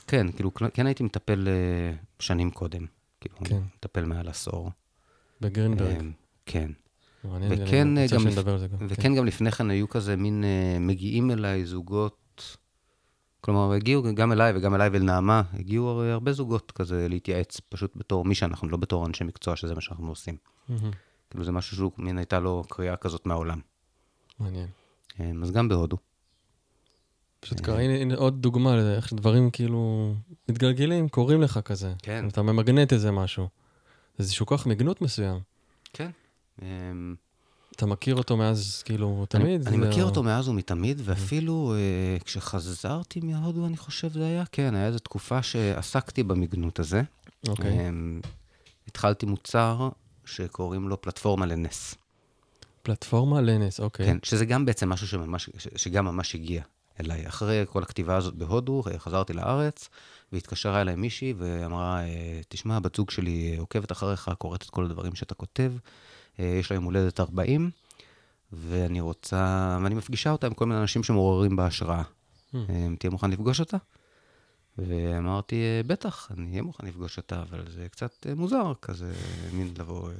כן, 0.07 0.31
כאילו, 0.31 0.51
כן 0.73 0.85
הייתי 0.85 1.03
מטפל 1.03 1.47
אה, 1.47 1.93
שנים 2.19 2.51
קודם. 2.51 2.85
כאילו, 3.21 3.35
כן. 3.43 3.59
מטפל 3.77 4.05
מעל 4.05 4.27
עשור. 4.27 4.71
בגרינברג. 5.41 5.89
אה, 5.95 6.01
כן. 6.45 6.71
מעניין, 7.23 7.51
אני 7.51 7.63
וכן, 7.63 7.87
רוצה 8.03 8.15
גם 8.15 8.27
לפ- 8.27 8.47
על 8.47 8.57
זה 8.59 8.67
גם. 8.67 8.77
וכן, 8.89 9.25
לפני 9.25 9.51
כן 9.51 9.69
היו 9.69 9.89
כזה 9.89 10.15
מין, 10.15 10.43
אה, 10.43 10.79
מגיעים 10.79 11.31
אליי 11.31 11.65
זוגות, 11.65 12.17
כלומר, 13.47 13.73
הגיעו 13.73 14.03
גם 14.13 14.31
אליי 14.31 14.53
וגם 14.55 14.75
אליי 14.75 14.89
ואל 14.89 15.03
נעמה, 15.03 15.41
הגיעו 15.53 16.01
הרבה 16.01 16.33
זוגות 16.33 16.71
כזה 16.71 17.07
להתייעץ, 17.09 17.59
פשוט 17.69 17.95
בתור 17.95 18.25
מי 18.25 18.35
שאנחנו, 18.35 18.69
לא 18.69 18.77
בתור 18.77 19.05
אנשי 19.05 19.23
מקצוע, 19.23 19.55
שזה 19.55 19.75
מה 19.75 19.81
שאנחנו 19.81 20.09
עושים. 20.09 20.37
כאילו, 21.29 21.43
זה 21.43 21.51
משהו 21.51 21.75
שהוא, 21.75 21.91
מין 21.97 22.17
הייתה 22.17 22.39
לו 22.39 22.63
קריאה 22.69 22.95
כזאת 22.95 23.25
מהעולם. 23.25 23.59
מעניין. 24.39 24.67
אה, 25.19 25.31
אז 25.41 25.51
גם 25.51 25.69
בהודו. 25.69 25.97
פשוט 27.39 27.59
קרה, 27.59 27.81
הנה, 27.81 27.93
הנה 27.93 28.15
עוד 28.15 28.41
דוגמה 28.41 28.75
לאיך 28.75 29.07
שדברים 29.07 29.51
כאילו 29.51 30.13
מתגלגלים, 30.49 31.09
קורים 31.09 31.41
לך 31.41 31.59
כזה. 31.65 31.93
כן. 32.03 32.27
אתה 32.27 32.41
ממגנט 32.41 32.93
איזה 32.93 33.11
משהו. 33.11 33.47
איזשהו 34.19 34.45
כוח 34.45 34.67
מגנות 34.67 35.01
מסוים. 35.01 35.39
כן. 35.93 36.11
אתה 37.77 37.85
מכיר 37.85 38.15
אותו 38.15 38.37
מאז, 38.37 38.83
כאילו, 38.85 39.17
אני, 39.17 39.25
תמיד? 39.27 39.67
אני 39.67 39.77
מכיר 39.77 40.05
אותו 40.05 40.23
מאז 40.23 40.47
ומתמיד, 40.47 41.01
ואפילו 41.03 41.73
אה, 41.75 42.17
כשחזרתי 42.25 43.19
מהודו, 43.19 43.65
אני 43.65 43.77
חושב 43.77 44.11
זה 44.11 44.25
היה, 44.25 44.43
כן, 44.51 44.75
היה 44.75 44.87
איזו 44.87 44.99
תקופה 44.99 45.41
שעסקתי 45.43 46.23
במגנות 46.23 46.79
הזה. 46.79 47.01
אוקיי. 47.47 47.79
אה, 47.79 47.89
התחלתי 48.87 49.25
מוצר 49.25 49.89
שקוראים 50.25 50.89
לו 50.89 51.01
פלטפורמה 51.01 51.45
לנס. 51.45 51.95
פלטפורמה 52.81 53.41
לנס, 53.41 53.79
אוקיי. 53.79 54.05
כן, 54.05 54.17
שזה 54.23 54.45
גם 54.45 54.65
בעצם 54.65 54.89
משהו 54.89 55.07
שממש, 55.07 55.49
שגם 55.75 56.05
ממש 56.05 56.35
הגיע 56.35 56.61
אליי. 56.99 57.27
אחרי 57.27 57.65
כל 57.69 57.83
הכתיבה 57.83 58.15
הזאת 58.15 58.35
בהודו, 58.35 58.83
אה, 58.91 58.99
חזרתי 58.99 59.33
לארץ, 59.33 59.89
והתקשרה 60.31 60.81
אליי 60.81 60.95
מישהי 60.95 61.33
ואמרה, 61.37 61.99
אה, 61.99 62.41
תשמע, 62.49 62.79
בת 62.79 62.95
זוג 62.95 63.11
שלי 63.11 63.55
עוקבת 63.57 63.91
אחריך, 63.91 64.31
קוראת 64.37 64.61
את 64.61 64.69
כל 64.69 64.85
הדברים 64.85 65.15
שאתה 65.15 65.35
כותב, 65.35 65.71
יש 66.39 66.71
לה 66.71 66.75
יום 66.75 66.83
הולדת 66.83 67.19
40, 67.19 67.69
ואני 68.53 69.01
רוצה, 69.01 69.77
ואני 69.83 69.95
מפגישה 69.95 70.31
אותה 70.31 70.47
עם 70.47 70.53
כל 70.53 70.65
מיני 70.65 70.81
אנשים 70.81 71.03
שמעוררים 71.03 71.55
בה 71.55 71.65
השראה. 71.65 72.01
Hmm. 72.01 72.57
אה, 72.69 72.87
תהיה 72.99 73.11
מוכן 73.11 73.31
לפגוש 73.31 73.59
אותה? 73.59 73.77
ואמרתי, 74.77 75.55
אה, 75.55 75.81
בטח, 75.87 76.31
אני 76.37 76.51
אהיה 76.51 76.61
מוכן 76.61 76.87
לפגוש 76.87 77.17
אותה, 77.17 77.41
אבל 77.41 77.71
זה 77.71 77.87
קצת 77.91 78.27
אה, 78.29 78.35
מוזר, 78.35 78.73
כזה, 78.81 79.13
מין 79.53 79.73
לבוא, 79.79 80.09
אה, 80.09 80.15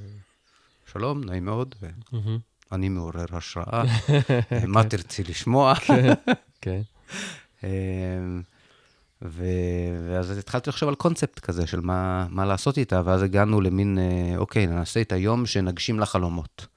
שלום, 0.92 1.24
נעים 1.24 1.46
מאוד, 1.46 1.76
ו... 1.82 1.90
מהמם. 2.12 2.40
אני 2.72 2.90
מעורר 2.90 3.26
השראה, 3.32 3.84
אה, 4.52 4.68
מה 4.68 4.84
תרצי 4.84 5.24
לשמוע? 5.24 5.74
כן. 6.62 6.82
ו- 9.22 10.08
ואז 10.08 10.38
התחלתי 10.38 10.70
לחשוב 10.70 10.90
על 10.90 10.96
קונספט 10.96 11.40
כזה 11.40 11.68
של 11.68 11.80
מה, 11.80 12.28
מה 12.30 12.46
לעשות 12.46 12.78
איתה, 12.78 13.02
ואז 13.06 13.22
הגענו 13.24 13.62
למין, 13.62 13.98
אה, 14.00 14.38
אוקיי, 14.38 14.68
נעשה 14.68 15.02
את 15.02 15.12
היום 15.12 15.46
שנגשים 15.46 16.00
לה 16.00 16.06
חלומות. 16.06 16.68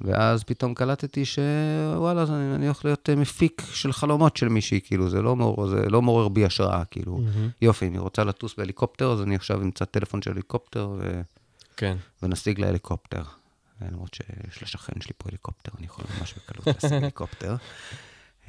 ואז 0.00 0.44
פתאום 0.44 0.74
קלטתי 0.74 1.24
שוואלה, 1.24 2.22
אני, 2.22 2.54
אני 2.54 2.66
הולך 2.66 2.84
להיות 2.84 3.10
אה, 3.10 3.16
מפיק 3.16 3.62
של 3.72 3.92
חלומות 3.92 4.36
של 4.36 4.48
מישהי, 4.48 4.80
כאילו, 4.84 5.10
זה 5.10 5.22
לא, 5.22 5.36
מעורר, 5.36 5.68
זה 5.68 5.90
לא 5.90 6.02
מעורר 6.02 6.28
בי 6.28 6.44
השראה, 6.44 6.84
כאילו, 6.84 7.18
מהמם. 7.18 7.50
יופי, 7.62 7.86
אם 7.86 7.92
היא 7.92 8.00
רוצה 8.00 8.24
לטוס 8.24 8.54
בהליקופטר, 8.54 9.12
אז 9.12 9.22
אני 9.22 9.34
עכשיו 9.34 9.62
אמצא 9.62 9.84
טלפון 9.84 10.22
של 10.22 10.30
הליקופטר 10.30 10.90
ו... 10.98 11.20
כן. 11.76 11.96
ונשיג 12.22 12.60
לה 12.60 12.68
הליקופטר. 12.68 13.22
למרות 13.80 14.14
שיש 14.14 14.62
לשכן 14.62 15.00
שלי 15.00 15.12
פה 15.18 15.28
הליקופטר, 15.28 15.72
אני 15.78 15.86
יכול 15.86 16.04
ממש 16.18 16.34
בקלות 16.34 16.66
להשיג 16.66 16.92
הליקופטר. 16.92 17.56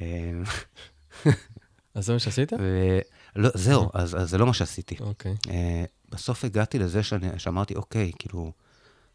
אז 1.94 2.06
זה 2.06 2.12
מה 2.12 2.18
שעשית? 2.18 2.52
ו- 2.52 3.00
לא, 3.36 3.50
זהו, 3.54 3.90
אז, 3.94 4.14
אז 4.22 4.30
זה 4.30 4.38
לא 4.38 4.46
מה 4.46 4.54
שעשיתי. 4.54 4.96
אוקיי. 5.00 5.34
אה, 5.50 5.84
בסוף 6.08 6.44
הגעתי 6.44 6.78
לזה 6.78 7.02
שאני, 7.02 7.26
שאמרתי, 7.38 7.74
אוקיי, 7.74 8.12
כאילו, 8.18 8.52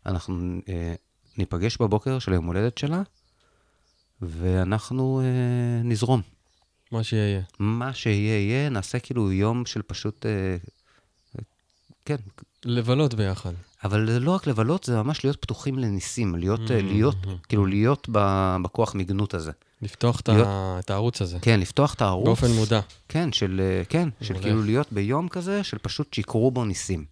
אנחנו 0.05 0.61
אה, 0.69 0.93
ניפגש 1.37 1.77
בבוקר 1.77 2.19
של 2.19 2.31
היום 2.31 2.45
הולדת 2.45 2.77
שלה, 2.77 3.01
ואנחנו 4.21 5.21
אה, 5.23 5.83
נזרום. 5.83 6.21
מה 6.91 7.03
שיהיה. 7.03 7.41
מה 7.59 7.93
שיהיה, 7.93 8.39
יהיה, 8.39 8.69
נעשה 8.69 8.99
כאילו 8.99 9.31
יום 9.31 9.65
של 9.65 9.81
פשוט... 9.81 10.25
אה, 10.25 10.57
כן, 12.05 12.15
לבלות 12.65 13.13
ביחד. 13.13 13.51
אבל 13.83 14.11
זה 14.11 14.19
לא 14.19 14.31
רק 14.31 14.47
לבלות, 14.47 14.83
זה 14.83 15.03
ממש 15.03 15.23
להיות 15.23 15.41
פתוחים 15.41 15.79
לניסים, 15.79 16.35
להיות, 16.35 16.59
Mm-hmm. 16.59 16.83
להיות 16.83 17.15
כאילו, 17.49 17.65
להיות 17.65 18.07
בכוח 18.63 18.95
מגנות 18.95 19.33
הזה. 19.33 19.51
לפתוח 19.81 20.21
להיות- 20.27 20.47
את 20.79 20.89
הערוץ 20.89 21.21
הזה. 21.21 21.37
כן, 21.41 21.59
לפתוח 21.59 21.93
את 21.93 22.01
הערוץ. 22.01 22.25
באופן 22.25 22.51
מודע. 22.51 22.79
כן, 23.09 23.31
של, 23.31 23.61
אה, 23.63 23.85
כן, 23.85 24.09
של. 24.21 24.39
כאילו 24.41 24.63
להיות 24.63 24.91
ביום 24.93 25.29
כזה, 25.29 25.63
של 25.63 25.77
פשוט 25.77 26.13
שיקרו 26.13 26.51
בו 26.51 26.65
ניסים. 26.65 27.05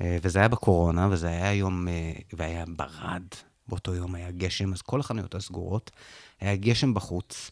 אה, 0.00 0.18
וזה 0.22 0.38
היה 0.38 0.48
בקורונה, 0.48 1.08
וזה 1.10 1.26
היה 1.28 1.52
יום, 1.54 1.86
והיה 2.32 2.64
ברד. 2.76 3.22
באותו 3.68 3.94
יום 3.94 4.14
היה 4.14 4.30
גשם, 4.30 4.72
אז 4.72 4.82
כל 4.82 5.00
החנויות 5.00 5.34
היו 5.34 5.40
סגורות. 5.40 5.90
היה 6.40 6.56
גשם 6.56 6.94
בחוץ. 6.94 7.50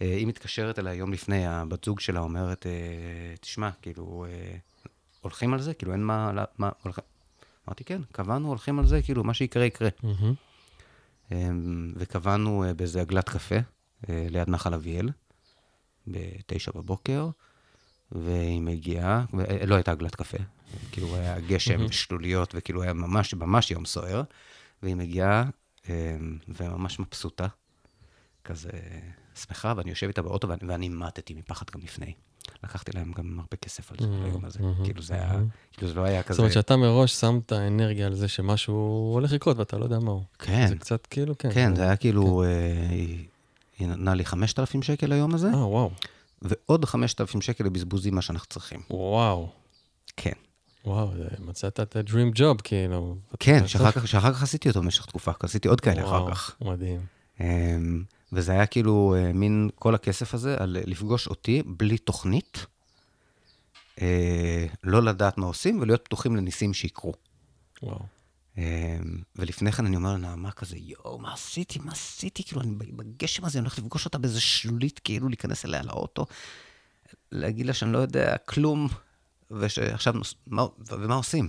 היא 0.00 0.26
מתקשרת 0.26 0.78
אליי 0.78 0.96
יום 0.96 1.12
לפני, 1.12 1.46
הבת 1.46 1.84
זוג 1.84 2.00
שלה 2.00 2.20
אומרת, 2.20 2.66
תשמע, 3.40 3.70
כאילו, 3.82 4.26
הולכים 5.20 5.54
על 5.54 5.60
זה? 5.62 5.74
כאילו, 5.74 5.92
אין 5.92 6.02
מה... 6.04 6.30
מה 6.58 6.70
הולכים... 6.82 7.04
אמרתי, 7.68 7.84
כן, 7.84 8.02
קבענו, 8.12 8.48
הולכים 8.48 8.78
על 8.78 8.86
זה, 8.86 9.02
כאילו, 9.02 9.24
מה 9.24 9.34
שיקרה, 9.34 9.64
יקרה. 9.64 9.88
אמ, 11.32 11.92
וקבענו 11.96 12.64
אה, 12.64 12.74
באיזה 12.74 13.00
עגלת 13.00 13.28
קפה 13.28 13.54
אה, 14.08 14.26
ליד 14.30 14.50
נחל 14.50 14.74
אביאל, 14.74 15.08
בתשע 16.06 16.70
בבוקר, 16.74 17.28
והיא 18.12 18.60
מגיעה, 18.60 19.24
אה, 19.50 19.66
לא 19.66 19.74
הייתה 19.74 19.92
עגלת 19.92 20.14
קפה, 20.14 20.38
כאילו 20.92 21.16
היה 21.16 21.40
גשם 21.40 21.84
ושלוליות, 21.88 22.54
וכאילו 22.54 22.82
היה 22.82 22.92
ממש, 22.92 23.34
ממש 23.34 23.70
יום 23.70 23.84
סוער, 23.84 24.22
והיא 24.82 24.96
מגיעה 24.96 25.44
אמ, 25.88 26.38
וממש 26.48 27.00
מבסוטה, 27.00 27.46
כזה 28.44 28.70
שמחה, 29.34 29.72
ואני 29.76 29.90
יושב 29.90 30.06
איתה 30.06 30.22
באוטו, 30.22 30.48
ואני, 30.48 30.60
ואני 30.68 30.88
מתתי 30.88 31.34
מפחד 31.34 31.66
גם 31.70 31.80
לפני. 31.80 32.14
לקחתי 32.64 32.90
להם 32.94 33.12
גם 33.16 33.38
הרבה 33.38 33.56
כסף 33.56 33.90
על 33.90 33.96
זה, 34.00 34.06
ביום 34.06 34.44
הזה. 34.44 34.58
mhm, 34.58 34.84
כאילו 34.84 35.02
זה 35.02 35.14
היה, 35.14 35.32
mhm. 35.32 35.76
כאילו 35.76 35.88
זה 35.88 35.94
לא 35.94 36.04
היה 36.04 36.22
כזה... 36.22 36.34
זאת 36.34 36.38
אומרת 36.38 36.52
שאתה 36.52 36.76
מראש 36.76 37.12
שם 37.12 37.40
את 37.46 37.52
האנרגיה 37.52 38.06
על 38.06 38.14
זה 38.14 38.28
שמשהו 38.28 39.10
הולך 39.14 39.32
לקרות 39.32 39.56
ואתה 39.56 39.78
לא 39.78 39.84
יודע 39.84 39.98
מה 39.98 40.10
הוא. 40.10 40.22
כן, 40.38 40.66
זה 40.68 40.76
קצת 40.76 41.06
כאילו, 41.06 41.38
כן. 41.38 41.50
כן, 41.54 41.74
זה 41.74 41.82
היה 41.82 41.96
כאילו, 41.96 42.44
אה, 42.44 42.48
היא 43.78 43.88
נתנה 43.88 44.14
לי 44.14 44.24
5,000 44.24 44.82
שקל 44.82 45.06
ליום 45.06 45.34
הזה, 45.34 45.48
אה, 45.48 45.66
וואו. 45.66 45.90
ועוד 46.42 46.84
5,000 46.84 47.40
שקל 47.40 47.64
לבזבוזים 47.64 48.14
מה 48.14 48.22
שאנחנו 48.22 48.48
צריכים. 48.48 48.80
וואו. 48.90 49.48
כן. 50.16 50.32
וואו, 50.84 51.10
מצאת 51.38 51.80
את 51.80 51.96
ה-dream 51.96 52.38
job, 52.38 52.62
כאילו. 52.64 53.16
כן, 53.38 53.66
שאחר 53.66 53.90
כך, 53.90 54.08
שאחר 54.08 54.32
כך 54.32 54.42
עשיתי 54.42 54.68
אותו 54.68 54.82
במשך 54.82 55.06
תקופה, 55.06 55.32
עשיתי 55.42 55.68
עוד 55.68 55.80
כאלה 55.80 56.04
אחר 56.04 56.30
כך. 56.30 56.56
מדהים. 56.60 57.00
וזה 58.32 58.52
היה 58.52 58.66
כאילו 58.66 59.14
אה, 59.18 59.32
מין 59.32 59.70
כל 59.74 59.94
הכסף 59.94 60.34
הזה 60.34 60.56
על 60.58 60.76
לפגוש 60.84 61.26
אותי 61.26 61.62
בלי 61.66 61.98
תוכנית, 61.98 62.66
אה, 64.00 64.66
לא 64.84 65.02
לדעת 65.02 65.38
מה 65.38 65.46
עושים 65.46 65.80
ולהיות 65.80 66.04
פתוחים 66.04 66.36
לניסים 66.36 66.74
שיקרו. 66.74 67.14
וואו. 67.82 67.98
אמ, 68.58 68.62
ולפני 69.36 69.72
כן 69.72 69.86
אני 69.86 69.96
אומר 69.96 70.14
לנעמה 70.14 70.50
כזה, 70.50 70.76
יואו, 70.78 71.18
מה 71.18 71.32
עשיתי, 71.32 71.78
מה 71.78 71.92
עשיתי? 71.92 72.44
כאילו, 72.44 72.60
אני 72.60 72.74
בגשם 72.74 73.44
הזה, 73.44 73.58
אני 73.58 73.64
הולך 73.64 73.78
לפגוש 73.78 74.04
אותה 74.04 74.18
באיזה 74.18 74.40
שלולית, 74.40 74.98
כאילו, 74.98 75.28
להיכנס 75.28 75.64
אליה 75.64 75.82
לאוטו, 75.82 76.26
להגיד 77.32 77.66
לה 77.66 77.72
שאני 77.72 77.92
לא 77.92 77.98
יודע 77.98 78.36
כלום, 78.36 78.88
ושעכשיו, 79.50 80.14
מה, 80.46 80.66
ומה 80.78 81.14
עושים? 81.14 81.48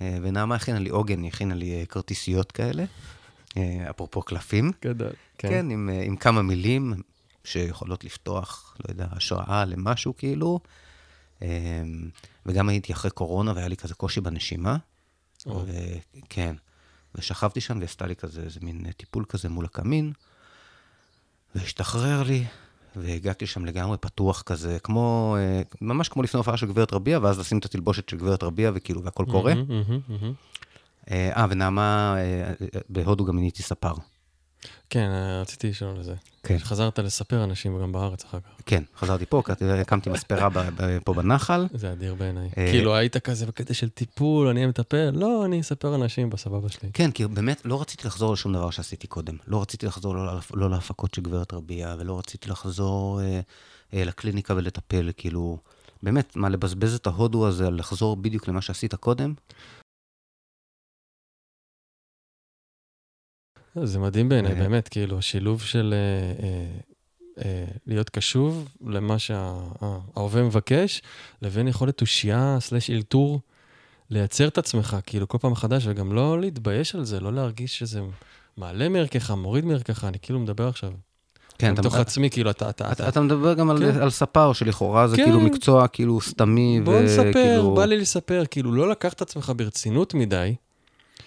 אה, 0.00 0.18
ונעמה 0.22 0.54
הכינה 0.54 0.78
לי 0.78 0.90
עוגן, 0.90 1.22
היא 1.22 1.28
הכינה 1.28 1.54
לי 1.54 1.80
אה, 1.80 1.86
כרטיסיות 1.86 2.52
כאלה, 2.52 2.82
אה, 2.82 2.86
אפרופו 3.90 4.22
קלפים. 4.22 4.72
גדול. 4.84 5.12
כן, 5.38 5.70
עם, 5.70 5.90
אה, 5.92 6.02
עם 6.02 6.16
כמה 6.16 6.42
מילים 6.42 6.94
שיכולות 7.44 8.04
לפתוח, 8.04 8.76
לא 8.84 8.92
יודע, 8.92 9.06
השראה 9.10 9.64
למשהו 9.64 10.16
כאילו. 10.16 10.60
אמ, 11.42 11.48
וגם 12.46 12.68
הייתי 12.68 12.92
אחרי 12.92 13.10
קורונה 13.10 13.52
והיה 13.54 13.68
לי 13.68 13.76
כזה 13.76 13.94
קושי 13.94 14.20
בנשימה. 14.20 14.76
או. 15.46 15.62
ו- 15.66 16.20
כן. 16.28 16.54
ושכבתי 17.14 17.60
שם 17.60 17.78
ועשתה 17.80 18.06
לי 18.06 18.16
כזה, 18.16 18.42
איזה 18.42 18.60
מין 18.62 18.92
טיפול 18.96 19.24
כזה 19.28 19.48
מול 19.48 19.64
הקמין, 19.64 20.12
והשתחרר 21.54 22.22
לי, 22.22 22.44
והגעתי 22.96 23.46
שם 23.46 23.64
לגמרי 23.64 23.98
פתוח 23.98 24.42
כזה, 24.42 24.78
כמו, 24.82 25.36
אה, 25.38 25.62
ממש 25.80 26.08
כמו 26.08 26.22
לפני 26.22 26.38
הופעה 26.38 26.56
של 26.56 26.66
גברת 26.66 26.92
רביע, 26.92 27.18
ואז 27.22 27.38
לשים 27.38 27.58
את 27.58 27.64
התלבושת 27.64 28.08
של 28.08 28.16
גברת 28.16 28.42
רביע, 28.42 28.70
וכאילו, 28.74 29.04
והכל 29.04 29.24
קורה. 29.30 29.54
מהמם, 29.54 29.68
מהמם, 29.68 30.00
מהמם. 30.08 30.32
אה, 31.10 31.46
ונעמה, 31.50 32.16
אה, 32.18 32.52
בהודו 32.88 33.24
גם 33.24 33.38
נהייתי 33.38 33.62
ספר. 33.62 33.92
כן, 34.90 35.10
אה, 35.10 35.40
רציתי 35.40 35.68
לשאול 35.70 35.96
על 35.96 36.02
זה. 36.02 36.14
כן. 36.42 36.58
חזרת 36.58 36.98
לספר 36.98 37.44
אנשים 37.44 37.80
גם 37.80 37.92
בארץ 37.92 38.24
אחר 38.24 38.40
כך. 38.40 38.50
כן, 38.66 38.82
חזרתי 38.96 39.26
פה, 39.26 39.42
הקמתי 39.80 40.10
מספרה 40.10 40.48
פה 41.04 41.14
בנחל. 41.14 41.66
זה 41.74 41.92
אדיר 41.92 42.14
בעיניי. 42.14 42.48
אה, 42.58 42.70
כאילו, 42.70 42.94
היית 42.94 43.16
כזה 43.16 43.46
בקטע 43.46 43.74
של 43.74 43.88
טיפול, 43.88 44.48
אני 44.48 44.66
מטפל, 44.66 45.10
לא, 45.14 45.44
אני 45.44 45.60
אספר 45.60 45.94
אנשים 45.94 46.30
בסבבה 46.30 46.68
שלי. 46.68 46.90
כן, 46.92 47.10
כי 47.10 47.26
באמת 47.26 47.62
לא 47.64 47.80
רציתי 47.80 48.06
לחזור 48.06 48.32
לשום 48.32 48.52
דבר 48.52 48.70
שעשיתי 48.70 49.06
קודם. 49.06 49.36
לא 49.46 49.62
רציתי 49.62 49.86
לחזור 49.86 50.14
לא, 50.14 50.38
לא 50.54 50.70
להפקות 50.70 51.14
של 51.14 51.22
גברת 51.22 51.54
רביע, 51.54 51.94
ולא 51.98 52.18
רציתי 52.18 52.50
לחזור 52.50 53.20
אה, 53.20 53.40
אה, 53.94 54.04
לקליניקה 54.04 54.54
ולטפל, 54.54 55.10
כאילו, 55.16 55.58
באמת, 56.02 56.36
מה, 56.36 56.48
לבזבז 56.48 56.94
את 56.94 57.06
ההודו 57.06 57.48
הזה, 57.48 57.70
לחזור 57.70 58.16
בדיוק 58.16 58.48
למה 58.48 58.62
שעשית 58.62 58.94
קודם? 58.94 59.34
זה 63.82 63.98
מדהים 63.98 64.28
בעיניי, 64.28 64.52
אה. 64.52 64.58
באמת, 64.58 64.88
כאילו, 64.88 65.18
השילוב 65.18 65.62
של 65.62 65.94
אה, 65.94 66.46
אה, 66.46 66.66
אה, 67.44 67.64
להיות 67.86 68.10
קשוב 68.10 68.68
למה 68.86 69.18
שההווה 69.18 70.42
מבקש, 70.42 71.02
לבין 71.42 71.68
יכולת 71.68 71.98
תושייה 71.98 72.56
סלש 72.60 72.90
אלתור, 72.90 73.40
לייצר 74.10 74.48
את 74.48 74.58
עצמך, 74.58 74.96
כאילו, 75.06 75.28
כל 75.28 75.38
פעם 75.38 75.52
מחדש, 75.52 75.86
וגם 75.86 76.12
לא 76.12 76.40
להתבייש 76.40 76.94
על 76.94 77.04
זה, 77.04 77.20
לא 77.20 77.32
להרגיש 77.32 77.78
שזה 77.78 78.00
מעלה 78.56 78.88
מערכך, 78.88 79.30
מוריד 79.30 79.64
מערכך, 79.64 80.04
אני 80.04 80.18
כאילו 80.22 80.40
מדבר 80.40 80.68
עכשיו. 80.68 80.90
כן, 81.58 81.72
אתה, 81.72 81.80
מתוך 81.80 81.94
עצמי, 81.94 82.30
כאילו, 82.30 82.50
אתה... 82.50 82.70
אתה, 82.70 82.92
אתה, 82.92 83.08
אתה 83.08 83.20
מדבר 83.20 83.54
גם 83.54 83.70
על, 83.70 83.78
כן. 83.78 84.02
על 84.02 84.10
ספר 84.10 84.52
שלכאורה 84.52 85.08
זה 85.08 85.16
כן. 85.16 85.24
כאילו 85.24 85.40
מקצוע 85.40 85.88
כאילו 85.88 86.20
סתמי, 86.20 86.80
בוא 86.84 87.00
נספר, 87.00 87.30
וכאילו... 87.30 87.74
בא 87.74 87.84
לי 87.84 87.96
לספר, 87.98 88.42
כאילו, 88.50 88.74
לא 88.74 88.90
לקח 88.90 89.12
את 89.12 89.22
עצמך 89.22 89.52
ברצינות 89.56 90.14
מדי, 90.14 90.54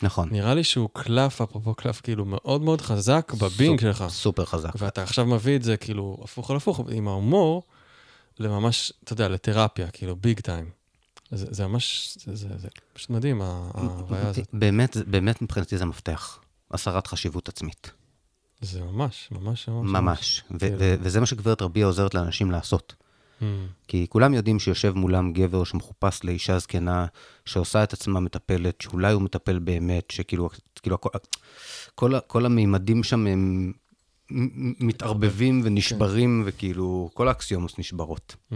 נכון. 0.01 0.29
נראה 0.31 0.53
לי 0.53 0.63
שהוא 0.63 0.89
קלף, 0.93 1.41
אפרופו 1.41 1.75
קלף, 1.75 2.01
כאילו, 2.01 2.25
מאוד 2.25 2.61
מאוד 2.61 2.81
חזק 2.81 3.33
בבינג 3.41 3.79
סופ- 3.79 3.81
שלך. 3.81 4.05
סופר 4.09 4.45
חזק. 4.45 4.69
ואתה 4.75 5.03
עכשיו 5.03 5.25
מביא 5.25 5.55
את 5.55 5.63
זה, 5.63 5.77
כאילו, 5.77 6.17
הפוך 6.23 6.51
על 6.51 6.57
הפוך, 6.57 6.79
עם 6.91 7.07
ההומור, 7.07 7.63
לממש, 8.39 8.93
אתה 9.03 9.13
יודע, 9.13 9.27
לתרפיה, 9.29 9.87
כאילו, 9.91 10.15
ביג 10.15 10.39
טיים. 10.39 10.69
זה, 11.31 11.45
זה 11.49 11.67
ממש, 11.67 12.17
זה, 12.25 12.35
זה, 12.35 12.47
זה 12.57 12.67
פשוט 12.93 13.09
מדהים, 13.09 13.41
ההוויה 13.41 14.27
הזאת. 14.29 14.47
באמת, 14.53 14.97
באמת 15.07 15.41
מבחינתי 15.41 15.77
זה 15.77 15.85
מפתח. 15.85 16.39
הסרת 16.71 17.07
חשיבות 17.07 17.49
עצמית. 17.49 17.91
זה 18.61 18.83
ממש, 18.83 19.29
ממש, 19.31 19.67
ממש. 19.67 19.89
ממש. 19.91 20.43
ו- 20.51 20.59
כאילו. 20.59 20.75
ו- 20.79 20.95
וזה 21.01 21.19
מה 21.19 21.25
שגברת 21.25 21.61
רביע 21.61 21.85
עוזרת 21.85 22.13
לאנשים 22.13 22.51
לעשות. 22.51 22.95
Mm, 23.41 23.43
כי 23.87 24.05
כולם 24.09 24.33
יודעים 24.33 24.59
שיושב 24.59 24.93
מולם 24.95 25.33
גבר 25.33 25.63
שמחופש 25.63 26.19
לאישה 26.23 26.59
זקנה, 26.59 27.05
שעושה 27.45 27.83
את 27.83 27.93
עצמה 27.93 28.19
מטפלת, 28.19 28.81
שאולי 28.81 29.13
הוא 29.13 29.21
מטפל 29.21 29.59
באמת, 29.59 30.11
שכאילו, 30.11 30.49
כאילו, 30.81 30.97
כל, 31.95 32.15
ה- 32.15 32.19
כל 32.19 32.45
המימדים 32.45 33.03
שם 33.03 33.27
הם 33.27 33.71
מתערבבים 34.79 35.61
ונשברים, 35.63 36.43
וכאילו, 36.45 37.09
כל 37.13 37.27
האקסיומוס 37.27 37.77
נשברות. 37.79 38.35
mm. 38.51 38.55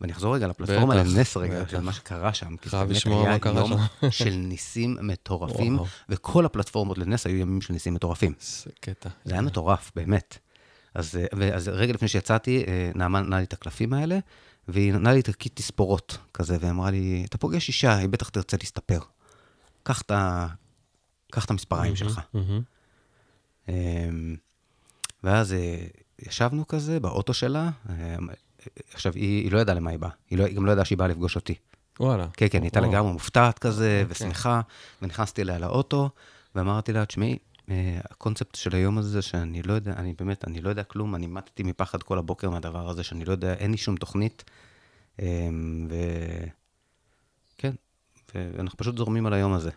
ואני 0.00 0.12
אחזור 0.12 0.34
רגע 0.34 0.46
לפלטפורמה 0.46 0.94
לנס 0.94 1.36
רגע. 1.36 1.68
של 1.68 1.80
מה 1.80 1.92
שקרה 1.92 2.34
שם. 2.34 2.56
כי 2.56 2.68
זה 2.68 2.70
חייב 2.70 2.82
באמת 2.86 2.96
לשמוע 2.96 3.22
היה 3.22 3.30
מה 3.32 3.38
קרה 3.38 3.60
יום 3.60 3.70
שם. 4.00 4.10
של 4.24 4.30
ניסים 4.34 4.96
מטורפים. 5.02 5.78
וכל 6.08 6.44
הפלטפורמות 6.44 6.98
לנס 6.98 7.26
היו 7.26 7.36
ימים 7.36 7.60
של 7.60 7.72
ניסים 7.72 7.94
מטורפים. 7.94 8.32
זה 8.40 8.70
קטע. 8.80 9.08
זה 9.24 9.32
היה 9.32 9.42
מטורף, 9.42 9.92
באמת. 9.96 10.38
אז, 10.98 11.18
אה, 11.42 11.54
אז 11.54 11.68
רגע 11.68 11.92
לפני 11.92 12.08
שיצאתי, 12.08 12.64
אה, 12.68 12.90
נעמה 12.94 13.20
נתנה 13.20 13.38
לי 13.38 13.44
את 13.44 13.52
הקלפים 13.52 13.92
האלה, 13.92 14.18
והיא 14.68 14.92
נתנה 14.92 15.12
לי 15.12 15.20
את 15.20 15.28
הקיט 15.28 15.56
תספורות 15.56 16.18
כזה, 16.34 16.56
ואמרה 16.60 16.90
לי, 16.90 17.24
אתה 17.28 17.38
פוגש 17.38 17.68
אישה, 17.68 17.96
היא 17.96 18.08
בטח 18.08 18.28
תרצה 18.28 18.56
להסתפר. 18.60 18.98
קח 19.82 20.02
את 20.02 20.10
ה- 20.10 20.46
קח 21.32 21.44
את 21.44 21.50
המספריים 21.50 21.96
שלך. 21.96 22.20
מהמם. 22.34 22.62
אמ, 23.68 24.36
ואז 25.24 25.52
אה, 25.52 25.76
ישבנו 26.18 26.66
כזה 26.66 27.00
באוטו 27.00 27.34
שלה, 27.34 27.70
אמ, 27.90 27.94
עכשיו, 28.94 29.12
היא, 29.14 29.42
היא 29.44 29.52
לא 29.52 29.58
ידעה 29.58 29.74
למה 29.74 29.90
היא 29.90 29.98
באה, 29.98 30.10
היא, 30.30 30.38
לא, 30.38 30.44
היא 30.44 30.56
גם 30.56 30.66
לא 30.66 30.72
ידעה 30.72 30.84
שהיא 30.84 30.98
באה 30.98 31.08
לפגוש 31.08 31.36
אותי. 31.36 31.54
וואלה. 32.00 32.26
כן, 32.32 32.46
כן, 32.50 32.58
היא 32.58 32.64
הייתה. 32.64 32.80
לגמרי 32.80 33.12
מופתעת 33.12 33.58
כזה, 33.58 34.02
אוקיי. 34.02 34.26
ושמחה, 34.26 34.60
ונכנסתי 35.02 35.42
אליה 35.42 35.58
לאוטו, 35.58 36.10
ואמרתי 36.54 36.92
לה, 36.92 37.06
תשמעי, 37.06 37.38
הקונספט 38.10 38.54
של 38.54 38.74
היום 38.74 38.98
הזה, 38.98 39.22
שאני 39.22 39.62
לא 39.62 39.72
יודע, 39.72 39.92
אני 39.92 40.14
באמת, 40.18 40.44
אני 40.44 40.60
לא 40.60 40.68
יודע 40.68 40.82
כלום, 40.82 41.14
אני 41.14 41.26
מתתי 41.26 41.62
מפחד 41.62 42.02
כל 42.02 42.18
הבוקר 42.18 42.50
מהדבר 42.50 42.88
הזה, 42.88 43.02
שאני 43.02 43.24
לא 43.24 43.32
יודע, 43.32 43.54
אין 43.54 43.70
לי 43.70 43.76
שום 43.76 43.96
תוכנית, 43.96 44.44
אמ, 45.22 45.86
ו... 45.90 45.94
כן, 47.58 47.72
ואנחנו 48.34 48.78
פשוט 48.78 48.96
זורמים 48.96 49.26
על 49.26 49.32
היום 49.32 49.52
הזה. 49.52 49.70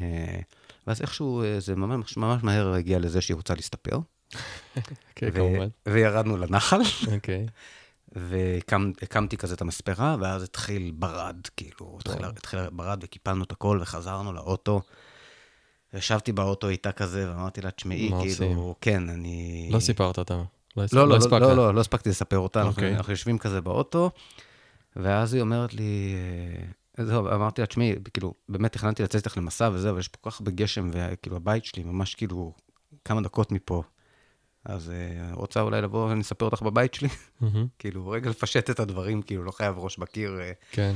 אה, 0.00 0.40
ואז 0.86 1.00
איכשהו 1.00 1.42
אה, 1.42 1.60
זה 1.60 1.76
ממש, 1.76 2.16
ממש 2.16 2.42
מהר 2.42 2.72
הגיע 2.72 2.98
לזה 2.98 3.20
שהיא 3.20 3.34
רוצה 3.34 3.54
להסתפר. 3.54 3.98
כן, 5.16 5.28
ו- 5.28 5.32
כמובן. 5.32 5.68
וירדנו 5.86 6.36
לנחל, 6.36 6.80
אוקיי. 7.14 7.46
והקמתי 8.12 9.36
כזה 9.36 9.54
את 9.54 9.60
המספרה, 9.60 10.16
ואז 10.20 10.42
התחיל 10.42 10.92
ברד, 10.94 11.36
כאילו, 11.56 11.98
התחיל. 12.00 12.24
התחיל 12.24 12.60
ברד 12.72 13.04
וקיפלנו 13.04 13.44
את 13.44 13.52
הכל, 13.52 13.78
וחזרנו 13.82 14.32
לאוטו. 14.32 14.80
ישבתי 15.94 16.32
באוטו 16.32 16.68
איתה 16.68 16.92
כזה, 16.92 17.30
ואמרתי 17.30 17.60
לה, 17.60 17.70
תשמעי, 17.70 18.10
כאילו? 18.20 18.74
כן, 18.80 19.08
אני... 19.08 19.68
לא 19.72 19.80
סיפרת 19.80 20.18
אותה. 20.18 20.42
לא 20.76 20.82
הס- 20.82 20.92
לא, 20.92 21.08
לא, 21.08 21.16
הספקת. 21.16 21.32
לא, 21.40 21.56
לא, 21.56 21.74
לא 21.74 21.80
הספקתי 21.80 22.08
לספר 22.10 22.38
אותה, 22.38 22.60
אנחנו, 22.62 22.82
אוקיי. 22.82 22.96
אנחנו 22.96 23.12
יושבים 23.12 23.38
כזה 23.38 23.60
באוטו, 23.60 24.10
ואז 24.96 25.34
היא 25.34 25.40
אומרת 25.42 25.74
לי, 25.74 26.14
אה, 26.98 27.04
זהו, 27.06 27.28
אמרתי 27.34 27.60
לה, 27.60 27.66
תשמעי, 27.66 27.94
כאילו, 28.14 28.34
באמת 28.48 28.72
תכננתי 28.72 29.02
לצאת 29.02 29.26
איתך 29.26 29.38
למסע 29.38 29.70
וזה, 29.72 29.90
אבל 29.90 29.98
יש 29.98 30.08
פה 30.08 30.18
כל 30.20 30.30
כך 30.30 30.40
הרבה 30.40 30.50
גשם, 30.50 30.90
וכאילו, 30.92 31.36
הבית 31.36 31.64
שלי 31.64 31.82
ממש 31.82 32.14
כאילו 32.14 32.52
כמה 33.04 33.20
דקות 33.20 33.52
מפה. 33.52 33.82
אז 34.64 34.90
אה, 34.90 35.34
רוצה 35.34 35.60
אולי 35.60 35.82
לבוא 35.82 36.08
ואני 36.08 36.20
אספר 36.20 36.44
אותך 36.46 36.62
בבית 36.62 36.94
שלי? 36.94 37.08
כאילו, 37.78 38.08
רגע 38.08 38.30
לפשט 38.30 38.70
את 38.70 38.80
הדברים, 38.80 39.22
כאילו, 39.22 39.42
לא 39.42 39.50
חייב 39.50 39.78
ראש 39.78 39.98
בקיר. 39.98 40.40
אה. 40.40 40.52
כן. 40.70 40.94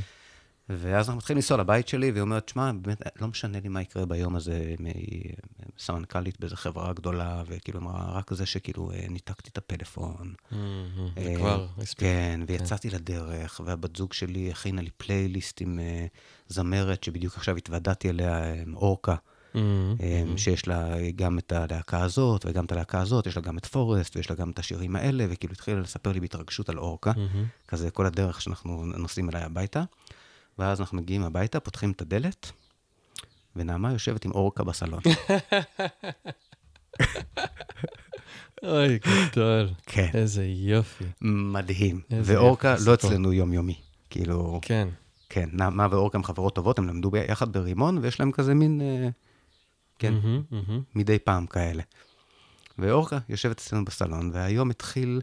ואז 0.69 1.07
אנחנו 1.09 1.19
מתחילים 1.19 1.37
לנסוע 1.37 1.57
לבית 1.57 1.89
שלי, 1.89 2.11
והיא 2.11 2.23
אומרת, 2.23 2.49
שמע, 2.49 2.73
באמת, 2.73 3.03
לא 3.21 3.29
משנה 3.29 3.61
לי 3.61 3.69
מה 3.69 3.83
יקרה 3.83 4.07
ביום 4.07 4.37
הזה, 4.37 4.75
היא 4.79 5.33
סמנכ"לית 5.79 6.41
באיזו 6.41 6.57
חברה 6.57 6.93
גדולה, 6.93 7.43
וכאילו, 7.47 7.81
אמרה, 7.81 8.19
רק 8.19 8.35
זה 8.35 8.47
שכאילו, 8.47 8.91
אה, 8.91 9.07
ניתקתי 9.09 9.51
את 9.53 9.59
הפלאפון. 9.59 10.35
זה 10.51 10.57
אה, 11.17 11.37
כבר 11.37 11.67
הספיק. 11.79 11.99
כן, 11.99 12.41
ויצאתי 12.47 12.91
לדרך, 12.91 13.61
והבת 13.65 13.97
זוג 13.97 14.13
שלי 14.13 14.51
הכינה 14.51 14.83
לי 14.83 14.91
פלייליסט 14.97 15.61
עם 15.61 15.81
אה, 15.81 16.07
זמרת 16.49 17.05
שבדיוק 17.05 17.37
עכשיו 17.37 17.57
התוודעתי 17.57 18.11
אליה, 18.11 18.55
אורקה. 18.75 19.15
אה, 19.55 19.61
מהמם. 20.25 20.39
שיש 20.39 20.69
לה 20.69 20.95
גם 21.17 21.39
את 21.39 21.53
הלהקה 21.53 22.01
הזאת, 22.01 22.47
וגם 22.47 22.65
את 22.65 22.73
הלהקה 22.73 23.01
הזאת, 23.01 23.27
יש 23.27 23.37
לה 23.37 23.43
גם 23.43 23.59
את 23.59 23.67
פורסט, 23.67 24.17
ויש 24.17 24.31
לה 24.31 24.37
גם 24.37 24.51
את 24.51 24.59
השירים 24.59 24.97
האלה, 24.97 25.27
וכאילו 25.31 25.53
התחילה 25.53 25.81
לספר 25.81 26.13
לי 26.13 26.21
בהתרגשות 26.21 26.69
על 26.69 26.79
אורקה. 26.79 27.13
כזה 27.69 27.91
כל 27.91 28.07
הדרך 28.07 28.41
שאנחנו 28.41 28.85
נוסעים 28.87 29.31
אליי 29.31 29.43
הביתה. 29.43 29.85
ואז 30.59 30.81
אנחנו 30.81 30.99
מגיעים 30.99 31.23
הביתה, 31.23 31.61
פותחים 31.61 31.91
את 31.91 32.03
הדלת, 32.03 32.53
ונעמה 33.57 33.93
יושבת 33.93 34.25
עם 34.25 34.31
אורקה 34.31 34.65
בסלון. 34.65 35.01
אוי, 38.63 38.99
גדול. 38.99 39.69
כן. 39.87 40.11
איזה 40.15 40.45
יופי. 40.45 41.05
מדהים. 41.21 42.01
ואורקה 42.11 42.75
לא. 42.87 42.95
אצלנו 42.95 43.33
יומיומי. 43.33 43.77
כאילו, 44.11 44.61
כן. 44.63 44.89
כן, 45.29 45.49
נעמה 45.53 45.87
ואורקה 45.91 46.19
הם 46.19 46.25
חברות 46.25 46.55
טובות, 46.55 46.79
הם 46.79 46.89
למדו 46.89 47.11
ביחד 47.11 47.53
ברימון, 47.53 47.99
ויש 47.99 48.21
להם 48.21 48.33
כזה 48.33 48.55
מין, 48.55 48.81
אה, 48.81 49.09
כן. 49.99 50.15
מדי 50.95 51.19
פעם 51.19 51.47
כאלה. 51.47 51.83
ואורקה 52.79 53.19
יושבת 53.29 53.59
אצלנו 53.59 53.85
בסלון, 53.85 54.31
והיום 54.33 54.71
התחיל 54.71 55.21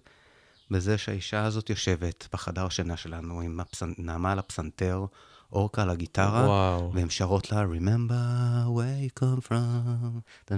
בזה 0.71 0.97
שהאישה 0.97 1.45
הזאת 1.45 1.69
יושבת 1.69 2.27
בחדר 2.33 2.69
שינה 2.69 2.97
שלנו, 2.97 3.41
עם 3.41 3.59
הפסנ... 3.59 3.91
נעמה 3.97 4.31
על 4.31 4.39
הפסנתר, 4.39 5.05
אורקה 5.51 5.81
על 5.81 5.89
הגיטרה, 5.89 6.45
וואו. 6.45 6.91
והן 6.93 7.09
שרות 7.09 7.51
לה, 7.51 7.63
Remember 7.63 8.67
where 8.67 9.19
you 9.19 9.23
come 9.23 9.47
from. 9.47 10.53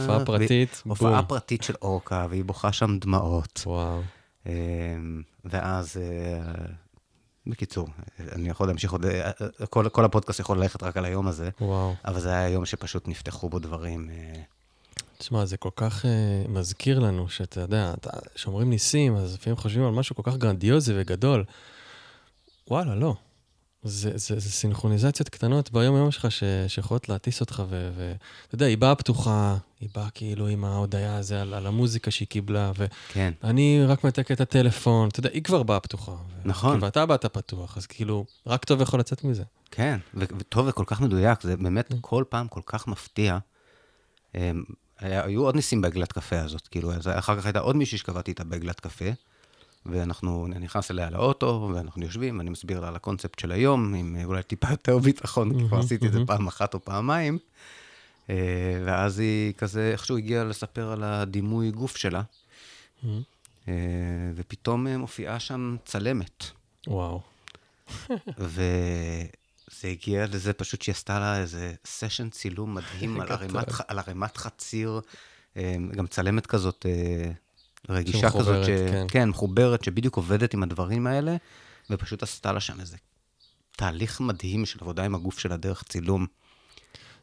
הופעה 0.00 0.24
פרטית, 0.24 0.82
הופעה. 0.84 1.22
פרטית 1.22 1.62
של 1.62 1.74
אורקה, 1.82 2.26
והיא 2.30 2.44
בוכה 2.44 2.72
שם 2.72 2.98
דמעות. 2.98 3.62
וואו. 3.66 4.02
אמ, 4.46 4.52
ואז, 5.44 5.96
אה, 5.96 6.66
בקיצור, 7.46 7.88
אני 8.32 8.48
יכול 8.48 8.66
להמשיך 8.66 8.92
עוד, 8.92 9.04
אה, 9.04 9.30
אה, 9.60 9.66
כל, 9.70 9.88
כל 9.88 10.04
הפודקאסט 10.04 10.40
יכול 10.40 10.58
ללכת 10.58 10.82
רק 10.82 10.96
על 10.96 11.04
היום 11.04 11.28
הזה, 11.28 11.50
וואו. 11.60 11.94
אבל 12.04 12.20
זה 12.20 12.28
היה 12.28 12.48
יום 12.48 12.66
שפשוט 12.66 13.08
נפתחו 13.08 13.48
בו 13.48 13.58
דברים. 13.58 14.10
תשמע, 15.18 15.44
זה 15.46 15.56
כל 15.56 15.70
כך 15.76 16.04
uh, 16.04 16.08
מזכיר 16.50 16.98
לנו 16.98 17.28
שאתה 17.28 17.60
יודע, 17.60 17.94
כשאומרים 18.34 18.70
ניסים, 18.70 19.16
אז 19.16 19.34
לפעמים 19.34 19.56
חושבים 19.56 19.84
על 19.84 19.92
משהו 19.92 20.16
כל 20.16 20.22
כך 20.24 20.36
גרנדיוזי 20.36 20.92
וגדול. 20.96 21.44
וואלה, 22.70 22.94
לא. 22.94 23.14
זה, 23.82 24.10
זה, 24.14 24.40
זה 24.40 24.50
סינכרוניזציות 24.50 25.28
קטנות 25.28 25.72
ביום-יום 25.72 26.10
שלך 26.10 26.32
ש, 26.32 26.42
שיכולות 26.68 27.08
להטיס 27.08 27.40
אותך, 27.40 27.62
ואתה 27.68 28.54
יודע, 28.54 28.66
היא 28.66 28.78
באה 28.78 28.94
פתוחה, 28.94 29.56
היא 29.80 29.88
באה 29.94 30.10
כאילו 30.10 30.46
עם 30.46 30.64
ההודיה 30.64 31.16
הזו 31.16 31.34
על, 31.34 31.54
על 31.54 31.66
המוזיקה 31.66 32.10
שהיא 32.10 32.28
קיבלה, 32.28 32.72
כן. 33.08 33.32
ואני 33.42 33.84
רק 33.86 34.04
מתק 34.04 34.30
את 34.32 34.40
הטלפון, 34.40 35.08
אתה 35.08 35.20
יודע, 35.20 35.30
היא 35.32 35.42
כבר 35.42 35.62
באה 35.62 35.80
פתוחה. 35.80 36.16
נכון. 36.44 36.82
ואתה 36.82 37.06
באת 37.06 37.26
פתוח, 37.26 37.76
אז 37.76 37.86
כאילו, 37.86 38.24
רק 38.46 38.64
טוב 38.64 38.80
יכול 38.80 39.00
לצאת 39.00 39.24
מזה. 39.24 39.42
כן, 39.70 39.98
ו- 40.14 40.24
וטוב 40.38 40.66
וכל 40.68 40.84
כך 40.86 41.00
מדויק, 41.00 41.42
זה 41.42 41.56
באמת 41.56 41.92
Mm. 41.92 41.94
כל 42.00 42.24
פעם 42.28 42.48
כל 42.48 42.60
כך 42.66 42.86
מפתיע. 42.86 43.38
היה- 44.98 45.24
היו 45.24 45.42
עוד 45.44 45.54
ניסים 45.56 45.80
בעגלת 45.80 46.12
קפה 46.12 46.40
הזאת, 46.40 46.68
כאילו, 46.68 46.92
אז 46.92 47.08
אחר 47.08 47.38
כך 47.40 47.46
הייתה 47.46 47.58
עוד 47.58 47.76
מישהי 47.76 47.98
שקבעתי 47.98 48.30
איתה 48.30 48.44
בעגלת 48.44 48.80
קפה, 48.80 49.04
ואנחנו, 49.86 50.46
אני 50.46 50.64
נכנס 50.64 50.90
אליה 50.90 51.10
לאוטו, 51.10 51.70
ואנחנו 51.74 52.04
יושבים, 52.04 52.38
ואני 52.38 52.50
מסביר 52.50 52.80
לה 52.80 52.88
על 52.88 52.96
הקונספט 52.96 53.38
של 53.38 53.52
היום, 53.52 53.94
עם 53.94 54.16
אה, 54.18 54.24
אולי 54.24 54.42
טיפה 54.42 54.68
יותר 54.70 54.98
ביטחון, 54.98 55.58
כי 55.58 55.68
כבר 55.68 55.78
עשיתי 55.78 56.06
את 56.06 56.12
זה. 56.12 56.26
פעם 56.26 56.46
אחת 56.46 56.74
או 56.74 56.84
פעמיים. 56.84 57.38
אה, 58.30 58.34
ואז 58.86 59.18
היא 59.18 59.52
כזה, 59.52 59.90
איכשהו 59.92 60.16
הגיעה 60.16 60.44
לספר 60.44 60.92
על 60.92 61.02
הדימוי 61.02 61.70
גוף 61.70 61.96
שלה, 61.96 62.22
אה, 63.68 63.72
ופתאום 64.34 64.86
מופיעה 64.86 65.40
שם 65.40 65.76
צלמת. 65.84 66.44
וואו. 66.86 67.20
וזה 69.78 69.88
הגיע 69.88 70.26
לזה 70.26 70.52
פשוט 70.52 70.82
שהיא 70.82 70.92
עשתה 70.92 71.18
לה 71.18 71.38
איזה 71.38 71.74
סשן 71.86 72.30
צילום 72.30 72.74
מדהים 72.74 73.20
על. 73.20 73.32
ערימת, 73.32 73.66
על 73.88 73.98
ערימת 73.98 74.36
חציר, 74.36 75.00
אה, 75.56 75.76
גם 75.96 76.06
צלמת 76.06 76.46
כזאת 76.46 76.86
אה, 76.88 77.30
רגישה 77.88 78.30
כזאת, 78.30 78.64
ש... 78.64 78.68
כן. 78.68 79.06
כן, 79.08 79.28
מחוברת, 79.28 79.84
שבדיוק 79.84 80.16
עובדת 80.16 80.54
עם 80.54 80.62
הדברים 80.62 81.06
האלה, 81.06 81.36
ופשוט 81.90 82.22
עשתה 82.22 82.52
לה 82.52 82.60
שם 82.60 82.80
איזה 82.80 82.96
תהליך 83.76 84.20
מדהים 84.20 84.66
של 84.66 84.78
עבודה 84.80 85.04
עם 85.04 85.14
הגוף 85.14 85.38
שלה 85.38 85.56
דרך 85.56 85.82
צילום. 85.82 86.26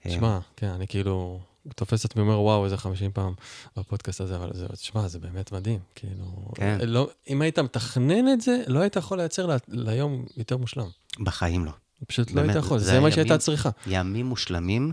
אה, 0.05 0.11
תשמע, 0.11 0.39
כן, 0.55 0.67
אני 0.67 0.87
כאילו 0.87 1.39
תופס 1.75 2.05
את 2.05 2.11
עצמי 2.11 2.21
אומר, 2.21 2.39
וואו, 2.39 2.65
איזה 2.65 2.77
50 2.77 3.11
פעם 3.11 3.33
בפודקאסט 3.77 4.21
הזה, 4.21 4.35
אבל 4.35 4.49
זה, 4.53 4.67
תשמע, 4.67 5.07
זה 5.07 5.19
באמת 5.19 5.51
מדהים. 5.51 5.79
כאילו, 5.95 6.51
כן. 6.55 6.77
לא, 6.83 7.09
אם 7.29 7.41
היית 7.41 7.59
מתכנן 7.59 8.33
את 8.33 8.41
זה, 8.41 8.63
לא 8.67 8.79
היית 8.79 8.95
יכול 8.95 9.17
לייצר 9.17 9.45
ל, 9.45 9.55
ליום 9.67 10.25
יותר 10.37 10.57
מושלם. 10.57 10.87
בחיים 11.19 11.65
לא. 11.65 11.71
פשוט 12.07 12.31
לא 12.31 12.35
באמת, 12.35 12.55
היית 12.55 12.65
יכול, 12.65 12.79
זה 12.79 12.85
זה, 12.85 12.99
מה 12.99 13.11
שהייתה 13.11 13.37
צריכה. 13.37 13.69
ימים 13.87 14.25
מושלמים, 14.25 14.91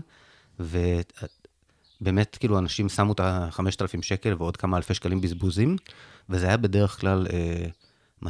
ובאמת, 0.59 2.37
כאילו, 2.39 2.59
אנשים 2.59 2.89
שמו 2.89 3.13
את 3.13 3.19
ה-5,000 3.19 4.01
שקל 4.01 4.35
ועוד 4.37 4.57
כמה 4.57 4.77
אלפי 4.77 4.93
שקלים 4.93 5.21
בזבוזים, 5.21 5.77
וזה 6.29 6.47
היה 6.47 6.57
בדרך 6.57 6.99
כלל 6.99 7.27
אה, 7.33 8.29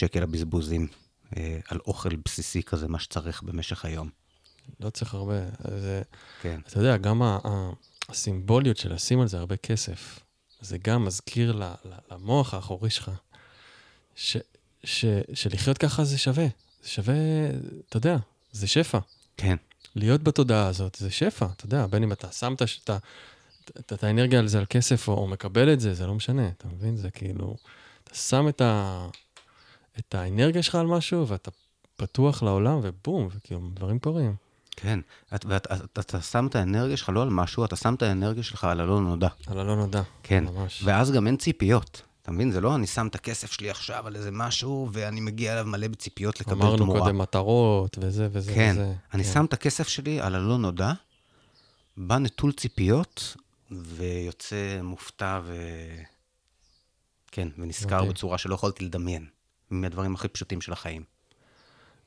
שקל 0.00 0.22
הבזבוזים 0.22 0.86
אה, 1.36 1.58
על 1.68 1.78
אוכל 1.86 2.16
בסיסי 2.24 2.62
כזה, 2.62 2.88
מה 2.88 2.98
שצריך 2.98 3.42
במשך 3.42 3.84
היום. 3.84 4.08
לא 4.80 4.90
צריך 4.90 5.14
הרבה. 5.14 5.34
זה, 5.80 6.02
כן. 6.42 6.60
אתה 6.68 6.78
יודע, 6.78 6.96
גם 6.96 7.22
ה, 7.22 7.38
ה, 7.44 7.70
הסימבוליות 8.08 8.76
של 8.76 8.94
לשים 8.94 9.20
על 9.20 9.28
זה 9.28 9.38
הרבה 9.38 9.56
כסף, 9.56 10.20
זה 10.60 10.78
גם 10.78 11.04
מזכיר 11.04 11.52
ל, 11.52 11.62
ל, 11.62 11.92
למוח 12.10 12.54
האחורי 12.54 12.90
שלך, 12.90 13.10
ש, 14.14 14.36
ש, 14.84 15.04
שלחיות 15.34 15.78
ככה 15.78 16.04
זה 16.04 16.18
שווה. 16.18 16.46
זה 16.86 16.92
שווה, 16.92 17.14
אתה 17.88 17.96
יודע, 17.96 18.16
זה 18.52 18.66
שפע. 18.66 18.98
כן, 19.36 19.56
להיות 19.96 20.22
בתודעה 20.22 20.66
הזאת 20.66 20.94
זה 21.00 21.10
שפע, 21.10 21.46
אתה 21.56 21.66
יודע, 21.66 21.86
בין 21.86 22.02
אם 22.02 22.12
אתה 22.12 22.32
שם 22.32 22.54
את, 22.54 22.62
את, 22.62 22.90
את, 23.80 23.92
את 23.92 24.04
האנרגיה 24.04 24.38
על 24.38 24.48
זה 24.48 24.58
על 24.58 24.64
כסף 24.70 25.08
או, 25.08 25.14
או 25.14 25.26
מקבל 25.26 25.72
את 25.72 25.80
זה, 25.80 25.94
זה 25.94 26.06
לא 26.06 26.14
משנה, 26.14 26.48
אתה 26.48 26.68
מבין? 26.68 26.96
זה 26.96 27.10
כאילו, 27.10 27.56
אתה 28.04 28.14
שם 28.14 28.48
את, 28.48 28.60
ה, 28.60 29.06
את 29.98 30.14
האנרגיה 30.14 30.62
שלך 30.62 30.74
על 30.74 30.86
משהו 30.86 31.28
ואתה 31.28 31.50
פתוח 31.96 32.42
לעולם 32.42 32.80
ובום, 32.82 33.28
וכאילו, 33.36 33.60
דברים 33.74 33.98
קורים. 33.98 34.34
כן. 34.76 35.00
את- 35.34 35.44
ואתה 35.44 35.74
אתה, 35.74 36.00
אתה 36.00 36.20
שם 36.20 36.46
את 36.46 36.54
האנרגיה 36.56 36.96
שלך 36.96 37.08
לא 37.08 37.22
על 37.22 37.30
משהו, 37.30 37.64
אתה 37.64 37.76
שם 37.76 37.94
את 37.94 38.02
האנרגיה 38.02 38.42
שלך 38.42 38.64
על 38.64 38.80
הלא 38.80 39.00
נודע. 39.00 39.28
על 39.46 39.58
הלא 39.58 39.76
נודע. 39.76 40.02
כן. 40.22 40.44
ממש. 40.44 40.82
ואז 40.84 41.12
גם 41.12 41.26
אין 41.26 41.36
ציפיות. 41.36 42.02
אתה 42.26 42.34
מבין? 42.34 42.50
זה 42.50 42.60
לא 42.60 42.74
אני 42.74 42.86
שם 42.86 43.06
את 43.06 43.14
הכסף 43.14 43.52
שלי 43.52 43.70
עכשיו 43.70 44.06
על 44.06 44.16
איזה 44.16 44.30
משהו, 44.30 44.88
ואני 44.92 45.20
מגיע 45.20 45.52
אליו 45.52 45.64
מלא 45.66 45.88
בציפיות 45.88 46.40
לקבל 46.40 46.54
תמורה. 46.54 46.74
אמרנו 46.74 46.92
קודם 46.92 47.18
מטרות 47.18 47.98
וזה 48.00 48.28
וזה 48.32 48.54
כן, 48.54 48.70
וזה. 48.72 48.94
אני 49.14 49.24
כן. 49.24 49.32
שם 49.32 49.44
את 49.44 49.52
הכסף 49.52 49.88
שלי 49.88 50.20
על 50.20 50.34
הלא 50.34 50.58
נודע, 50.58 50.92
בא 51.96 52.18
נטול 52.18 52.52
ציפיות, 52.52 53.36
ויוצא 53.70 54.80
מופתע 54.82 55.40
ו... 55.44 55.56
כן, 57.32 57.48
ונזכר 57.58 57.96
מדהים. 57.96 58.10
בצורה 58.10 58.38
שלא 58.38 58.54
יכולתי 58.54 58.84
לדמיין, 58.84 59.26
מהדברים 59.70 60.14
הכי 60.14 60.28
פשוטים 60.28 60.60
של 60.60 60.72
החיים. 60.72 61.02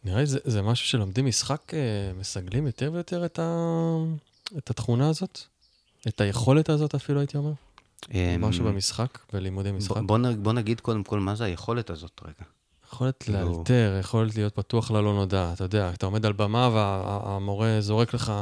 נראה 0.03 0.19
לי 0.19 0.25
זה, 0.25 0.39
זה 0.43 0.61
משהו 0.61 0.87
שלומדים 0.87 1.25
משחק, 1.25 1.73
אה, 1.73 1.79
מסגלים 2.19 2.65
יותר 2.65 2.89
ויותר 2.93 3.25
את, 3.25 3.39
ה, 3.39 3.55
את 4.57 4.69
התכונה 4.69 5.09
הזאת, 5.09 5.39
את 6.07 6.21
היכולת 6.21 6.69
הזאת 6.69 6.95
אפילו, 6.95 7.19
הייתי 7.19 7.37
אומר. 7.37 7.51
משהו 8.39 8.65
אמ, 8.67 8.71
במשחק, 8.73 9.19
בלימודי 9.33 9.71
משחק. 9.71 9.97
בוא, 10.05 10.17
בוא, 10.39 10.53
נגיד 10.53 10.79
קודם 10.79 11.03
כל 11.03 11.19
מה 11.19 11.35
זה 11.35 11.43
היכולת 11.43 11.89
הזאת 11.89 12.21
רגע. 12.23 12.33
יכולת 12.87 13.23
כאילו- 13.23 13.39
לאלתר, 13.57 13.97
יכולת 13.99 14.35
להיות 14.35 14.55
פתוח 14.55 14.91
ללא 14.91 15.13
נודע. 15.13 15.53
אתה 15.53 15.63
יודע, 15.63 15.91
אתה 15.93 16.05
עומד 16.05 16.25
על 16.25 16.33
במה 16.33 16.69
והמורה 16.73 17.77
זורק 17.81 18.13
לך, 18.13 18.33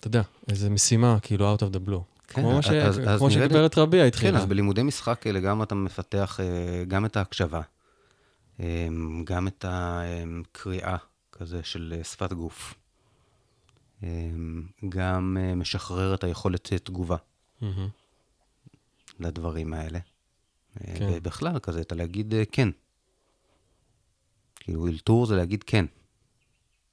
אתה 0.00 0.08
יודע, 0.08 0.22
איזו 0.48 0.70
משימה, 0.70 1.18
כאילו, 1.22 1.54
out 1.54 1.58
of 1.58 1.74
the 1.74 1.88
blue. 1.88 2.00
כן, 2.28 2.42
כמו, 2.42 2.62
ש... 2.62 2.66
אז- 2.68 3.00
כמו 3.18 3.30
שגברת 3.30 3.78
רביע 3.78 4.02
כן, 4.02 4.06
התחילה. 4.06 4.38
אז 4.38 4.46
בלימודי 4.46 4.82
משחק 4.82 5.26
האלה 5.26 5.40
גם 5.40 5.62
אתה 5.62 5.74
מפתח 5.74 6.40
אה, 6.40 6.84
גם 6.88 7.04
את 7.04 7.16
ההקשבה, 7.16 7.60
אה, 8.60 8.88
גם 9.24 9.48
את 9.48 9.64
הקריאה 9.68 10.96
כזה 11.32 11.60
של 11.62 11.94
אה, 11.98 12.04
שפת 12.04 12.32
גוף, 12.32 12.74
אה, 14.02 14.08
גם 14.88 15.36
אה, 15.40 15.54
משחרר 15.54 16.14
את 16.14 16.24
היכולת 16.24 16.72
אה, 16.72 16.78
תגובה 16.78 17.16
מהמם. 17.60 17.88
לדברים 19.20 19.74
האלה. 19.74 19.98
אה, 20.80 20.94
כן. 20.98 21.08
ובכלל, 21.12 21.58
כזה, 21.58 21.80
אתה 21.80 21.94
להגיד 21.94 22.34
אה, 22.34 22.42
כן. 22.52 22.68
כאילו, 24.56 24.86
אלתור 24.86 25.26
זה 25.26 25.36
להגיד 25.36 25.62
כן 25.62 25.84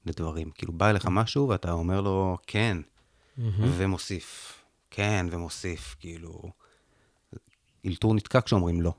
לדברים. 0.06 0.50
כאילו, 0.50 0.72
בא 0.72 0.90
אליך 0.90 1.06
משהו 1.10 1.48
ואתה 1.48 1.72
אומר 1.72 2.00
לו 2.00 2.38
כן, 2.46 2.78
מהמם. 3.36 3.72
ומוסיף. 3.76 4.58
כן, 4.90 5.26
ומוסיף, 5.30 5.96
כאילו... 6.00 6.42
אלתור 7.86 8.14
נתקע 8.14 8.40
כשאומרים 8.40 8.80
לא. 8.80 8.92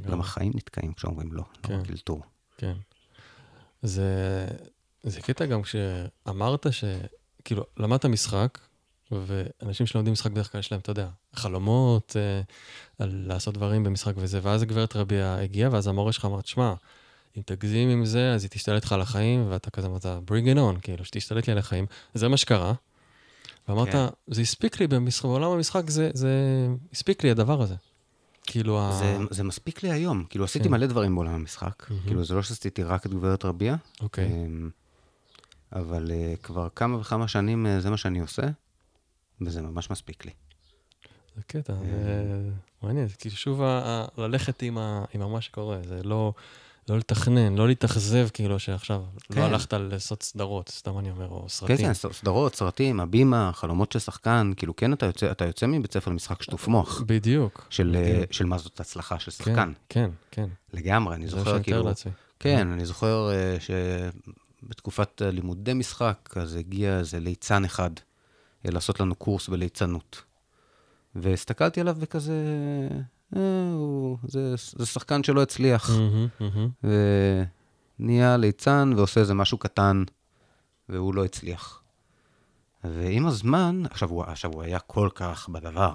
גם. 0.00 0.20
החיים 0.20 0.52
נתקעים 0.54 0.92
כשאומרים 0.92 1.32
לא, 1.32 1.42
כן. 1.62 1.74
לא 1.74 1.80
רק 1.80 1.90
אלתור. 1.90 2.22
כן. 2.56 2.74
זה, 3.82 4.46
זה 5.02 5.20
קטע 5.20 5.46
גם 5.46 5.62
כשאמרת 5.62 6.66
ש... 6.72 6.84
כאילו, 7.44 7.64
למדת 7.76 8.04
משחק, 8.06 8.58
ואנשים 9.26 9.86
שלומדים 9.86 10.12
משחק 10.12 10.30
בדרך 10.30 10.52
כלל 10.52 10.58
יש 10.58 10.72
להם, 10.72 10.80
אתה 10.80 10.90
יודע, 10.90 11.08
חלומות 11.34 12.16
אה, 12.16 12.42
על 12.98 13.24
לעשות 13.26 13.54
דברים 13.54 13.84
במשחק 13.84 14.12
וזה, 14.16 14.40
ואז 14.42 14.62
הגברת 14.62 14.96
רביע 14.96 15.36
הגיעה, 15.40 15.70
ואז 15.72 15.86
המורה 15.86 16.12
שלך 16.12 16.24
אמר, 16.24 16.40
תשמע, 16.40 16.74
אם 17.36 17.42
תגזים 17.46 17.88
עם 17.88 18.04
זה, 18.04 18.34
אז 18.34 18.42
היא 18.42 18.50
תשתלט 18.50 18.84
לך 18.84 18.92
על 18.92 19.00
החיים, 19.00 19.46
ואתה 19.48 19.70
כזה 19.70 19.86
אמרת, 19.86 20.06
bring 20.06 20.54
it 20.54 20.58
on, 20.58 20.80
כאילו, 20.82 21.04
שתשתלט 21.04 21.46
לי 21.46 21.52
על 21.52 21.58
החיים. 21.58 21.86
זה 22.14 22.28
מה 22.28 22.36
שקרה. 22.36 22.72
ואמרת, 23.68 23.88
כן. 23.88 24.06
זה 24.26 24.40
הספיק 24.40 24.80
לי 24.80 24.86
במשחק, 24.86 25.24
בעולם 25.24 25.50
המשחק, 25.50 25.90
זה, 25.90 26.10
זה 26.14 26.30
הספיק 26.92 27.24
לי 27.24 27.30
הדבר 27.30 27.62
הזה. 27.62 27.74
כאילו, 28.46 28.80
ה... 28.80 28.92
זה, 28.92 29.16
זה 29.30 29.44
מספיק 29.44 29.82
לי 29.82 29.90
היום. 29.90 30.24
כאילו, 30.30 30.44
עשיתי 30.44 30.64
כן. 30.64 30.70
מלא 30.70 30.86
דברים 30.86 31.14
בעולם 31.14 31.34
המשחק. 31.34 31.86
מהמם. 31.90 32.02
כאילו, 32.02 32.24
זה 32.24 32.34
לא 32.34 32.42
שעשיתי 32.42 32.82
רק 32.82 33.06
את 33.06 33.14
גברת 33.14 33.44
רביע, 33.44 33.76
אוקיי. 34.00 34.26
אמ, 34.26 34.70
אבל 35.72 36.10
אה, 36.10 36.34
כבר 36.42 36.68
כמה 36.76 36.98
וכמה 36.98 37.28
שנים 37.28 37.66
אה, 37.66 37.80
זה 37.80 37.90
מה 37.90 37.96
שאני 37.96 38.20
עושה, 38.20 38.42
וזה 39.40 39.62
ממש 39.62 39.90
מספיק 39.90 40.24
לי. 40.24 40.30
זה 41.36 41.42
קטע. 41.46 41.74
זה 41.74 42.50
מעניין, 42.82 43.08
זה 43.08 43.14
כאילו 43.16 43.36
שוב 43.36 43.60
ללכת 44.18 44.62
עם 44.62 44.78
ה- 44.78 45.04
עם 45.14 45.32
מה 45.32 45.40
שקורה, 45.40 45.78
זה 45.88 46.02
לא 46.02 46.32
לא 46.88 46.98
לתכנן, 46.98 47.54
לא 47.54 47.68
להתאכזב 47.68 48.28
כאילו 48.32 48.58
שעכשיו 48.58 49.02
כן. 49.32 49.40
לא 49.40 49.44
הלכת 49.44 49.72
לעשות 49.72 50.22
סדרות, 50.22 50.68
סתם 50.68 50.98
אני 50.98 51.10
אומר, 51.10 51.28
או 51.28 51.42
כן, 51.42 51.48
סרטים. 51.48 51.76
כן, 51.76 51.94
ס- 51.94 52.06
סדרות, 52.12 52.54
סרטים, 52.54 53.00
הבימה, 53.00 53.50
חלומות 53.54 53.92
של 53.92 53.98
שחקן, 53.98 54.52
כאילו, 54.56 54.76
כן, 54.76 54.92
אתה 54.92 55.06
יוצא, 55.06 55.30
אתה 55.30 55.44
יוצא 55.46 55.66
מבית 55.66 55.92
ספר 55.92 56.10
למשחק 56.10 56.42
שטוף 56.42 56.68
מוח, 56.68 57.02
בדיוק. 57.06 57.66
של, 57.70 57.96
אה, 57.96 58.12
בדיוק. 58.14 58.32
של 58.32 58.44
מה 58.46 58.58
זאת 58.58 58.80
הצלחה 58.80 59.18
של 59.18 59.30
כן, 59.30 59.36
שחקן. 59.36 59.72
כן, 59.88 60.10
כן. 60.30 60.48
לגמרי, 60.72 61.14
אני 61.14 61.26
זה 61.28 61.36
מה 61.36 61.40
זוכר, 61.42 61.50
שאני 61.50 61.60
מתאר 61.60 61.72
כאילו, 61.74 61.88
לעצמי. 61.88 62.12
כן, 62.40 62.68
אני 62.72 62.86
זוכר 62.86 63.30
אה, 63.32 63.56
שבתקופת 64.62 65.22
לימודי 65.24 65.74
משחק, 65.74 66.34
אז 66.36 66.54
הגיע 66.54 66.98
איזה 66.98 67.20
ליצן 67.20 67.64
אחד 67.64 67.90
לעשות 68.64 69.00
לנו 69.00 69.14
קורס 69.14 69.48
בליצנות. 69.48 70.22
והסתכלתי 71.14 71.80
עליו 71.80 71.96
וכזה, 71.98 72.34
אה, 73.36 73.72
הוא, 73.72 74.18
זה, 74.24 74.54
זה 74.56 74.86
שחקן 74.86 75.22
שלא 75.22 75.42
הצליח. 75.42 75.90
מהמם, 75.90 76.28
מהמם. 76.40 76.68
ונהיה 77.98 78.36
ליצן 78.36 78.92
ועושה 78.96 79.20
איזה 79.20 79.34
משהו 79.34 79.58
קטן, 79.58 80.04
והוא 80.88 81.14
לא 81.14 81.24
הצליח. 81.24 81.82
ועם 82.84 83.26
הזמן, 83.26 83.82
עכשיו 83.90 84.08
הוא, 84.08 84.24
עכשיו 84.24 84.52
הוא 84.52 84.62
היה 84.62 84.78
כל 84.78 85.08
כך 85.14 85.48
בדבר, 85.48 85.94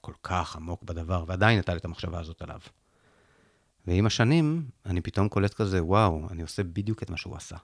כל 0.00 0.12
כך 0.22 0.56
עמוק 0.56 0.82
בדבר, 0.82 1.24
ועדיין 1.26 1.58
הייתה 1.58 1.72
לי 1.72 1.78
את 1.78 1.84
המחשבה 1.84 2.20
הזאת 2.20 2.42
עליו. 2.42 2.60
ועם 3.86 4.06
השנים, 4.06 4.64
אני 4.86 5.00
פתאום 5.00 5.28
קולט 5.28 5.54
כזה, 5.54 5.84
וואו, 5.84 6.28
אני 6.30 6.42
עושה 6.42 6.62
בדיוק 6.62 7.02
את 7.02 7.10
מה 7.10 7.16
שהוא 7.16 7.36
עשה. 7.36 7.56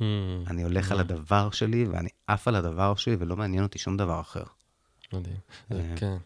Mm, 0.00 0.02
אני 0.50 0.62
הולך 0.62 0.92
על 0.92 0.98
מדהים. 0.98 1.18
הדבר 1.20 1.50
שלי, 1.50 1.84
ואני 1.84 2.08
עף 2.26 2.48
על 2.48 2.54
הדבר 2.54 2.94
שלי, 2.94 3.16
ולא 3.18 3.36
מעניין 3.36 3.62
אותי 3.62 3.78
שום 3.78 3.96
דבר 3.96 4.20
אחר. 4.20 4.42
מדהים. 5.12 5.36
זה, 5.70 5.80
אה. 5.90 5.96
כן. 5.96 6.16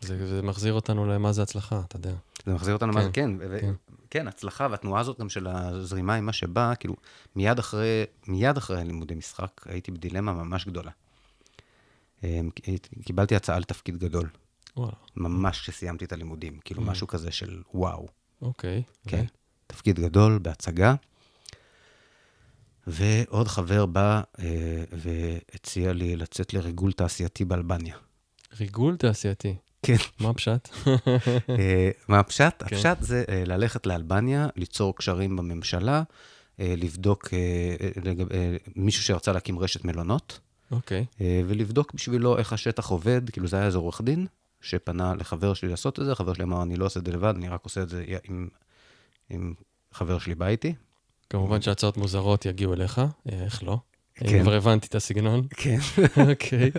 זה, 0.00 0.26
זה 0.26 0.42
מחזיר 0.42 0.72
אותנו 0.72 1.06
למה 1.06 1.32
זה 1.32 1.42
הצלחה, 1.42 1.80
אתה 1.88 1.96
יודע. 1.96 2.14
זה 2.46 2.54
מחזיר 2.54 2.74
אותנו, 2.74 2.92
מה 2.92 3.00
כן, 3.00 3.06
זה, 3.06 3.12
כן, 3.12 3.30
ו- 3.50 3.58
כן. 3.60 3.72
כן, 4.10 4.28
הצלחה, 4.28 4.66
והתנועה 4.70 5.00
הזאת 5.00 5.20
גם 5.20 5.28
של 5.28 5.46
הזרימה 5.46 6.14
עם 6.14 6.26
מה 6.26 6.32
שבא, 6.32 6.72
כאילו, 6.80 6.94
מיד 7.36 7.58
אחרי, 7.58 8.04
מיד 8.26 8.56
אחרי 8.56 8.84
לימודי 8.84 9.14
משחק, 9.14 9.50
הייתי 9.64 9.90
בדילמה 9.90 10.32
ממש 10.32 10.66
גדולה. 10.66 10.90
אמ, 12.24 12.50
קיבלתי 13.04 13.36
הצעה 13.36 13.58
לתפקיד 13.58 13.96
גדול, 13.98 14.28
וואלה, 14.76 14.92
ממש 15.16 15.60
כשסיימתי 15.60 16.04
את 16.04 16.12
הלימודים, 16.12 16.58
כאילו 16.64 16.82
Mm. 16.82 16.86
משהו 16.86 17.06
כזה 17.06 17.30
של 17.30 17.62
וואו. 17.74 18.06
אוקיי. 18.42 18.82
כן, 19.08 19.24
תפקיד 19.66 20.00
גדול 20.00 20.38
בהצגה. 20.38 20.94
ועוד 22.86 23.48
חבר 23.48 23.86
בא 23.86 24.20
אה, 24.38 24.84
והציע 24.92 25.92
לי 25.92 26.16
לצאת 26.16 26.54
לריגול 26.54 26.92
תעשייתי 26.92 27.44
באלבניה. 27.44 27.96
ריגול 28.60 28.96
תעשייתי. 28.96 29.54
כן. 29.82 29.96
מה 30.20 30.28
הפשט? 30.30 30.68
אה, 31.58 31.90
מה 32.08 32.18
הפשט? 32.18 32.62
כן. 32.62 32.76
הפשט 32.76 32.96
זה 33.00 33.24
אה, 33.28 33.42
ללכת 33.46 33.86
לאלבניה, 33.86 34.48
ליצור 34.56 34.96
קשרים 34.96 35.36
בממשלה, 35.36 36.02
אה, 36.60 36.74
לבדוק 36.76 37.28
אה, 37.32 37.38
אה, 37.80 37.90
לגב- 38.04 38.32
אה, 38.32 38.56
מישהו 38.76 39.02
שרצה 39.02 39.32
להקים 39.32 39.58
רשת 39.58 39.84
מלונות, 39.84 40.40
אוקיי. 40.70 41.04
אה, 41.20 41.42
ולבדוק 41.46 41.94
בשבילו 41.94 42.38
איך 42.38 42.52
השטח 42.52 42.86
עובד, 42.88 43.30
כאילו 43.30 43.46
זה 43.48 43.56
היה 43.56 43.66
איזה 43.66 43.78
עורך 43.78 44.00
דין, 44.00 44.26
שפנה 44.60 45.14
לחבר 45.14 45.54
שלי 45.54 45.68
לעשות 45.68 46.00
את 46.00 46.04
זה, 46.04 46.14
חבר 46.14 46.34
שלי 46.34 46.44
אמר, 46.44 46.62
אני 46.62 46.76
לא 46.76 46.84
עושה 46.86 47.00
את 47.00 47.06
זה 47.06 47.12
לבד, 47.12 47.34
אני 47.36 47.48
רק 47.48 47.64
עושה 47.64 47.82
את 47.82 47.88
זה 47.88 48.04
עם, 48.28 48.48
עם 49.30 49.54
חבר 49.92 50.18
שלי 50.18 50.34
בא 50.34 50.46
איתי. 50.46 50.74
כמובן 51.30 51.62
שהצעות 51.62 51.96
מוזרות 51.96 52.46
יגיעו 52.46 52.72
אליך, 52.74 52.98
אה, 52.98 53.44
איך 53.44 53.62
לא? 53.64 53.78
כן. 54.14 54.26
כן. 54.28 54.42
כבר 54.42 54.52
הבנתי 54.52 54.86
את 54.86 54.94
הסגנון. 54.94 55.46
כן. 55.50 55.78
אוקיי. 56.30 56.70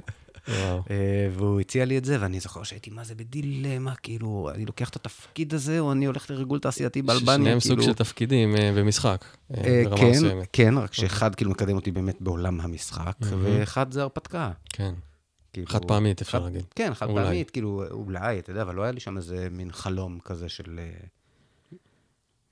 וואו. 0.47 0.77
אה, 0.89 1.29
והוא 1.33 1.59
הציע 1.59 1.85
לי 1.85 1.97
את 1.97 2.05
זה, 2.05 2.17
ואני 2.21 2.39
זוכר 2.39 2.63
שהייתי, 2.63 2.89
מה 2.89 3.03
זה 3.03 3.15
בדילמה, 3.15 3.95
כאילו, 3.95 4.49
אני 4.55 4.65
לוקח 4.65 4.89
את 4.89 4.95
התפקיד 4.95 5.53
הזה, 5.53 5.79
או 5.79 5.91
אני 5.91 6.05
הולך 6.05 6.31
לריגול 6.31 6.59
תעשייתי 6.59 7.01
באלבניה, 7.01 7.35
שניהם 7.37 7.59
כאילו... 7.59 7.75
סוג 7.75 7.81
של 7.81 7.93
תפקידים 7.93 8.55
אה, 8.55 8.71
במשחק, 8.75 9.25
אה, 9.57 9.63
אה, 9.65 9.81
ברמה 9.85 9.97
כן, 9.97 10.09
מסוימת. 10.11 10.47
כן, 10.53 10.77
רק 10.77 10.93
שאחד 10.93 11.35
כאילו 11.35 11.51
מקדם 11.51 11.75
אותי 11.75 11.91
באמת 11.91 12.21
בעולם 12.21 12.61
המשחק. 12.61 13.17
ואחד 13.21 13.91
זה 13.91 14.01
הרפתקה. 14.01 14.51
כן. 14.73 14.93
כאילו, 15.53 15.67
חד 15.67 15.85
פעמית, 15.85 16.21
אפשר 16.21 16.37
חד- 16.39 16.43
להגיד. 16.45 16.63
כן, 16.75 16.93
חד 16.93 17.09
אולי. 17.09 17.23
פעמית, 17.25 17.49
כאילו, 17.49 17.83
אולי, 17.91 18.39
אתה 18.39 18.51
יודע, 18.51 18.61
אבל 18.61 18.75
לא 18.75 18.83
היה 18.83 18.91
לי 18.91 18.99
שם 18.99 19.17
איזה 19.17 19.47
מין 19.51 19.71
חלום 19.71 20.19
כזה 20.23 20.49
של... 20.49 20.79
אה, 20.79 20.89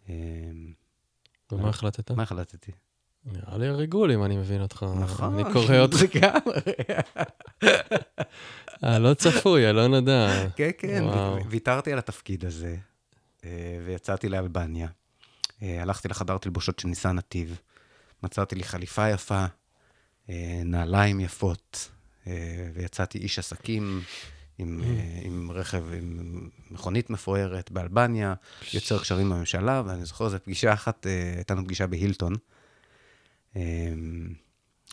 אה, 0.09 0.13
ומה 1.55 1.69
החלטת? 1.69 2.11
מה 2.11 2.23
החלטתי? 2.23 2.71
נראה 3.25 3.57
לי 3.57 3.67
הריגול, 3.67 4.11
אם 4.11 4.23
אני 4.23 4.37
מבין 4.37 4.61
אותך. 4.61 4.85
נכון. 4.99 5.39
אני 5.39 5.53
קורא 5.53 5.77
אותך. 5.77 5.97
לגמרי. 6.01 6.61
הלא 8.81 9.13
צפוי, 9.13 9.65
הלא 9.65 9.87
נודע. 9.87 10.47
כן, 10.55 10.69
כן. 10.77 11.03
ויתרתי 11.49 11.93
על 11.93 11.99
התפקיד 11.99 12.45
הזה, 12.45 12.75
אה, 13.45 13.79
ויצאתי 13.85 14.29
לאלבניה. 14.29 14.87
אה, 15.61 15.81
הלכתי 15.81 16.07
לחדר 16.07 16.37
תלבושות 16.37 16.79
של 16.79 16.87
ניסן 16.87 17.15
נתיב, 17.15 17.59
מצאתי 18.23 18.55
לי 18.55 18.63
חליפה 18.63 19.09
יפה, 19.09 19.45
אה, 20.29 20.61
נעליים 20.65 21.19
יפות, 21.19 21.89
אה, 22.27 22.69
ויצאתי 22.73 23.17
איש 23.17 23.39
עסקים 23.39 24.01
עם, 24.57 24.81
אה, 24.83 24.89
עם 25.23 25.51
רכב, 25.51 25.83
עם 25.93 26.19
מכונית 26.71 27.09
מפוארת 27.09 27.71
באלבניה, 27.71 28.33
יוצר 28.73 28.99
קשרים 28.99 29.29
בממשלה, 29.29 29.81
ואני 29.85 30.05
זוכר 30.05 30.25
איזו 30.25 30.37
פגישה 30.43 30.73
אחת, 30.73 31.07
אה, 31.07 31.33
הייתה 31.35 31.53
לנו 31.53 31.63
פגישה 31.65 31.87
בהילטון. 31.87 32.33
אה, 33.55 33.61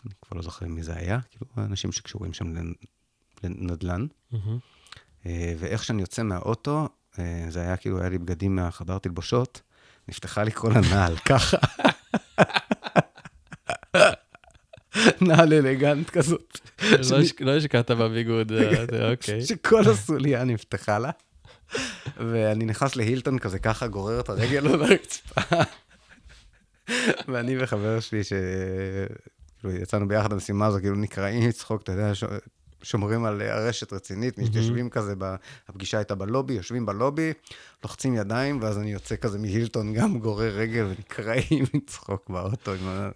אני 0.05 0.13
כבר 0.21 0.37
לא 0.37 0.41
זוכר 0.43 0.65
מי 0.67 0.83
זה 0.83 0.95
היה, 0.95 1.19
כאילו, 1.29 1.45
אנשים 1.57 1.91
שקשורים 1.91 2.33
שם 2.33 2.53
לנ- 2.55 2.73
לנדל"ן. 3.43 4.05
אה, 5.25 5.53
ואיך 5.59 5.83
שאני 5.83 6.01
יוצא 6.01 6.23
מהאוטו, 6.23 6.89
זה 7.49 7.61
היה 7.61 7.77
כאילו, 7.77 7.99
היה 7.99 8.09
לי 8.09 8.17
בגדים 8.17 8.55
מהחדר 8.55 8.97
תלבושות, 8.97 9.61
נפתחה 10.07 10.43
לי 10.43 10.51
כל 10.51 10.71
הנעל, 10.71 11.17
ככה. 11.17 11.57
נעל 15.27 15.53
אלגנט 15.53 16.09
כזאת. 16.09 16.59
לא 16.81 17.17
לא 17.39 17.57
השקעת 17.57 17.91
בביגוד, 17.91 18.51
אה, 18.51 18.83
אוקיי. 19.11 19.41
שכל 19.41 19.81
הסוליה 19.81 20.43
נפתחה 20.43 20.99
לה. 20.99 21.09
ואני 22.17 22.65
נכנס 22.65 22.95
להילטון 22.95 23.39
כזה 23.39 23.59
ככה, 23.59 23.87
גורר 23.87 24.19
את 24.19 24.29
הרגל 24.29 24.67
על 24.67 24.81
הרצפה. 24.81 25.41
ואני 27.27 27.63
וחבר 27.63 27.99
שלי, 27.99 28.21
שכאילו 28.23 29.75
יצאנו 29.81 30.07
ביחד 30.07 30.33
למשימה 30.33 30.65
הזו, 30.65 30.79
כאילו 30.79 30.95
נקרעים 30.95 31.49
מצחוק, 31.49 31.81
אתה 31.81 31.91
יודע, 31.91 32.11
שומרים 32.83 33.25
על 33.25 33.41
הרשת 33.41 33.93
רצינית, 33.93 34.37
מהמם. 34.37 34.51
יושבים 34.53 34.89
כזה, 34.89 35.13
הפגישה 35.69 35.97
הייתה 35.97 36.15
בלובי, 36.15 36.53
יושבים 36.53 36.85
בלובי, 36.85 37.33
לוחצים 37.83 38.15
ידיים, 38.15 38.59
ואז 38.61 38.77
אני 38.77 38.91
יוצא 38.93 39.15
כזה 39.15 39.39
מהילטון, 39.39 39.93
גם 39.93 40.19
גורר 40.19 40.55
רגל 40.57 40.85
ונקרעים 40.85 41.65
מצחוק 41.73 42.29
באוטו 42.29 42.71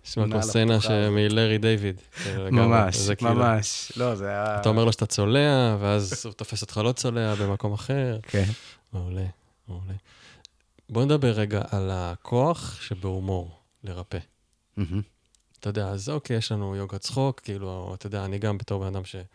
נשמע 0.06 0.26
כמו 0.26 0.44
סצנה 0.44 0.76
הזאת. 0.76 0.84
שמלארי 0.88 1.58
דיוויד. 1.58 2.02
ממש, 2.52 3.10
כאילו- 3.10 3.34
ממש. 3.34 3.92
לא, 3.98 4.16
זה 4.16 4.28
היה... 4.28 4.62
אתה 4.62 4.70
אומר 4.70 4.86
לו 4.86 4.92
שאתה 4.92 5.06
צולע, 5.06 5.78
ואז 5.80 6.26
הוא 6.26 6.34
תופס 6.34 6.62
אותך 6.62 6.82
לא 6.84 6.92
צולע 6.92 7.36
במקום 7.36 7.74
אחר. 7.74 8.20
כן. 8.24 8.46
מעולה, 8.94 9.26
מעולה. 9.68 9.94
בוא 10.90 11.06
נדבר 11.06 11.32
רגע 11.32 11.62
על 11.72 11.90
הכוח 11.94 12.82
שבהומור, 12.82 13.60
לרפא. 13.84 14.18
אתה 15.60 15.70
יודע, 15.70 15.88
אז 15.88 16.10
אוקיי, 16.10 16.38
יש 16.38 16.52
לנו 16.52 16.76
יוגה 16.76 16.98
צחוק, 16.98 17.40
כאילו, 17.40 17.92
אתה 17.98 18.08
יודע, 18.08 18.26
אני 18.26 18.40
גם 18.40 18.58
בתור 18.58 18.82
בן 18.82 18.88
אדם 18.88 19.06
שמאוד 19.06 19.26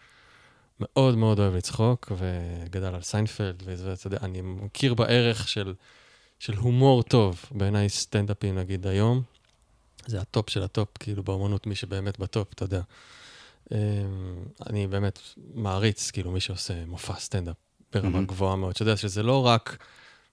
מאוד 1.17 1.39
אוהב 1.39 1.55
לצחוק, 1.55 2.13
וגדל 2.17 2.95
על 2.95 3.03
סיינפלד, 3.03 3.63
ואתה 3.67 4.07
יודע, 4.07 4.19
אני 4.23 4.41
מכיר 4.43 4.95
בערך 4.95 5.49
של, 5.49 5.75
של 6.39 6.57
הומור 6.57 7.03
טוב. 7.03 7.45
בעיניי 7.51 7.89
סטנדאפים, 7.89 8.59
נגיד, 8.59 8.87
היום, 8.87 9.23
זה 10.07 10.21
הטופ 10.21 10.51
של 10.51 10.63
הטופ, 10.63 10.89
כאילו, 10.99 11.23
באמנות, 11.23 11.67
מי 11.67 11.75
שבאמת 11.75 12.19
בטופ, 12.19 12.53
אתה 12.55 12.65
יודע. 12.65 12.83
אמ, 13.73 13.79
אני 14.67 14.87
באמת 14.87 15.19
מעריץ, 15.55 16.11
כאילו, 16.11 16.31
מי 16.31 16.41
שעושה 16.41 16.87
מופע 16.87 17.15
סטנדאפ 17.15 17.57
ברמה 17.93 18.09
מהמם. 18.09 18.27
גבוהה 18.27 18.57
מאוד, 18.57 18.73
שאתה 18.73 18.83
יודע 18.83 18.97
שזה 18.97 19.23
לא 19.23 19.47
רק... 19.47 19.77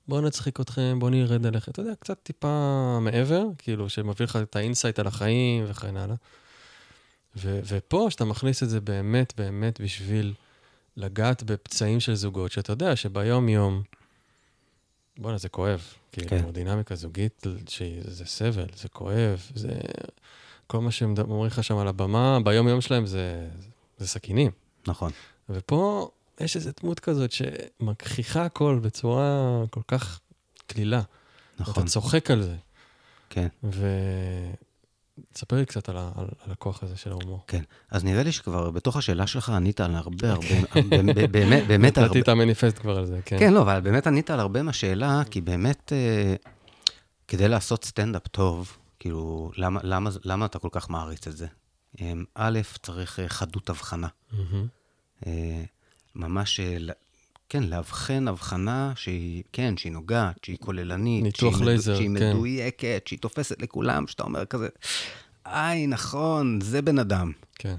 בואו 0.07 0.21
נצחיק 0.21 0.59
אתכם, 0.59 0.99
בואו 0.99 1.11
נרד 1.11 1.45
עליכם, 1.45 1.71
אתה 1.71 1.81
יודע, 1.81 1.95
קצת 1.99 2.17
טיפה 2.23 2.97
מעבר, 3.01 3.43
כאילו, 3.57 3.89
שמביא 3.89 4.25
לך 4.25 4.35
את 4.35 4.55
ה-insight 4.55 4.99
על 4.99 5.07
החיים 5.07 5.65
וכן 5.67 5.97
הלאה. 5.97 6.15
ו- 7.35 7.59
ופה, 7.67 8.07
שאתה 8.09 8.25
מכניס 8.25 8.63
את 8.63 8.69
זה 8.69 8.81
באמת, 8.81 9.33
באמת 9.37 9.81
בשביל 9.81 10.33
לגעת 10.97 11.43
בפצעים 11.43 11.99
של 11.99 12.15
זוגות, 12.15 12.51
שאתה 12.51 12.71
יודע 12.71 12.95
שביום-יום, 12.95 13.83
בואנה, 15.17 15.37
זה 15.37 15.49
כואב. 15.49 15.83
כאילו, 16.11 16.29
כן. 16.29 16.51
דינמיקה 16.51 16.95
זוגית, 16.95 17.47
שזה 17.67 18.25
סבל, 18.25 18.67
זה 18.75 18.89
כואב, 18.89 19.51
זה... 19.55 19.79
כל 20.67 20.79
מה 20.79 20.91
שהם 20.91 21.13
אומרים 21.19 21.47
לך 21.47 21.63
שם 21.63 21.77
על 21.77 21.87
הבמה, 21.87 22.39
ביום-יום 22.43 22.81
שלהם 22.81 23.05
זה, 23.05 23.49
זה 23.97 24.07
סכינים. 24.07 24.51
נכון. 24.87 25.11
ופה 25.49 26.09
יש 26.39 26.55
איזו 26.55 26.71
דמות 26.81 26.99
כזאת 26.99 27.31
שמגחיכה 27.31 28.45
הכל 28.45 28.79
בצורה 28.81 29.63
כל 29.69 29.81
כך 29.87 30.19
קלילה. 30.67 31.01
נכון. 31.59 31.83
אתה 31.83 31.91
צוחק 31.91 32.31
על 32.31 32.41
זה. 32.41 32.55
כן. 33.29 33.47
ותספר 35.31 35.55
לי 35.55 35.65
קצת 35.65 35.89
על, 35.89 35.97
ה- 35.97 36.11
על, 36.15 36.25
על 36.45 36.51
הכוח 36.51 36.83
הזה 36.83 36.97
של 36.97 37.11
ההומור. 37.11 37.43
כן. 37.47 37.61
אז 37.91 38.03
נראה 38.03 38.23
לי 38.23 38.31
שכבר 38.31 38.69
בתוך 38.69 38.97
השאלה 38.97 39.27
שלך 39.27 39.49
ענית 39.49 39.81
על 39.81 39.95
הרבה, 39.95 40.31
הרבה, 40.31 40.55
באמת, 40.89 41.29
באמת, 41.67 41.97
על 41.97 42.03
הרבה... 42.03 42.17
נתתי 42.17 42.21
את 42.21 42.27
המניפסט 42.27 42.79
כבר 42.79 42.97
על 42.97 43.05
זה, 43.05 43.19
כן. 43.25 43.39
כן, 43.39 43.53
לא, 43.53 43.61
אבל 43.61 43.79
באמת 43.79 44.07
ענית 44.07 44.29
על 44.29 44.39
הרבה 44.39 44.63
מהשאלה, 44.63 45.21
כי 45.31 45.41
באמת, 45.41 45.93
אה, 45.95 46.35
כדי 47.27 47.47
לעשות 47.47 47.85
סטנדאפ 47.85 48.27
טוב, 48.27 48.77
כאילו, 48.99 49.51
למה, 49.57 49.79
למה, 49.83 50.09
למה 50.23 50.45
אתה 50.45 50.59
כל 50.59 50.69
כך 50.71 50.89
מעריץ 50.89 51.27
את 51.27 51.37
זה? 51.37 51.47
אה, 52.01 52.13
א', 52.35 52.59
צריך 52.83 53.19
אה, 53.19 53.29
חדות 53.29 53.69
הבחנה. 53.69 54.07
אה, 55.27 55.63
ממש, 56.15 56.59
כן, 57.49 57.63
לאבחן 57.63 58.27
הבחנה 58.27 58.93
שהיא, 58.95 59.43
כן, 59.53 59.77
שהיא 59.77 59.91
נוגעת, 59.91 60.43
שהיא 60.43 60.57
כוללנית. 60.59 61.23
ניתוח 61.23 61.55
שהיא 61.55 61.65
לייזר, 61.65 61.95
שהיא 61.95 62.09
כן. 62.17 62.31
מדויקת, 62.31 63.03
שהיא 63.05 63.19
תופסת 63.19 63.61
לכולם, 63.61 64.07
שאתה 64.07 64.23
אומר 64.23 64.45
כזה, 64.45 64.67
איי, 65.45 65.87
נכון, 65.87 66.61
זה 66.61 66.81
בן 66.81 66.99
אדם. 66.99 67.31
כן. 67.55 67.75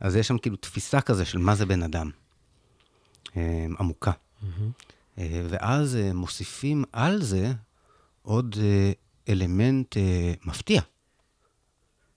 אז 0.00 0.16
יש 0.16 0.28
שם 0.28 0.38
כאילו 0.38 0.56
תפיסה 0.56 1.00
כזה 1.00 1.24
של 1.24 1.38
מה 1.38 1.54
זה 1.54 1.66
בן 1.66 1.82
אדם. 1.82 2.10
אה, 3.36 3.66
עמוקה. 3.78 4.12
אה, 5.18 5.42
ואז 5.48 5.96
אה, 5.96 6.12
מוסיפים 6.12 6.84
על 6.92 7.22
זה 7.22 7.52
עוד 8.22 8.56
אה, 8.60 8.92
אלמנט 9.28 9.96
מפתיע. 10.44 10.80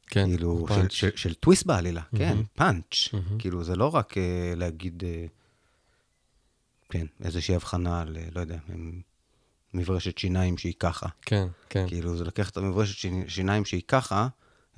כן, 0.07 0.29
כאילו, 0.29 0.65
של. 0.69 0.89
של, 0.89 1.09
של 1.15 1.33
טוויסט 1.33 1.65
בעלילה, 1.65 2.01
כן, 2.17 2.29
מהמם. 2.29 2.43
פאנץ'. 2.53 3.13
מהמם. 3.13 3.37
כאילו, 3.39 3.63
זה 3.63 3.75
לא 3.75 3.95
רק 3.95 4.17
אה, 4.17 4.53
להגיד, 4.55 5.03
כן, 6.93 7.05
איזושהי 7.23 7.55
הבחנה 7.55 8.01
על, 8.01 8.17
לא 8.35 8.41
יודע, 8.41 8.57
הם 8.67 9.01
מברשת 9.73 10.17
שיניים 10.17 10.57
שהיא 10.57 10.73
ככה. 10.79 11.07
כן, 11.21 11.47
כן. 11.69 11.85
כאילו, 11.87 12.17
זה 12.17 12.23
לקחת 12.23 12.51
את 12.51 12.57
המברשת 12.57 12.97
שיני- 12.97 13.29
שיניים 13.29 13.65
שהיא 13.65 13.81
ככה, 13.87 14.27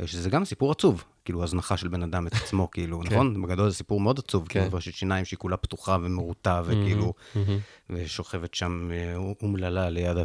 אה, 0.01 0.07
שזה 0.07 0.29
גם 0.29 0.45
סיפור 0.45 0.71
עצוב, 0.71 1.03
כאילו, 1.25 1.43
הזנחה 1.43 1.77
של 1.77 1.87
בן 1.87 2.03
אדם 2.03 2.27
את 2.27 2.33
עצמו, 2.33 2.69
כאילו, 2.71 2.99
כן. 3.01 3.05
נכון? 3.13 3.41
בגדול 3.41 3.69
זה 3.69 3.75
סיפור 3.75 3.99
מאוד 4.01 4.19
עצוב, 4.19 4.43
כן. 4.47 4.49
כאילו, 4.53 4.65
מברשת 4.65 4.93
שיניים 4.93 5.25
שהיא 5.25 5.37
כולה 5.39 5.57
פתוחה 5.57 5.97
ומרוטה, 6.01 6.61
וכאילו, 6.65 7.13
מהמם. 7.35 7.59
ושוכבת 7.89 8.53
שם 8.53 8.89
אה, 8.91 9.15
אומללה 9.41 9.89
ליד 9.89 10.17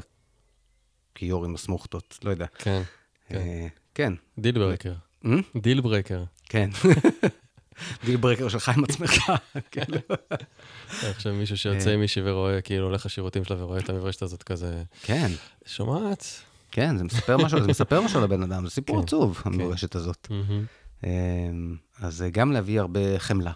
הכיור 1.12 1.44
עם 1.44 1.54
הסמרטוטות, 1.54 2.18
לא 2.24 2.30
יודע. 2.30 2.46
כן. 2.58 2.82
כן. 3.28 3.36
אה, 3.36 3.66
כן. 3.94 4.12
deal 4.38 4.58
breaker. 4.58 4.94
deal 5.56 5.80
breaker. 5.80 6.24
כן. 6.44 6.70
deal 8.04 8.16
breaker 8.16 8.48
שלך 8.48 8.68
עם 8.68 8.84
עצמך, 8.84 9.32
כאילו. 9.70 9.98
עכשיו 11.02 11.32
מישהו 11.32 11.56
שיוצא 11.56 11.90
עם 11.90 12.00
מישהי 12.00 12.22
ורואה, 12.24 12.60
כאילו 12.60 12.86
הולך 12.86 13.06
לשירותים 13.06 13.44
שלה 13.44 13.64
ורואה 13.64 13.78
את 13.78 13.90
המברשת 13.90 14.22
הזאת 14.22 14.42
כזה, 14.42 14.82
כן, 15.02 15.30
שומעת? 15.66 16.24
כן, 16.70 16.96
זה 16.96 17.04
מספר 17.04 17.36
משהו, 17.36 17.60
זה 17.62 17.68
מספר 17.68 18.00
משהו 18.00 18.20
לבן 18.20 18.42
אדם, 18.42 18.64
זה 18.64 18.70
סיפור 18.70 18.96
כן, 18.96 19.02
עצוב, 19.02 19.36
כן. 19.36 19.52
המורשת 19.52 19.94
הזאת. 19.94 20.28
אמ, 21.04 21.76
אז 22.00 22.24
גם 22.32 22.52
להביא 22.52 22.80
הרבה 22.80 23.18
חמלה 23.18 23.52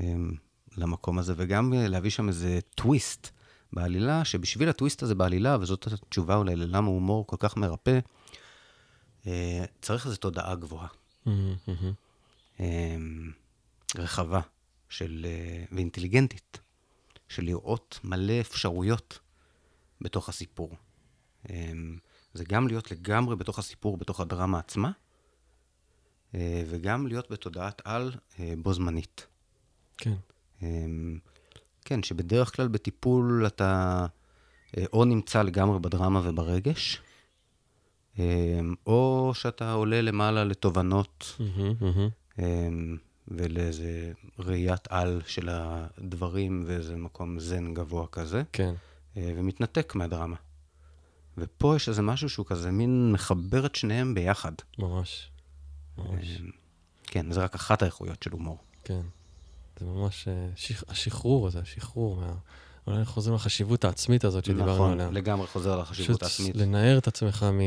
אמ, 0.00 0.32
למקום 0.76 1.18
הזה, 1.18 1.34
וגם 1.36 1.74
אה, 1.74 1.88
להביא 1.88 2.10
שם 2.10 2.28
איזה 2.28 2.58
טוויסט 2.74 3.28
בעלילה, 3.72 4.24
שבשביל 4.24 4.68
הטוויסט 4.68 5.02
הזה 5.02 5.14
בעלילה, 5.14 5.56
וזאת 5.60 5.86
התשובה 5.86 6.36
אולי 6.36 6.56
ללמה 6.56 6.88
הומור 6.88 7.26
כל 7.26 7.36
כך 7.38 7.56
מרפא, 7.56 7.98
אה, 9.26 9.64
צריך 9.82 10.06
איזו 10.06 10.16
תודעה 10.16 10.54
גבוהה. 10.54 10.88
אמ, 11.26 11.54
רחבה 13.96 14.40
של, 14.88 15.26
אה, 15.28 15.64
ואינטליגנטית, 15.72 16.60
של 17.28 17.42
לראות 17.42 17.98
מלא 18.04 18.40
אפשרויות 18.40 19.18
בתוך 20.00 20.28
הסיפור. 20.28 20.76
אמ, 21.50 21.98
זה 22.34 22.44
גם 22.44 22.68
להיות 22.68 22.90
לגמרי 22.90 23.36
בתוך 23.36 23.58
הסיפור, 23.58 23.96
בתוך 23.96 24.20
הדרמה 24.20 24.58
עצמה, 24.58 24.90
אה, 26.34 26.64
וגם 26.70 27.06
להיות 27.06 27.30
בתודעת 27.30 27.82
על 27.84 28.12
אה, 28.40 28.54
בו 28.58 28.72
זמנית. 28.72 29.26
כן. 29.98 30.14
אמ, 30.62 31.18
כן, 31.84 32.02
שבדרך 32.02 32.56
כלל 32.56 32.68
בטיפול 32.68 33.44
אתה 33.46 34.06
או 34.92 35.04
נמצא 35.04 35.42
לגמרי 35.42 35.78
בדרמה 35.78 36.20
וברגש, 36.24 37.02
אמ, 38.18 38.74
או 38.86 39.32
שאתה 39.34 39.72
עולה 39.72 40.00
למעלה 40.00 40.44
לתובנות 40.44 41.36
מהמם, 41.38 41.74
מהמם. 41.80 42.08
אמ, 42.38 42.96
ולאיזה 43.28 44.12
ראיית 44.38 44.88
על 44.90 45.22
של 45.26 45.48
הדברים 45.52 46.64
ואיזה 46.66 46.96
מקום 46.96 47.38
זן 47.38 47.74
גבוה 47.74 48.06
כזה, 48.06 48.42
כן. 48.52 48.74
אה, 49.16 49.32
ומתנתק 49.36 49.94
מהדרמה. 49.94 50.36
ופה 51.38 51.76
יש 51.76 51.88
איזה 51.88 52.02
משהו 52.02 52.28
שהוא 52.28 52.46
כזה 52.46 52.70
מין 52.70 53.12
מחבר 53.12 53.66
את 53.66 53.74
שניהם 53.74 54.14
ביחד. 54.14 54.52
ממש. 54.78 55.30
ממש. 55.98 56.40
אמ, 56.40 56.50
כן, 57.06 57.32
זה 57.32 57.40
רק 57.44 57.54
אחת 57.54 57.82
האיכויות 57.82 58.22
של 58.22 58.32
הומור. 58.32 58.58
כן. 58.84 59.00
זה 59.80 59.86
ממש, 59.86 60.28
אה, 60.28 60.48
שח- 60.56 60.84
השחרור 60.88 61.46
הזה, 61.46 61.58
השחרור 61.60 62.16
מה... 62.16 62.34
אולי 62.86 63.04
חוזרים 63.04 63.34
לחשיבות 63.36 63.84
העצמית 63.84 64.24
הזאת 64.24 64.44
שדיברנו 64.44 64.72
נכון, 64.74 64.92
עליה. 64.92 65.10
לגמרי 65.10 65.46
חוזר 65.46 65.80
לחשיבות 65.80 66.08
פשוט 66.10 66.22
העצמית. 66.22 66.56
לנער 66.56 66.98
את 66.98 67.06
עצמך 67.08 67.46
מ... 67.52 67.60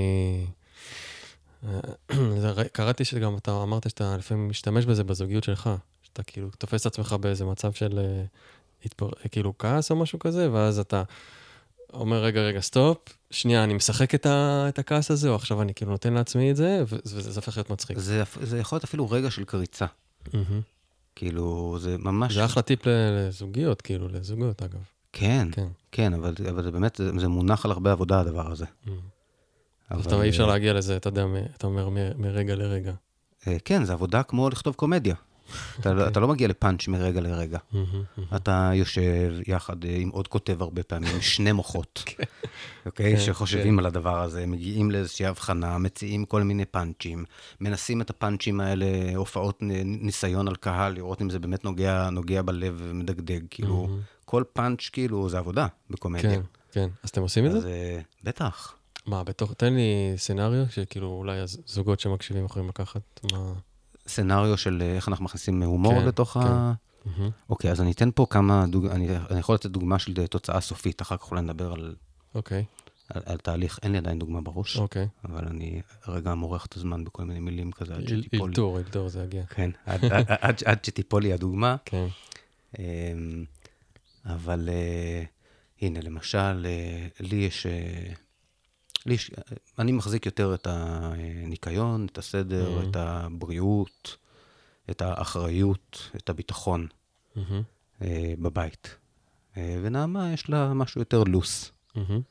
אה, 1.68 2.64
קראתי 2.74 3.06
שגם 3.06 3.38
אתה 3.38 3.64
אמרת 3.64 3.90
שאתה 3.90 4.18
לפעמים 4.18 4.50
משתמש 4.50 4.86
בזה 4.86 5.04
בזוגיות 5.04 5.44
שלך, 5.44 5.70
שאתה 6.04 6.24
כאילו 6.24 6.50
תופס 6.58 6.82
את 6.82 6.86
עצמך 6.86 7.16
באיזה 7.20 7.46
מצב 7.46 7.74
של 7.74 8.00
אה, 8.00 8.24
התפר... 8.86 9.10
כאילו 9.32 9.58
כעס 9.58 9.92
או 9.92 9.96
משהו 9.96 10.20
כזה, 10.20 10.52
ואז 10.52 10.80
אתה 10.80 11.04
אומר, 11.94 12.24
רגע, 12.24 12.42
רגע, 12.42 12.62
סטופ, 12.62 12.98
שנייה, 13.32 13.64
אני 13.64 13.74
משחק 13.74 14.16
את, 14.16 14.26
ה... 14.26 14.66
את 14.70 14.80
הכעס 14.80 15.12
הזה, 15.12 15.30
או 15.30 15.36
עכשיו 15.36 15.62
אני 15.62 15.74
כאילו 15.74 15.92
נותן 15.92 16.14
לעצמי 16.14 16.52
את 16.52 16.56
זה, 16.56 16.84
וזה 16.88 17.32
זה 17.32 17.40
הופך 17.40 17.58
להיות 17.58 17.70
מצחיק. 17.70 17.98
זה, 17.98 18.24
זה 18.42 18.60
יכול 18.60 18.76
להיות 18.76 18.84
אפילו 18.84 19.10
רגע 19.10 19.32
של 19.32 19.44
קריצה. 19.44 19.86
מהמם. 20.34 20.62
כאילו, 21.16 21.78
זה 21.80 21.98
ממש... 22.00 22.34
זה 22.34 22.46
אחלה 22.46 22.64
טיפ 22.64 22.80
לזוגיות, 22.86 23.82
כאילו, 23.82 24.08
לזוגות, 24.08 24.62
אגב. 24.64 24.80
כן, 25.14 25.48
כן. 25.52 25.68
כן, 25.92 26.14
אבל, 26.14 26.34
אבל 26.50 26.64
זה 26.64 26.72
באמת, 26.72 26.96
זה, 26.96 27.12
זה 27.20 27.28
מונח 27.28 27.66
על 27.66 27.72
הרבה 27.72 27.92
עבודה, 27.92 28.20
הדבר 28.20 28.52
הזה. 28.52 28.66
מהמם. 28.86 29.15
אבל, 29.92 30.02
אתה 30.02 30.22
אי 30.24 30.30
אפשר 30.30 30.44
אה, 30.44 30.48
להגיע 30.48 30.74
לזה, 30.74 30.96
אתה 30.98 31.10
יודע, 31.10 31.26
אתה 31.58 31.68
אומר 31.68 31.90
מרגע 32.18 32.56
לרגע. 32.56 32.94
אה, 33.48 33.58
כן, 33.66 33.84
זה 33.84 33.94
עבודה 33.94 34.24
כמו 34.24 34.50
לכתוב 34.50 34.76
קומדיה. 34.76 35.16
אתה, 35.80 35.94
לא- 35.94 36.00
אוקיי. 36.00 36.12
אתה 36.12 36.20
לא 36.20 36.28
מגיע 36.28 36.48
לפאנץ' 36.48 36.88
מרגע 36.88 37.22
לרגע. 37.22 37.58
אתה 38.36 38.72
יושב 38.74 39.32
יחד 39.48 39.86
אה, 39.86 39.96
עם 39.96 40.10
עוד 40.10 40.28
כותב 40.28 40.62
הרבה 40.62 40.84
פעמים, 40.84 41.22
שני 41.22 41.52
מוחות, 41.52 42.04
אוקיי? 42.86 43.16
כן, 43.16 43.22
שחושבים 43.22 43.80
על 43.80 43.86
הדבר 43.86 44.22
הזה, 44.22 44.46
מגיעים 44.46 44.92
לאיזושהי 44.92 45.26
הבחנה, 45.26 45.78
מציעים 45.78 46.26
כל 46.26 46.44
מיני 46.44 46.66
פאנצ'ים, 46.66 47.26
מנסים 47.62 48.02
את 48.02 48.10
הפאנצ'ים 48.10 48.60
האלה, 48.62 48.86
הופעות 49.16 49.58
ניסיון 49.86 50.48
על 50.48 50.56
קהל, 50.56 50.94
לראות 50.94 51.22
אם 51.22 51.30
זה 51.30 51.40
באמת 51.40 51.64
נוגע, 51.64 52.10
נוגע 52.10 52.42
בלב 52.42 52.76
ומדגדג. 52.78 53.42
כאילו. 53.50 53.90
כל 54.26 54.44
פאנץ' 54.54 54.90
כאילו 54.90 55.30
זה 55.30 55.38
עבודה 55.38 55.68
בקומדיה. 55.90 56.32
כן, 56.32 56.42
כן. 56.72 56.88
אז 57.04 57.10
אתם 57.10 57.22
עושים 57.22 57.46
את 57.46 57.52
זה? 57.52 58.00
בטח. 58.24 58.76
מה, 59.06 59.24
בתוך, 59.24 59.54
תן 59.54 59.74
לי 59.74 60.14
סצנריו, 60.18 60.66
שכאילו 60.70 61.08
אולי 61.08 61.40
הזוגות 61.40 62.00
שמקשיבים 62.00 62.46
יכולים 62.46 62.70
לקחת, 62.70 63.20
מה... 63.32 63.54
סצנריו 64.08 64.58
של 64.58 64.82
אה, 64.82 64.96
איך 64.96 65.08
אנחנו 65.08 65.26
מכניסים 65.26 65.64
הומור 65.64 66.00
כן, 66.00 66.06
לתוך 66.06 66.30
כן. 66.34 66.40
ה... 66.40 66.74
מהמם. 67.06 67.30
אוקיי, 67.50 67.72
אז 67.72 67.82
אני 67.82 67.92
אתן 67.92 68.10
פה 68.16 68.26
כמה 68.30 68.66
דוג... 68.68 68.86
אני, 68.86 69.18
אני 69.30 69.40
יכול 69.40 69.56
לתת 69.56 69.66
דוגמה 69.66 70.00
של 70.00 70.28
תוצאה 70.28 70.62
סופית, 70.62 71.02
אחר 71.02 71.18
כך 71.18 71.32
אולי 71.32 71.42
נדבר 71.42 71.74
על, 71.74 71.96
אוקיי, 72.36 72.66
על, 73.10 73.22
על 73.26 73.38
תהליך. 73.38 73.80
אין 73.84 73.92
לי 73.92 73.98
עדיין 73.98 74.20
דוגמה 74.20 74.42
בראש, 74.42 74.78
אוקיי. 74.78 75.08
אבל 75.26 75.48
אני 75.48 75.82
רגע 76.08 76.34
מורח 76.34 76.66
את 76.66 76.78
הזמן 76.78 77.04
בכל 77.04 77.24
מיני 77.24 77.40
מילים 77.40 77.72
כזה, 77.72 77.96
עד 77.96 78.08
שתיפול. 78.08 78.50
אילתור, 78.50 78.78
אילתור, 78.78 79.10
זה 79.10 79.24
יגיע. 79.24 79.46
כן, 79.46 79.72
עד, 79.86 80.06
עד, 80.06 80.26
עד, 80.28 80.62
עד 80.66 80.86
שתיפול 80.86 81.22
לי 81.22 81.34
הדוגמה. 81.34 81.76
כן. 81.86 82.08
אמ, 82.80 83.46
אבל 84.26 84.70
אה, 84.72 85.24
הנה, 85.82 86.00
למשל, 86.02 86.66
אה, 86.66 87.08
לי 87.20 87.36
יש... 87.36 87.68
לי. 89.06 89.18
אני 89.80 89.92
מחזיק 89.92 90.26
יותר 90.26 90.54
את 90.54 90.68
הניקיון, 90.70 92.06
את 92.12 92.18
הסדר, 92.18 92.80
Mhm. 92.80 92.90
את 92.90 92.96
הבריאות, 92.96 94.18
את 94.90 95.02
האחריות, 95.02 96.10
את 96.16 96.30
הביטחון 96.30 96.88
מהמם, 97.36 97.62
אה, 98.02 98.34
בבית. 98.40 98.96
אה, 99.58 99.80
ונעמה, 99.84 100.34
יש 100.34 100.50
לה 100.50 100.74
משהו 100.74 101.02
יותר 101.02 101.24
לוס. 101.24 101.72
מהמם. 101.96 102.22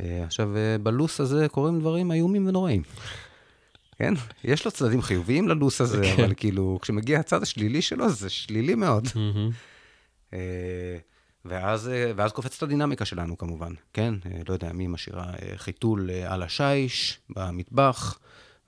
אה, 0.00 0.24
עכשיו, 0.24 0.56
אה, 0.56 0.76
בלוס 0.82 1.20
הזה 1.20 1.48
קורים 1.48 1.80
דברים 1.80 2.12
איומים 2.12 2.46
ונוראים. 2.46 2.82
כן? 3.98 4.14
יש 4.44 4.64
לו 4.64 4.70
צדדים 4.70 5.02
חיוביים 5.02 5.48
ללוס 5.48 5.80
הזה, 5.80 6.02
כן. 6.16 6.22
אבל 6.24 6.34
כאילו, 6.36 6.78
כשמגיע 6.82 7.20
הצד 7.20 7.42
השלילי 7.42 7.82
שלו, 7.82 8.10
זה 8.10 8.30
שלילי 8.30 8.74
מאוד. 8.74 9.08
מהמם. 9.14 9.50
ואז, 11.44 11.88
אה, 11.88 12.12
ואז 12.16 12.32
קופצת 12.32 12.62
הדינמיקה 12.62 13.04
שלנו 13.04 13.38
כמובן, 13.38 13.72
כן? 13.92 14.14
אה, 14.26 14.40
לא 14.48 14.52
יודע, 14.52 14.72
מי 14.72 14.86
משאירה 14.86 15.24
אה, 15.42 15.52
חיתול 15.56 16.10
על 16.10 16.42
השיש 16.42 17.20
במטבח, 17.30 18.18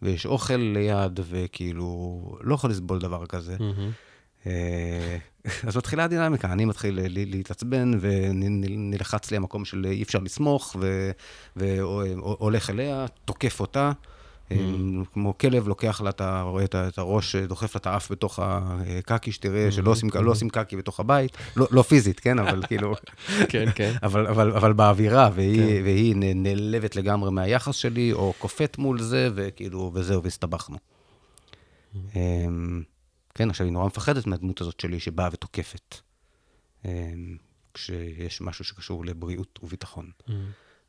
ויש 0.02 0.26
אוכל 0.26 0.56
ליד, 0.56 1.20
וכאילו, 1.28 2.20
לא 2.40 2.54
יכול 2.54 2.70
לסבול 2.70 2.98
דבר 2.98 3.26
כזה. 3.26 3.56
אה, 4.46 5.16
אז 5.66 5.76
מתחילה 5.76 6.04
הדינמיקה, 6.04 6.52
אני 6.52 6.64
מתחיל 6.64 7.00
להתעצבן, 7.08 7.90
ונלחץ 8.00 9.30
לי 9.30 9.36
המקום 9.36 9.64
של 9.64 9.86
אי 9.90 10.02
אפשר 10.02 10.18
לסמוך, 10.18 10.76
והולך 11.56 12.70
אליה, 12.70 13.06
תוקף 13.24 13.60
אותה. 13.60 13.92
אה, 14.52 14.56
כמו 15.12 15.38
כלב, 15.38 15.68
לוקח 15.68 16.00
לה, 16.00 16.10
אתה 16.10 16.42
רואה 16.42 16.64
את 16.64 16.98
הראש, 16.98 17.36
אה, 17.36 17.46
דוחף 17.46 17.74
לה 17.74 17.78
את 17.78 17.86
האף 17.86 18.12
בתוך 18.12 18.38
הקקי, 18.42 19.32
שתראה 19.32 19.72
שלא 19.72 19.90
עושים, 19.90 20.08
לא 20.22 20.30
עושים 20.30 20.48
קקי 20.48 20.76
בתוך 20.76 21.00
הבית. 21.00 21.36
לא, 21.56 21.66
לא 21.70 21.82
פיזית, 21.82 22.20
כן? 22.20 22.38
אבל 22.38 22.62
כאילו, 22.66 22.94
כן, 23.52 23.66
כן. 23.74 23.92
אבל, 24.02 24.26
אבל, 24.26 24.52
אבל 24.52 24.72
באווירה, 24.72 25.30
והיא, 25.34 26.14
כן. 26.14 26.20
נעלבת 26.34 26.96
לגמרי 26.96 27.30
מהיחס 27.30 27.74
שלי, 27.74 28.12
או 28.12 28.32
קופאת 28.38 28.78
מול 28.78 29.00
זה, 29.02 29.28
וכאילו, 29.34 29.90
וזהו, 29.94 30.22
והסתבכנו. 30.22 30.76
אמ, 31.94 32.82
כן, 33.34 33.50
עכשיו 33.50 33.66
היא 33.66 33.72
נורא 33.72 33.86
מפחדת 33.86 34.26
מהדמות 34.26 34.60
הזאת 34.60 34.80
שלי, 34.80 35.00
שבאה 35.00 35.28
ותוקפת. 35.32 35.96
אמ, 36.84 37.36
כשיש 37.74 38.40
משהו 38.40 38.64
שקשור 38.64 39.04
לבריאות 39.04 39.58
וביטחון. 39.62 40.10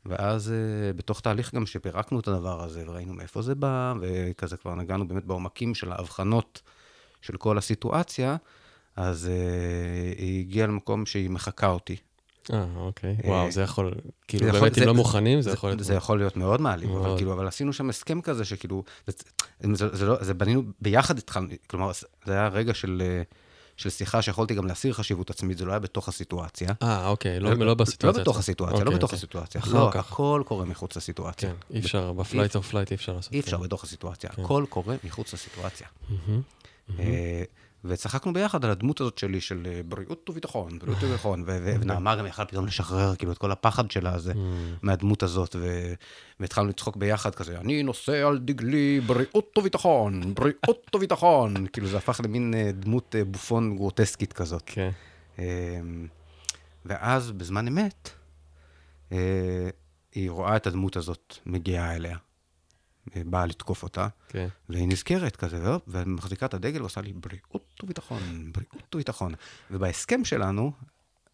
ואז 0.06 0.48
uh, 0.48 0.96
בתוך 0.96 1.20
תהליך 1.20 1.54
גם 1.54 1.66
שפירקנו 1.66 2.20
את 2.20 2.28
הדבר 2.28 2.64
הזה, 2.64 2.84
וראינו 2.86 3.14
מאיפה 3.14 3.42
זה 3.42 3.54
בא, 3.54 3.94
וכזה 4.00 4.56
כבר 4.56 4.74
נגענו 4.74 5.08
באמת 5.08 5.24
בעומקים 5.24 5.74
של 5.74 5.92
ההבחנות 5.92 6.62
של 7.20 7.36
כל 7.36 7.58
הסיטואציה, 7.58 8.36
אז 8.96 9.26
אה, 9.30 10.18
היא 10.20 10.40
הגיעה 10.40 10.66
למקום 10.66 11.06
שהיא 11.06 11.30
מחקה 11.30 11.66
אותי. 11.66 11.96
אה, 12.52 12.64
אוקיי. 12.76 13.16
אה, 13.24 13.30
וואו, 13.30 13.50
זה 13.50 13.62
יכול, 13.62 13.94
כאילו, 14.28 14.44
זה 14.44 14.48
יכול- 14.48 14.60
באמת, 14.60 14.72
אם 14.78 14.82
זה- 14.82 14.86
לא 14.86 14.94
מוכנים, 14.94 15.40
זה 15.40 15.50
זה, 15.50 15.54
יכול 15.56 15.70
להיות... 15.70 15.84
זה 15.84 15.94
יכול 15.94 16.18
להיות 16.18 16.36
מאוד 16.36 16.60
מעליב, 16.60 16.90
אבל. 16.90 17.16
כאילו, 17.16 17.32
אבל 17.32 17.46
עשינו 17.48 17.72
שם 17.72 17.88
הסכם 17.90 18.20
כזה 18.20 18.44
שכאילו, 18.44 18.84
זה, 19.06 19.12
זה, 19.74 19.96
זה, 19.96 20.06
לא, 20.06 20.24
זה 20.24 20.34
בנינו, 20.34 20.62
ביחד 20.80 21.18
התחלנו, 21.18 21.48
כלומר, 21.66 21.90
זה 22.26 22.32
היה 22.32 22.48
רגע 22.48 22.74
של, 22.74 23.02
אה, 23.04 23.22
של 23.78 23.90
שיחה 23.90 24.22
שיכולתי 24.22 24.54
גם 24.54 24.66
להסיר 24.66 24.92
חשיבות 24.92 25.30
עצמית, 25.30 25.58
זה 25.58 25.64
לא 25.64 25.72
היה 25.72 25.78
בתוך 25.78 26.08
הסיטואציה. 26.08 26.72
אה, 26.82 27.08
אוקיי, 27.08 27.40
לא, 27.40 27.54
לא 27.54 27.74
בסיטואציה. 27.74 28.18
לא 28.18 28.22
בתוך 28.22 28.38
הסיטואציה, 28.38 28.78
לא 28.78 28.82
אוקיי, 28.84 28.96
בתוך 28.96 29.10
אוקיי. 29.10 29.16
הסיטואציה. 29.16 29.60
אחר 29.60 29.84
לא, 29.84 29.90
כך. 29.92 30.12
הכל 30.12 30.42
קורה 30.46 30.64
מחוץ 30.64 30.96
לסיטואציה. 30.96 31.50
כן, 31.50 31.74
אי 31.74 31.80
אפשר, 31.80 32.12
ב-fight 32.12 32.56
or 32.56 32.68
flight 32.68 32.90
אי 32.90 32.96
אפשר 32.96 33.12
לעשות. 33.12 33.32
אי. 33.32 33.40
אפשר 33.40 33.56
בתוך 33.56 33.84
הסיטואציה, 33.84 34.30
כן. 34.30 34.42
הכל 34.42 34.64
קורה 34.68 34.96
מחוץ 35.04 35.32
לסיטואציה. 35.34 35.86
וצחקנו 37.84 38.32
ביחד 38.32 38.64
על 38.64 38.70
הדמות 38.70 39.00
הזאת 39.00 39.18
שלי, 39.18 39.40
של 39.40 39.66
אה, 39.66 39.80
בריאות 39.88 40.30
וביטחון, 40.30 40.78
בריאות 40.78 41.02
וביטחון, 41.02 41.44
ו- 41.46 41.74
ונעמה 41.80 42.16
גם 42.16 42.26
יכלה 42.26 42.44
פתאום 42.44 42.66
לשחרר 42.66 43.16
כאילו 43.16 43.32
את 43.32 43.38
כל 43.38 43.52
הפחד 43.52 43.90
שלה 43.90 44.14
הזה, 44.14 44.32
מהדמות 44.82 45.22
הזאת, 45.22 45.56
והתחלנו 46.40 46.68
לצחוק 46.68 46.96
ביחד 46.96 47.34
כזה, 47.34 47.58
אני 47.58 47.82
נושא 47.82 48.26
על 48.26 48.38
דגלי 48.38 49.00
בריאות 49.00 49.58
וביטחון, 49.58 50.34
בריאות 50.34 50.94
וביטחון, 50.94 51.54
כאילו 51.72 51.86
זה 51.86 51.96
הפך 51.96 52.20
למין 52.24 52.54
אה, 52.54 52.70
דמות 52.72 53.14
אה, 53.18 53.24
בופון 53.24 53.76
גרוטסקית 53.76 54.32
כזאת. 54.32 54.62
כן. 54.66 54.90
ואז 56.86 57.32
בזמן 57.32 57.68
אמת, 57.68 58.10
היא 60.14 60.30
רואה 60.30 60.56
את 60.56 60.66
הדמות 60.66 60.96
הזאת 60.96 61.34
מגיעה 61.46 61.96
אליה, 61.96 62.16
באה 63.26 63.46
לתקוף 63.46 63.82
אותה, 63.82 64.08
כן. 64.28 64.48
והיא 64.68 64.88
נזכרת 64.88 65.36
כזה, 65.36 65.62
ומחזיקה 65.88 66.46
את 66.46 66.54
הדגל 66.54 66.80
ועושה 66.80 67.00
לי 67.00 67.12
בריאות 67.12 67.80
וביטחון, 67.82 68.52
בריאות 68.54 68.94
וביטחון. 68.94 69.34
ובהסכם 69.70 70.24
שלנו, 70.24 70.72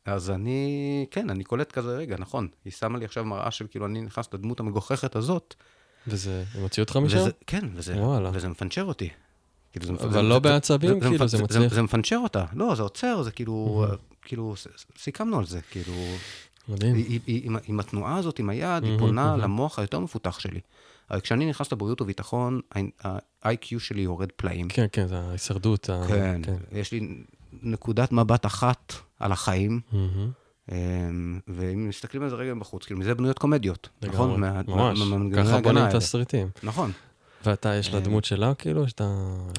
אז 0.05 0.31
אני, 0.31 0.66
כן, 1.11 1.31
אני 1.31 1.45
קולט 1.45 1.72
כזה, 1.72 1.97
רגע, 1.97 2.16
נכון, 2.18 2.49
היא 2.64 2.72
שמה 2.72 2.99
לי 2.99 3.05
עכשיו 3.05 3.25
מראה 3.25 3.51
של 3.51 3.66
כאילו, 3.70 3.87
אני 3.87 4.01
נכנס 4.01 4.29
לדמות 4.35 4.61
המגוחכת 4.61 5.16
הזאת. 5.16 5.55
וזה, 6.07 6.45
הם 6.55 6.62
הוציאו 6.62 6.85
אותך 6.85 6.97
משם? 6.97 7.16
וזה, 7.18 7.31
כן, 7.47 7.68
וזה, 7.75 7.97
וואלה. 7.97 8.31
וזה 8.35 8.49
מפנצ'ר 8.49 8.85
אותי. 8.85 9.09
כאילו, 9.72 9.87
זה, 9.87 9.93
מפ- 9.93 10.01
אבל 10.03 10.12
זה- 10.12 10.22
לא 10.22 10.35
זה- 10.35 10.41
בעצבים, 10.41 11.01
כאילו, 11.01 11.14
מפ- 11.25 11.27
זה 11.27 11.43
מצליח. 11.43 11.75
זה 11.75 11.83
מפנצ'ר 11.83 12.18
אותה. 12.18 12.45
לא, 12.53 12.75
זה 12.75 12.83
עוצר, 12.83 13.22
זה 13.22 13.31
כאילו, 13.31 13.85
כאילו, 14.22 14.57
ס- 14.57 14.66
ס- 14.77 14.87
סיכמנו 14.99 15.39
על 15.39 15.47
זה, 15.47 15.61
כאילו, 15.70 15.93
מדהים. 16.68 16.95
היא- 16.95 17.07
היא- 17.09 17.20
היא- 17.27 17.41
עם- 17.45 17.57
עם 17.66 17.81
התנועה 17.81 18.16
הזאת, 18.16 18.39
עם 18.39 18.51
היד, 18.51 18.83
היא 18.83 18.91
מהמם, 18.93 18.99
פונה 18.99 19.25
מהמם. 19.27 19.41
למוח 19.43 19.79
היותר 19.79 19.99
מפותח 20.01 20.39
שלי. 20.39 20.61
אבל 21.11 21.20
כשאני 21.20 21.46
נכנס 21.50 21.72
לבריאות 21.72 22.00
וביטחון, 22.00 22.61
ה-IQ 23.05 23.78
שלי 23.78 24.00
יורד 24.02 24.28
פלאים. 24.36 24.68
כן, 24.68 24.86
כן, 24.92 25.07
זה 25.07 25.18
ההישרדות. 25.18 25.90
ה- 25.90 26.05
כן, 26.09 26.40
יש 26.72 26.92
לי 26.92 27.22
נקודת 27.62 28.12
מבט 28.12 28.46
אחת 28.46 28.92
על 29.20 29.32
החיים. 29.32 29.80
אמ, 30.72 30.76
ואם 31.48 31.88
מסתכלים 31.88 32.22
על 32.22 32.30
זה 32.30 32.36
רגע 32.36 32.55
בחוץ, 32.55 32.84
כאילו 32.84 33.00
מזה 33.00 33.14
בנויות 33.14 33.38
קומדיות, 33.38 33.88
לגמרי, 34.02 34.16
נכון? 34.16 34.40
ממש. 34.40 34.98
מה- 35.00 35.36
ככה 35.36 35.61
בונים 35.61 35.82
את 35.82 35.86
האלה. 35.86 35.98
הסרטים. 35.98 36.48
נכון, 36.62 36.90
ואתה, 37.44 37.74
יש 37.74 37.88
לה 37.90 37.98
אה, 37.98 38.05
דמות 38.05 38.24
שלה, 38.24 38.55
כאילו, 38.55 38.88
שאתה 38.88 39.05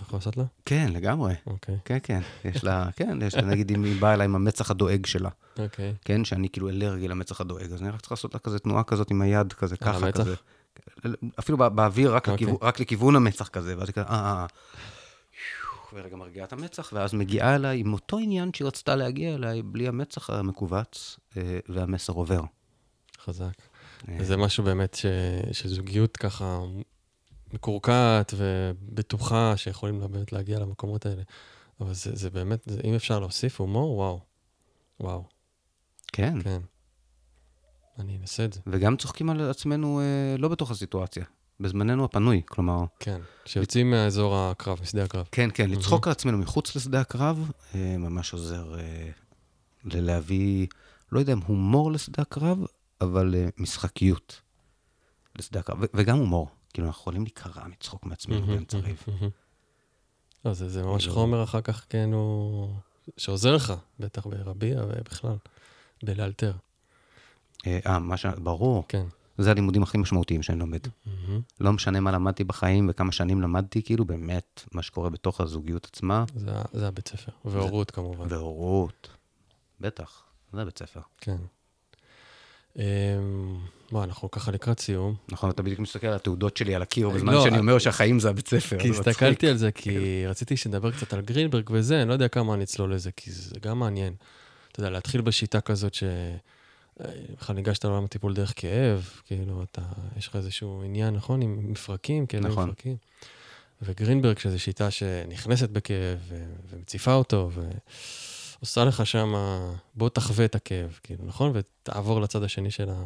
יכול 0.02 0.18
לעשות 0.18 0.38
לה? 0.38 0.44
כן, 0.66 0.90
לגמרי. 0.94 1.34
אוקיי, 1.48 1.78
כן, 1.86 1.98
כן, 2.04 2.20
יש 2.46 2.64
לה, 2.64 2.90
כן, 2.96 3.20
יש 3.22 3.36
לה, 3.36 3.42
נגיד 3.42 3.72
אם 3.72 3.84
היא 3.84 4.02
באה 4.02 4.14
אליי 4.14 4.26
עם 4.26 4.36
המצח 4.36 4.72
הדואג 4.72 5.06
שלה, 5.06 5.30
אוקיי. 5.60 5.94
כן, 6.06 6.26
שאני 6.26 6.50
כאילו 6.50 6.70
אלרגי 6.70 7.08
למצח 7.08 7.42
הדואג, 7.42 7.72
אז 7.74 7.82
אני 7.82 7.90
רק 7.90 8.00
צריך 8.02 8.12
לעשות 8.12 8.34
לה 8.34 8.40
כזה 8.40 8.60
תנועה 8.60 8.84
כזאת 8.84 9.12
עם 9.12 9.22
היד, 9.22 9.54
כזה 9.54 9.78
ככה? 9.78 10.12
כזה. 10.12 10.36
אפילו 11.40 11.58
בא- 11.58 11.70
באוויר, 11.70 12.16
רק, 12.16 12.30
אוקיי. 12.30 12.34
לכיוון, 12.36 12.58
רק 12.62 12.80
לכיוון 12.80 13.16
המצח 13.16 13.48
כזה, 13.48 13.78
ואז 13.78 13.88
היא 13.88 13.94
כזה, 13.94 14.06
אה, 14.06 14.16
אה, 14.16 14.34
אה. 14.34 14.46
ורגע 15.94 16.16
מרגיעה 16.16 16.46
את 16.46 16.54
המצח, 16.54 16.90
ואז 16.94 17.14
מגיעה 17.14 17.56
אליי 17.56 17.80
עם 17.80 17.94
אותו 17.94 18.18
עניין 18.18 18.54
שהיא 18.54 18.68
רצתה 18.68 18.96
להגיע 18.96 19.36
אליי, 19.36 19.62
בלי 19.62 19.88
המצח 19.88 20.30
המכווץ, 20.30 21.20
אה, 21.38 21.60
והמסר 21.70 22.14
עובר. 22.14 22.42
חזק. 23.24 23.62
זה 24.20 24.38
משהו 24.38 24.64
באמת 24.64 24.94
ש... 24.94 25.06
שזוגיות 25.52 26.18
ככה 26.18 26.60
מקורקעת 27.54 28.34
ובטוחה 28.38 29.58
שיכולים 29.58 30.00
באמת 30.00 30.32
להגיע 30.32 30.60
למקומות 30.60 31.06
האלה. 31.06 31.22
אבל 31.82 31.94
זה, 31.94 32.16
זה 32.16 32.30
באמת, 32.30 32.60
זה, 32.66 32.82
אם 32.84 32.94
אפשר 32.94 33.20
להוסיף 33.20 33.60
הומור, 33.60 33.98
וואו. 33.98 34.20
וואו, 35.00 35.24
כן, 36.08 36.42
כן. 36.44 36.62
אני 38.00 38.18
אנסה 38.18 38.46
את 38.46 38.54
זה. 38.54 38.60
וגם 38.68 38.98
צוחקים 38.98 39.30
על 39.30 39.50
עצמנו 39.50 40.00
אה, 40.00 40.38
לא 40.38 40.48
בתוך 40.48 40.72
הסיטואציה, 40.72 41.26
בזמננו 41.60 42.06
הפנוי, 42.06 42.42
כלומר, 42.46 42.86
כן. 43.00 43.22
שיוצאים 43.46 43.92
מהאזור 43.92 44.36
הקרב, 44.38 44.80
משדה 44.82 45.04
הקרב. 45.04 45.28
כן, 45.32 45.50
כן, 45.54 45.70
לצחוק 45.70 46.08
על 46.08 46.12
עצמנו 46.12 46.38
מחוץ 46.38 46.76
לשדה 46.76 47.02
הקרב, 47.02 47.52
אה, 47.76 47.98
ממש 47.98 48.34
עוזר 48.34 48.80
אה, 48.80 49.10
להביא, 49.84 50.68
לא 51.12 51.20
יודע 51.20 51.34
אם 51.34 51.40
הומור 51.42 51.92
לשדה 51.92 52.22
הקרב, 52.22 52.58
אבל 53.02 53.36
אה, 53.36 53.48
משחקיות 53.58 54.42
לשדה 55.36 55.60
הקרב, 55.60 55.78
ו- 55.82 55.86
וגם 55.94 56.18
הומור. 56.18 56.50
כאילו, 56.74 56.88
אנחנו 56.88 57.02
יכולים 57.02 57.24
להיקרע 57.24 57.68
מצחוק 57.68 58.06
מעצמנו 58.06 58.48
באמצע 58.48 58.78
ריב. 58.78 59.04
לא, 60.46 60.54
זה, 60.54 60.70
זה 60.70 60.84
ממש 60.84 61.04
כאילו- 61.04 61.16
חומר 61.16 61.44
אחר 61.44 61.62
כך, 61.62 61.86
כן, 61.90 62.10
הוא... 62.14 62.70
שעוזר 63.18 63.56
לך, 63.56 63.74
בטח 64.00 64.28
ברביע 64.28 64.84
ובכלל, 64.88 65.36
בלאלתר. 66.04 66.54
אה, 67.68 67.80
אה, 67.88 68.00
מה 68.00 68.18
ש... 68.18 68.26
ברור, 68.26 68.86
כן. 68.88 69.06
זה 69.38 69.52
הלימודים 69.52 69.84
הכי 69.84 69.98
משמעותיים 69.98 70.44
שאני 70.44 70.60
לומד. 70.60 70.80
מהמם. 71.06 71.42
לא 71.60 71.74
משנה 71.74 72.00
מה 72.00 72.12
למדתי 72.12 72.44
בחיים 72.44 72.88
וכמה 72.90 73.12
שנים 73.12 73.42
למדתי, 73.42 73.84
כאילו, 73.84 74.06
באמת, 74.06 74.64
מה 74.72 74.82
שקורה 74.82 75.10
בתוך 75.10 75.42
הזוגיות 75.42 75.86
עצמה, 75.86 76.26
זה, 76.36 76.52
זה 76.74 76.88
הבית 76.88 77.08
ספר. 77.08 77.32
והורות 77.46 77.92
כמובן. 77.92 78.26
והורות. 78.30 79.10
בטח, 79.82 80.24
זה 80.54 80.66
בית 80.66 80.80
ספר. 80.80 81.02
כן. 81.22 81.38
אמ, 82.78 82.84
בוא, 83.92 84.04
אנחנו 84.04 84.32
ככה 84.32 84.52
לקראת 84.52 84.80
סיום. 84.80 85.16
נכון, 85.30 85.50
אתה 85.50 85.64
בדיוק 85.64 85.80
מסתכל 85.80 86.08
על 86.08 86.14
התעודות 86.14 86.58
שלי 86.58 86.76
על 86.76 86.82
הקיר, 86.82 87.10
בזמן 87.10 87.34
לא, 87.34 87.44
שאני 87.44 87.56
אה, 87.56 87.60
אומר 87.60 87.80
שהחיים 87.80 88.20
זה 88.20 88.30
הבית 88.30 88.48
ספר. 88.48 88.80
כי 88.80 88.94
זה. 88.94 89.00
הסתכלתי 89.00 89.48
על 89.48 89.58
זה, 89.58 89.72
כי 89.72 90.26
רציתי 90.28 90.58
שנדבר 90.58 90.92
קצת 90.92 91.14
על 91.14 91.22
גרינברג 91.22 91.70
וזה, 91.72 92.02
אני 92.02 92.10
לא 92.10 92.14
יודע 92.14 92.28
כמה 92.28 92.54
אני 92.54 92.64
אצלול 92.64 92.94
לזה, 92.94 93.12
כי 93.12 93.32
זה 93.32 93.56
גם 93.62 93.80
מעניין. 93.80 94.14
אתה 94.72 94.80
יודע, 94.80 94.90
להתחיל 94.90 95.22
בשיטה 95.22 95.62
כזאת 95.62 95.94
ש... 95.94 96.04
בכלל 97.00 97.56
ניגשת 97.56 97.86
לעולם 97.86 98.06
הטיפול 98.06 98.34
דרך 98.34 98.54
כאב, 98.56 99.10
כאילו, 99.26 99.64
אתה, 99.64 99.82
יש 100.18 100.28
לך 100.28 100.36
איזשהו 100.36 100.84
עניין, 100.84 101.14
נכון? 101.14 101.42
עם 101.42 101.72
מפרקים, 101.72 102.26
כאבים 102.26 102.48
נכון. 102.48 102.64
מפרקים. 102.64 102.98
וגרינברג, 103.82 104.38
שזו 104.38 104.60
שיטה 104.60 104.92
שנכנסת 104.92 105.70
בכאב 105.70 106.20
ו- 106.28 106.54
ומציפה 106.70 107.14
אותו, 107.14 107.50
ועושה 108.60 108.86
לך 108.86 109.06
שם, 109.06 109.34
בוא 109.96 110.10
תחווה 110.10 110.46
את 110.46 110.56
הכאב, 110.56 111.00
כאילו, 111.04 111.26
נכון? 111.26 111.52
ותעבור 111.54 112.22
לצד 112.22 112.44
השני 112.44 112.72
של 112.72 112.90
ה... 112.90 113.04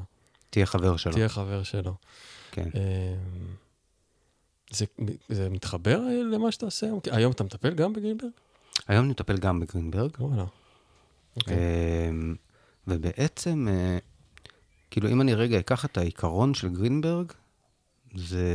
תהיה 0.50 0.66
חבר 0.66 0.98
שלו. 0.98 1.14
תהיה 1.14 1.30
חבר 1.30 1.64
שלו. 1.64 1.94
כן. 2.52 2.70
אמ, 2.76 3.56
זה, 4.72 4.86
זה 5.30 5.50
מתחבר 5.50 6.02
למה 6.32 6.52
שאתה 6.52 6.66
עושה 6.66 6.86
היום? 6.86 7.00
היום 7.12 7.32
אתה 7.32 7.44
מטפל 7.44 7.74
גם 7.74 7.94
בגרינברג? 7.94 8.30
היום 8.88 9.04
אני 9.04 9.12
מטפל 9.12 9.38
גם 9.38 9.60
בגרינברג, 9.60 10.12
וואלה. 10.20 10.46
אוקיי. 11.38 11.58
אמ, 12.10 12.36
ובעצם, 12.90 13.68
אה, 13.72 13.98
כאילו, 14.92 15.10
אם 15.10 15.22
אני 15.22 15.34
רגע 15.34 15.60
אקח 15.60 15.86
את 15.86 15.98
העיקרון 15.98 16.54
של 16.54 16.70
גרינברג, 16.70 17.32
זה 18.16 18.46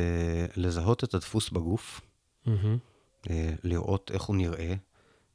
לזהות 0.57 1.05
את 1.05 1.15
הדפוס 1.15 1.51
בגוף. 1.51 2.01
אה, 3.31 3.51
לראות 3.65 4.11
איך 4.15 4.23
הוא 4.23 4.37
נראה. 4.37 4.75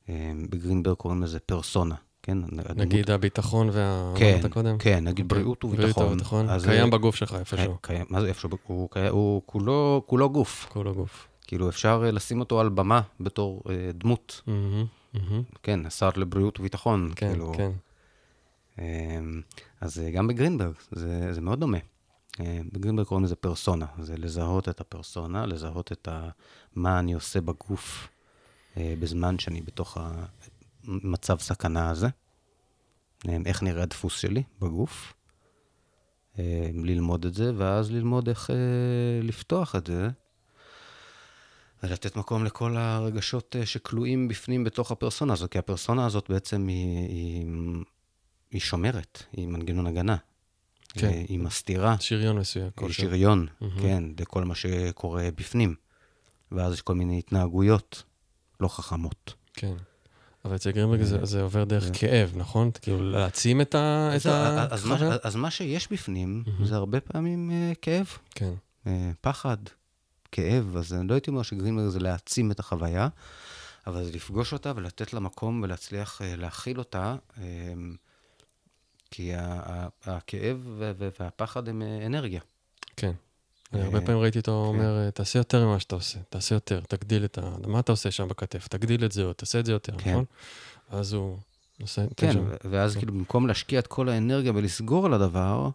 אה, 0.09 0.31
בגרינברג 0.49 0.95
קוראים 0.95 1.23
לזה 1.23 1.39
פרסונה, 1.39 1.95
כן? 2.23 2.37
הדמות- 2.43 2.77
נגיד 2.77 3.11
הביטחון 3.11 3.69
וה... 3.73 4.13
כן, 4.17 4.37
אמרת 4.41 4.53
קודם? 4.53 4.77
כן, 4.77 5.03
נגיד 5.07 5.25
אוקיי. 5.25 5.37
בריאות 5.41 5.65
בריאות 5.65 5.79
וביטחון. 5.83 6.05
וביטחון. 6.13 6.49
אז, 6.49 6.65
קיים 6.65 6.89
בגוף 6.89 7.15
שלך 7.15 7.33
איפשהו. 7.39 7.77
קיים, 7.81 8.05
מה 8.09 8.21
זה 8.21 8.27
איפשהו? 8.27 8.49
הוא, 8.67 8.89
קיים- 8.91 9.11
הוא 9.11 9.41
כולו, 9.45 10.03
כולו 10.05 10.29
גוף. 10.29 10.65
כל 10.69 10.87
הגוף. 10.87 11.27
כאילו, 11.47 11.69
אפשר 11.69 11.99
לשים 12.13 12.39
אותו 12.39 12.59
על 12.59 12.69
במה 12.69 13.01
בתור 13.19 13.63
אה, 13.69 13.91
דמות. 13.93 14.41
מהמם, 14.47 14.85
מהמם. 15.13 15.43
כן, 15.63 15.85
השר 15.85 16.09
לבריאות 16.15 16.59
וביטחון. 16.59 17.11
כן, 17.15 17.29
כאילו, 17.31 17.51
כן. 17.57 17.71
אמ, 18.79 19.41
אז 19.81 19.99
אה, 19.99 20.11
גם 20.11 20.27
בגרינברג, 20.27 20.73
זה, 20.91 21.33
זה 21.33 21.41
מאוד 21.41 21.59
דומה. 21.59 21.77
אה, 22.39 22.61
בגרינברג 22.73 23.05
קוראים 23.05 23.25
לזה 23.25 23.35
פרסונה, 23.35 23.85
זה 23.99 24.17
לזהות 24.17 24.69
את 24.69 24.81
הפרסונה, 24.81 25.45
לזהות 25.45 25.91
את 25.91 26.07
ה, 26.07 26.29
מה 26.75 26.99
אני 26.99 27.13
עושה 27.13 27.41
בגוף 27.41 28.07
אה, 28.77 28.93
בזמן 28.99 29.39
שאני 29.39 29.61
בתוך 29.61 29.97
המצב 30.83 31.39
סכנה 31.39 31.89
הזה, 31.89 32.07
אה, 33.29 33.37
איך 33.45 33.63
נראה 33.63 33.83
הדפוס 33.83 34.19
שלי 34.19 34.43
בגוף, 34.61 35.13
ללמוד 36.73 37.25
את 37.25 37.33
זה, 37.33 37.51
ואז 37.57 37.91
ללמוד 37.91 38.29
איך 38.29 38.49
אה, 38.49 38.55
לפתוח 39.23 39.75
את 39.75 39.87
זה, 39.87 40.09
ולתת 41.83 42.15
מקום 42.15 42.45
לכל 42.45 42.77
הרגשות 42.77 43.55
שכלואים 43.65 44.27
בפנים 44.27 44.63
בתוך 44.63 44.91
הפרסונה 44.91 45.33
הזו, 45.33 45.47
כי 45.51 45.57
הפרסונה 45.57 46.05
הזאת 46.05 46.29
בעצם 46.29 46.67
היא, 46.67 47.07
היא, 47.07 47.45
היא 48.51 48.61
שומרת, 48.61 49.23
היא 49.33 49.47
מנגנון 49.47 49.87
הגנה. 49.87 50.15
כן. 50.93 51.07
אה, 51.07 51.23
היא 51.27 51.39
מסתירה, 51.39 51.95
שריון 51.99 52.37
מסוים. 52.39 52.69
היא. 52.81 52.93
שריון, 52.93 53.47
מהמם. 53.61 53.79
כן, 53.81 54.03
לכל 54.19 54.43
מה 54.43 54.55
שקורה 54.55 55.29
בפנים. 55.35 55.75
ואז 56.51 56.73
יש 56.73 56.81
כל 56.81 56.95
מיני 56.95 57.19
התנהגויות 57.19 58.03
לא 58.59 58.67
חכמות. 58.67 59.33
כן. 59.53 59.73
אבל 60.45 60.55
אצל 60.55 60.71
גרינברג 60.71 61.01
זה- 61.03 61.19
אה, 61.19 61.25
זה 61.25 61.41
עובר 61.41 61.63
דרך 61.63 61.83
זה- 61.83 61.93
כאב, 61.93 62.31
נכון? 62.35 62.71
כאילו 62.81 63.11
להעצים 63.11 63.61
את 63.61 63.75
ה- 63.75 64.09
את 64.15 64.25
אז, 64.25 64.27
אז, 64.71 64.85
מה? 64.85 64.97
אז 65.23 65.35
מה 65.35 65.51
שיש 65.51 65.91
בפנים 65.91 66.43
מהמם. 66.47 66.65
זה 66.65 66.75
הרבה 66.75 66.99
פעמים 66.99 67.51
אה, 67.51 67.71
כאב, 67.81 68.07
כן. 68.35 68.53
אה, 68.87 69.11
פחד, 69.21 69.57
כאב, 70.31 70.77
אז 70.77 70.93
אני 70.93 71.07
לא 71.07 71.13
הייתי 71.13 71.29
אומר 71.29 71.41
שגרינברג 71.41 71.87
זה 71.89 71.99
להעצים 71.99 72.51
את 72.51 72.59
החוויה, 72.59 73.07
אבל 73.87 74.03
זה 74.03 74.11
לפגוש 74.11 74.53
אותה 74.53 74.73
ולתת 74.75 75.13
לה 75.13 75.19
מקום 75.19 75.61
ולהצליח 75.63 76.21
אה, 76.21 76.35
להכיל 76.35 76.79
אותה, 76.79 77.15
אה, 77.37 77.43
כי 79.11 79.31
הכאב 80.05 80.81
והפחד 81.19 81.69
הם 81.69 81.81
אה, 81.81 82.05
אנרגיה. 82.05 82.41
כן. 82.95 83.11
אה, 83.75 83.83
הרבה 83.83 84.01
פעמים 84.01 84.21
ראיתי 84.21 84.39
אותו 84.39 84.51
כן. 84.51 84.77
אומר, 84.77 85.05
אה, 85.05 85.11
תעשה 85.11 85.39
יותר 85.39 85.65
ממה 85.65 85.79
שאתה 85.79 85.95
עושה, 85.95 86.19
תעשה 86.29 86.55
יותר, 86.55 86.79
תגדיל 86.79 87.25
את 87.25 87.37
ה... 87.37 87.41
מה 87.67 87.79
אתה 87.79 87.91
עושה 87.91 88.11
שם 88.11 88.27
בכתף? 88.27 88.67
תגדיל 88.67 89.05
את 89.05 89.11
זה 89.11 89.23
עוד, 89.23 89.35
תעשה 89.35 89.59
את 89.59 89.65
זה 89.65 89.71
יותר, 89.71 89.97
כן. 89.97 90.11
נכון? 90.11 90.25
ואז 90.91 91.13
הוא 91.13 91.37
עושה... 91.81 92.05
כן, 92.17 92.33
ואז 92.63 92.93
כן. 92.93 92.99
כאילו 92.99 93.13
במקום 93.13 93.47
להשקיע 93.47 93.79
את 93.79 93.87
כל 93.87 94.09
האנרגיה 94.09 94.51
ולסגור 94.55 95.05
על 95.05 95.13
הדבר, 95.13 95.69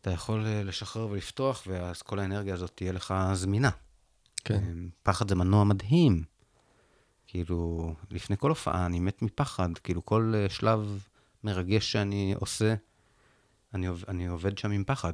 אתה 0.00 0.10
יכול 0.10 0.44
לשחרר 0.46 1.08
ולפתוח, 1.10 1.62
ואז 1.66 2.02
כל 2.02 2.18
האנרגיה 2.18 2.54
הזאת 2.54 2.70
תהיה 2.74 2.92
לך 2.92 3.14
זמינה. 3.34 3.70
כן, 4.44 4.54
אה, 4.54 4.72
פחד 5.02 5.28
זה 5.28 5.34
מנוע 5.34 5.64
מדהים. 5.64 6.22
כאילו, 7.26 7.94
לפני 8.10 8.36
כל 8.36 8.48
הופעה 8.48 8.86
אני 8.86 9.00
מת 9.00 9.22
מפחד, 9.22 9.68
כאילו 9.84 10.06
כל 10.06 10.34
שלב 10.48 10.98
מרגש 11.44 11.92
שאני 11.92 12.34
עושה, 12.40 12.74
אני, 13.74 13.88
אני 14.08 14.26
עובד 14.26 14.58
שם 14.58 14.70
עם 14.70 14.84
פחד. 14.86 15.12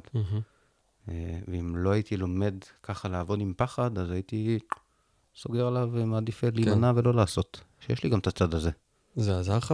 אה, 1.09 1.39
ואם 1.47 1.75
לא 1.75 1.89
הייתי 1.89 2.17
לומד 2.17 2.55
ככה 2.83 3.07
לעבוד 3.09 3.41
עם 3.41 3.53
פחד, 3.57 3.97
אז 3.97 4.11
הייתי 4.11 4.59
סוגר 5.35 5.67
עליו 5.67 5.89
ומעדיף 5.91 6.41
כן. 6.41 6.49
להימנע 6.53 6.91
ולא 6.95 7.13
לעשות. 7.13 7.61
שיש 7.79 8.03
לי 8.03 8.09
גם 8.09 8.19
את 8.19 8.27
הצד 8.27 8.53
הזה. 8.53 8.69
זה 9.15 9.39
עזר 9.39 9.57
לך 9.57 9.73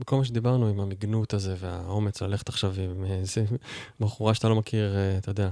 בכל 0.00 0.16
מה 0.16 0.24
שדיברנו 0.24 0.68
עם 0.68 0.80
המגנות 0.80 1.34
הזה 1.34 1.54
והאומץ 1.58 2.22
ללכת 2.22 2.48
עכשיו 2.48 2.74
עם 2.80 3.04
איזה 3.04 3.44
בחורה 4.00 4.34
שאתה 4.34 4.48
לא 4.48 4.54
מכיר, 4.54 4.96
אה, 4.96 5.18
אתה 5.18 5.30
יודע, 5.30 5.50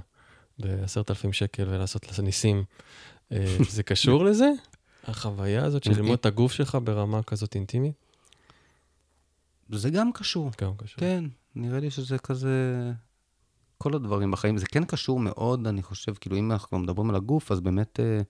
בעשרת 0.58 1.10
אלפים 1.10 1.32
שקל 1.32 1.68
ולעשות 1.68 2.18
ניסים. 2.18 2.64
אה, 3.32 3.56
זה 3.68 3.82
קשור 3.82 4.24
לזה? 4.28 4.50
החוויה 5.04 5.64
הזאת 5.64 5.84
של 5.84 5.90
ללמוד 5.90 6.18
את 6.18 6.26
הגוף 6.26 6.52
שלך 6.52 6.78
ברמה 6.84 7.22
כזאת 7.22 7.54
אינטימית? 7.54 8.05
זה 9.70 9.90
גם 9.90 10.12
קשור. 10.12 10.50
גם 10.60 10.72
קשור. 10.76 10.98
כן, 11.00 11.24
נראה 11.54 11.80
לי 11.80 11.90
שזה 11.90 12.18
כזה... 12.18 12.92
כל 13.78 13.94
הדברים 13.94 14.30
בחיים, 14.30 14.58
זה 14.58 14.66
כן 14.66 14.84
קשור 14.84 15.20
מאוד, 15.20 15.66
אני 15.66 15.82
חושב, 15.82 16.14
כאילו, 16.14 16.36
אם 16.36 16.52
אנחנו 16.52 16.78
מדברים 16.78 17.10
על 17.10 17.16
הגוף, 17.16 17.52
אז 17.52 17.60
באמת 17.60 18.00
אה, 18.00 18.20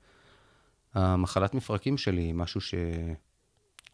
המחלת 0.95 1.55
מפרקים 1.55 1.99
שלי 1.99 2.23
היא 2.23 2.35
משהו 2.35 2.61
ש... 2.61 2.75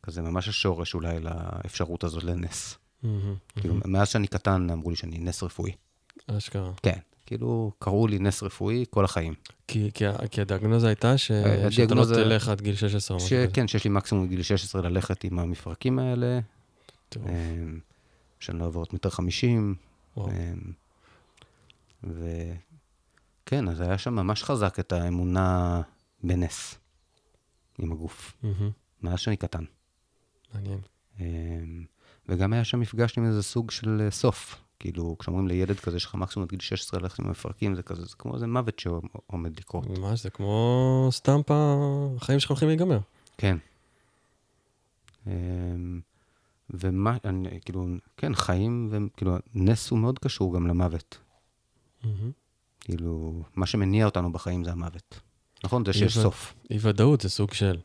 כזה 0.03 0.22
ממש 0.22 0.49
השורש 0.49 0.95
אולי 0.95 1.20
לאפשרות 1.20 2.05
הזאת 2.05 2.24
לנס. 2.24 2.78
מהמם, 3.03 3.34
כאילו, 3.57 3.74
מהמם. 3.74 3.93
מאז 3.93 4.09
שאני 4.09 4.26
קטן 4.26 4.70
אמרו 4.70 4.90
לי 4.90 4.97
שאני 4.97 5.18
נס 5.18 5.43
רפואי. 5.43 5.72
אשכרה. 6.26 6.70
כן, 6.82 6.99
כאילו, 7.26 7.72
קראו 7.78 8.07
לי 8.07 8.18
נס 8.18 8.43
רפואי 8.43 8.84
כל 8.90 9.05
החיים. 9.05 9.34
כי, 9.68 9.90
כי, 9.95 10.05
כי 10.30 10.40
הדיאגנוזה 10.40 10.86
הייתה 10.86 11.18
ש, 11.18 11.30
אה, 11.30 11.70
שאתה 11.70 11.95
לא 11.95 12.03
הדיאגנוזה- 12.03 12.14
תלך 12.14 12.49
עד 12.49 12.61
גיל 12.61 12.74
16 12.74 13.16
או 13.16 13.24
משהו 13.24 13.36
כזה. 13.38 13.47
שכן, 13.51 13.68
שיש 13.68 13.84
לי 13.84 13.90
מקסימום 13.90 14.28
גיל 14.28 14.43
16 14.43 14.82
ללכת 14.82 15.24
עם 15.24 15.38
המפרקים 15.38 15.99
האלה, 15.99 16.40
שאני 18.40 18.58
לא 18.58 18.64
אעבור 18.64 18.84
את 18.84 18.92
מטר 18.92 19.10
חמישים, 19.10 19.74
וואו. 20.16 20.30
אמ, 20.30 20.72
וכן, 23.44 23.68
אז 23.68 23.80
היה 23.80 23.98
שם 23.98 24.14
ממש 24.14 24.44
חזק 24.44 24.78
את 24.80 24.92
האמונה 24.92 25.80
בנס 26.24 26.78
עם 27.78 27.92
הגוף, 27.92 28.36
מאז 29.02 29.18
שאני 29.20 29.36
קטן. 29.36 29.64
מעניין. 30.54 30.78
אמ, 31.20 31.84
וגם 32.28 32.52
היה 32.52 32.64
שם 32.64 32.80
מפגש 32.80 33.18
עם 33.18 33.26
איזה 33.26 33.42
סוג 33.42 33.70
של 33.70 34.00
אה, 34.04 34.10
סוף. 34.10 34.62
כאילו, 34.78 35.16
כשאומרים 35.18 35.48
לילד 35.48 35.80
כזה, 35.80 35.96
יש 35.96 36.04
לך 36.04 36.14
מקסימום 36.14 36.44
עד 36.44 36.50
גיל 36.50 36.60
16 36.60 37.00
ללכת 37.00 37.18
עם 37.18 37.26
המפרקים, 37.26 37.74
זה 37.74 37.82
כזה, 37.82 38.04
זה 38.04 38.14
כמו 38.18 38.34
איזה 38.34 38.46
מוות 38.46 38.78
שעומד 38.78 39.58
לקרות. 39.58 39.86
ממש, 39.86 40.22
זה 40.22 40.30
כמו 40.30 41.08
סטמפ 41.12 41.46
החיים 41.50 42.40
שלך 42.40 42.50
הולכים 42.50 42.68
להיגמר. 42.68 42.98
כן. 43.38 43.56
ומה, 46.70 47.16
אני, 47.24 47.60
כאילו, 47.64 47.86
כן, 48.16 48.34
חיים, 48.34 48.88
וכאילו, 48.90 49.36
נס 49.54 49.90
הוא 49.90 49.98
מאוד 49.98 50.18
קשור 50.18 50.54
גם 50.54 50.66
למוות. 50.66 51.18
מהמם. 52.04 52.30
כאילו, 52.80 53.42
מה 53.54 53.66
שמניע 53.66 54.04
אותנו 54.04 54.32
בחיים 54.32 54.64
זה 54.64 54.72
המוות. 54.72 55.20
נכון? 55.64 55.84
זה 55.84 55.92
שיש 55.92 56.16
אי- 56.16 56.22
סוף. 56.22 56.54
אי 56.70 56.78
ודאות 56.80 57.20
זה 57.20 57.28
סוג 57.28 57.52
של, 57.54 57.78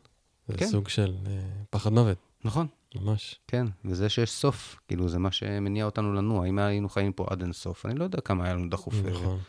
זה 0.48 0.58
כן. 0.58 0.68
סוג 0.68 0.90
של 0.90 1.16
אה, 1.28 1.40
פחד 1.70 1.94
מוות, 1.94 2.18
נכון. 2.46 2.68
ממש. 2.96 3.40
כן, 3.48 3.66
וזה 3.86 4.10
שיש 4.10 4.32
סוף, 4.32 4.80
כאילו, 4.88 5.10
זה 5.10 5.20
מה 5.20 5.32
שמניע 5.32 5.86
אותנו 5.86 6.14
לנוע. 6.14 6.46
אם 6.48 6.60
היינו 6.60 6.90
חיים 6.90 7.14
פה 7.14 7.26
עד 7.30 7.42
אין 7.42 7.54
סוף, 7.54 7.86
אני 7.86 7.96
לא 8.00 8.04
יודע 8.04 8.22
כמה 8.22 8.46
היה 8.46 8.54
לנו 8.54 8.70
דחוף 8.70 8.94
נכון, 9.06 9.40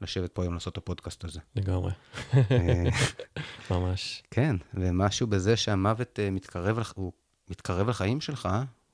לשבת 0.00 0.32
פה 0.32 0.42
היום 0.42 0.54
לעשות 0.54 0.72
את 0.72 0.78
הפודקאסט 0.78 1.24
הזה. 1.24 1.40
לגמרי, 1.56 1.92
אה, 2.34 2.84
ממש. 3.70 4.22
כן, 4.30 4.56
ומשהו 4.74 5.26
בזה 5.26 5.56
שהמוות 5.56 6.18
אה, 6.22 6.30
מתקרב, 6.30 6.78
הוא 6.94 7.12
מתקרב 7.48 7.88
לחיים 7.88 8.20
שלך, 8.20 8.48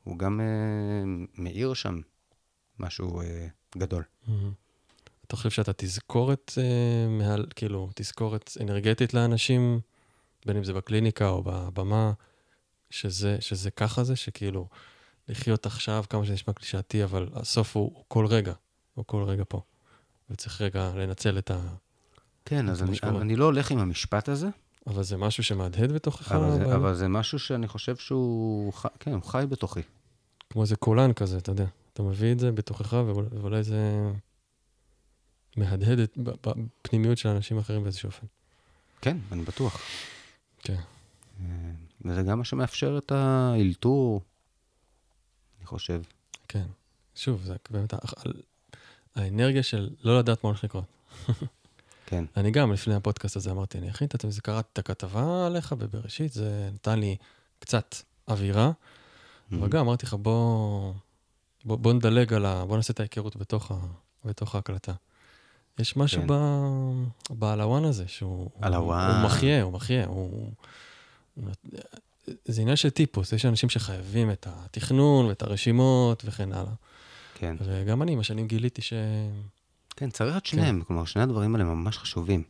הוא 0.05 0.18
גם 0.18 0.40
אה, 0.40 1.24
מאיר 1.34 1.74
שם 1.74 2.00
משהו 2.78 3.20
אה, 3.20 3.46
גדול. 3.78 4.03
מהמם. 4.26 4.53
אתה 5.26 5.36
חושב 5.36 5.50
שאתה 5.50 5.72
תזכורת, 5.76 6.53
אה, 6.59 7.09
מעל, 7.09 7.46
כאילו, 7.57 7.90
תזכורת 7.94 8.57
אנרגטית 8.61 9.14
לאנשים, 9.14 9.80
בין 10.46 10.57
אם 10.57 10.64
זה 10.64 10.72
בקליניקה 10.72 11.28
או 11.28 11.42
בבמה, 11.42 12.12
שזה, 12.90 13.36
שזה 13.40 13.70
ככה 13.70 14.05
זה, 14.05 14.16
שכאילו, 14.16 14.68
לחיות 15.28 15.66
עכשיו, 15.66 16.05
כמה 16.11 16.24
שזה 16.24 16.34
נשמע 16.34 16.55
קלישאתי, 16.55 17.05
אבל 17.05 17.28
הסוף 17.32 17.76
הוא, 17.76 17.92
הוא 17.94 18.05
כל 18.09 18.26
רגע, 18.26 18.53
הוא 18.94 19.05
כל 19.09 19.22
רגע 19.22 19.42
פה. 19.48 19.61
וצריך 20.30 20.61
רגע 20.61 20.92
לנצל 20.96 21.38
את 21.38 21.50
ה... 21.50 21.59
כן, 22.44 22.66
זה 22.66 22.72
אז 22.72 22.82
אני. 22.82 23.20
אני 23.20 23.36
לא 23.36 23.44
הולך 23.44 23.70
עם 23.70 23.78
המשפט 23.78 24.28
הזה, 24.28 24.48
אבל 24.86 25.02
זה 25.02 25.16
משהו 25.16 25.44
שמהדהד 25.44 25.92
בתוכך, 25.92 26.32
אבל 26.32 26.50
זה, 26.50 26.64
ב- 26.64 26.68
אבל 26.68 26.94
זה 26.94 27.08
משהו 27.08 27.38
שאני 27.38 27.68
חושב 27.68 27.96
שהוא, 27.96 28.72
ח... 28.72 28.86
כן, 29.00 29.12
הוא 29.12 29.22
חי 29.22 29.44
בתוכי. 29.48 29.80
כמו 30.50 30.62
איזה 30.62 30.76
קולן 30.76 31.12
כזה, 31.12 31.38
אתה 31.38 31.50
יודע. 31.52 31.66
אתה 31.92 32.02
מביא 32.02 32.32
את 32.32 32.38
זה 32.38 32.52
בתוכך, 32.52 32.92
ואולי, 32.92 33.62
זה 33.62 34.10
מהדהד 35.56 35.98
את- 35.98 36.18
בפנימיות 36.18 37.18
של 37.18 37.28
אנשים 37.28 37.58
אחרים 37.58 37.82
באיזשהו 37.82 38.06
אופן. 38.06 38.26
כן, 39.00 39.16
אני 39.32 39.42
בטוח. 39.42 39.80
כן. 40.58 40.80
אה, 41.40 41.46
וזה 42.04 42.22
גם 42.22 42.38
מה 42.38 42.44
שמאפשר 42.44 42.98
את 42.98 43.12
האלתור, 43.12 44.20
אני 45.58 45.66
חושב. 45.66 46.02
כן. 46.48 46.66
שוב, 47.14 47.42
זה 47.44 47.54
באמת 47.70 47.94
האנרגיה 49.16 49.62
של 49.62 49.90
לא 50.02 50.18
לדעת 50.18 50.44
מה 50.44 50.50
הולך 50.50 50.64
לקרות. 50.64 50.84
כן, 52.12 52.24
אני 52.36 52.50
גם, 52.50 52.72
לפני 52.72 52.94
הפודקאסט 52.94 53.36
הזה 53.36 53.50
אמרתי, 53.50 53.78
אני 53.78 53.90
אכין 53.90 54.06
את 54.06 54.14
עצמי, 54.14 54.30
קראתי 54.42 54.68
את 54.72 54.78
הכתבה 54.78 55.46
עליך 55.46 55.72
בבראשית, 55.72 56.32
זה 56.32 56.70
נתן 56.74 56.98
לי 56.98 57.16
קצת 57.58 57.94
אווירה, 58.28 58.70
אבל 59.52 59.68
גם 59.68 59.80
אמרתי 59.80 60.06
לך, 60.06 60.14
בוא, 60.14 60.92
בוא, 61.64 61.76
בוא 61.76 61.92
נדלג 61.92 62.34
על 62.34 62.46
ה... 62.46 62.64
בוא 62.64 62.76
נעשה 62.76 62.92
את 62.92 63.00
ההיכרות 63.00 63.36
בתוך, 63.36 63.70
ה, 63.70 63.74
בתוך 64.24 64.54
ההקלטה. 64.54 64.92
יש 65.78 65.96
משהו 65.96 66.22
כן. 66.22 66.26
ב... 66.28 66.34
בעלוואן 67.30 67.84
הזה, 67.84 68.04
שהוא... 68.08 68.50
עלוואן. 68.60 69.10
הוא, 69.10 69.16
הוא 69.16 69.26
מחיה, 69.26 69.62
הוא 69.62 69.72
מחיה, 69.72 70.06
הוא... 70.06 70.52
הוא... 71.34 71.44
זה 72.44 72.62
עניין 72.62 72.76
של 72.76 72.90
טיפוס, 72.90 73.32
יש 73.32 73.44
אנשים 73.44 73.68
שחייבים 73.68 74.30
את 74.30 74.46
התכנון 74.50 75.26
ואת 75.26 75.42
הרשימות 75.42 76.22
וכן 76.26 76.52
הלאה. 76.52 76.72
כן. 77.34 77.56
וגם 77.60 78.02
אני, 78.02 78.12
עם 78.12 78.20
השנים 78.20 78.46
גיליתי 78.46 78.82
ש... 78.82 78.92
כן, 79.93 80.11
צריך 80.11 80.36
את 80.36 80.47
שניהם, 80.47 80.82
כלומר, 80.86 81.05
שני 81.05 81.23
הדברים 81.23 81.55
האלה 81.55 81.64
ממש 81.64 81.98
חשובים. 81.98 82.43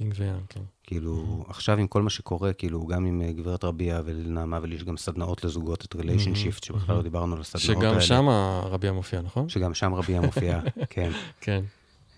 יין 0.00 0.14
ויאנג, 0.16 0.42
כן. 0.48 0.60
כאילו, 0.82 1.44
עכשיו 1.48 1.78
עם 1.78 1.86
כל 1.86 2.02
מה 2.02 2.10
שקורה, 2.10 2.52
כאילו, 2.52 2.86
גם 2.86 3.04
עם 3.04 3.22
אה, 3.22 3.32
גברת 3.32 3.64
רביע 3.64 4.00
ונעמה, 4.04 4.58
ולי 4.62 4.74
יש 4.74 4.84
גם 4.84 4.96
סדנאות 4.96 5.44
לזוגות, 5.44 5.84
את 5.84 5.94
Relationshift, 5.94 6.64
שבכלל 6.64 6.96
לא 6.96 7.02
דיברנו 7.02 7.34
על 7.34 7.40
הסדנאות 7.40 7.82
האלה. 7.84 8.00
שגם 8.00 8.00
שם 8.00 8.28
הרביע 8.28 8.92
מופיע, 8.92 9.20
נכון? 9.20 9.48
שגם 9.48 9.74
שם 9.74 9.94
רביע 9.94 10.20
מופיעה, 10.20 10.60
כן. 10.90 11.10
כן. 11.40 11.64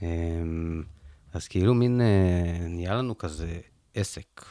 אמ, 0.02 0.82
אז 1.32 1.48
כאילו 1.48 1.74
מין, 1.74 2.00
אה, 2.00 2.66
נהיה 2.68 2.94
לנו 2.94 3.18
כזה 3.18 3.60
עסק, 3.94 4.44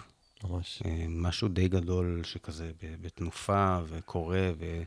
ממש. 0.43 0.83
אה, 0.85 1.05
משהו 1.09 1.47
די 1.47 1.67
גדול 1.67 2.21
שכזה 2.23 2.71
בתנופה 3.01 3.77
וקורה, 3.87 4.51
ו... 4.59 4.83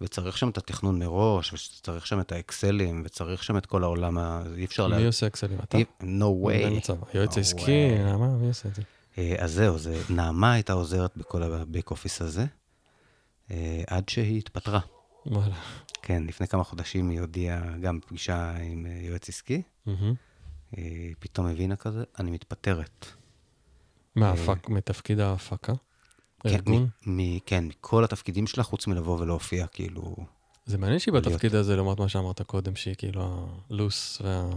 וצריך 0.00 0.38
שם 0.38 0.48
את 0.48 0.58
התכנון 0.58 0.98
מראש, 0.98 1.52
וצריך 1.52 2.06
שם 2.06 2.20
את 2.20 2.32
האקסלים, 2.32 3.02
וצריך 3.04 3.44
שם 3.44 3.56
את 3.56 3.66
כל 3.66 3.82
העולם. 3.82 4.18
אי 4.56 4.64
אפשר 4.64 4.88
מי 4.88 5.06
עושה 5.06 5.26
אקסלים? 5.26 5.58
אתה? 5.58 5.78
no 6.00 6.46
way. 6.46 6.90
היועץ 7.12 7.36
העסקי. 7.36 7.98
נעמה, 7.98 8.28
מי 8.28 8.48
עושה 8.48 8.68
את 8.68 8.74
זה? 8.74 8.82
אה, 9.18 9.34
אז 9.38 9.52
זהו, 9.52 9.78
זה, 9.78 10.02
נעמה 10.10 10.52
הייתה 10.52 10.72
עוזרת 10.72 11.16
בכל 11.16 11.42
הבק 11.42 11.90
אופיס 11.90 12.22
הזה, 12.22 12.46
אה, 13.50 13.82
עד 13.86 14.08
שהיא 14.08 14.38
התפטרה. 14.38 14.80
וואלה. 15.26 15.54
כן, 16.02 16.22
לפני 16.26 16.46
כמה 16.46 16.64
חודשים 16.64 17.08
היא 17.08 17.20
הודיעה 17.20 17.76
גם 17.80 17.98
פגישה 18.06 18.56
עם 18.56 18.86
אה, 18.86 18.98
יועץ 19.02 19.28
עסקי. 19.28 19.62
אה, 20.78 21.10
פתאום 21.18 21.46
הבינה 21.46 21.76
כזה, 21.76 22.04
אני 22.18 22.30
מתפטרת. 22.30 23.06
מה, 24.16 24.34
מתפקיד 24.68 25.20
ההפקה? 25.20 25.72
כן, 26.48 26.54
ארגון? 26.54 26.88
מ- 27.06 27.16
מ- 27.36 27.38
כן, 27.46 27.64
מכל 27.64 28.04
התפקידים 28.04 28.46
שלה, 28.46 28.64
חוץ 28.64 28.86
מלבוא 28.86 29.20
ולהופיע, 29.20 29.66
כאילו... 29.66 30.16
זה 30.66 30.78
מעניין 30.78 30.98
שהיא. 30.98 31.14
בתפקיד 31.14 31.54
הזה, 31.54 31.76
לעומת 31.76 31.98
מה 31.98 32.08
שאמרת 32.08 32.42
קודם, 32.42 32.76
שהיא 32.76 32.94
כאילו 32.98 33.48
הלוס 33.70 34.22
וה- 34.24 34.50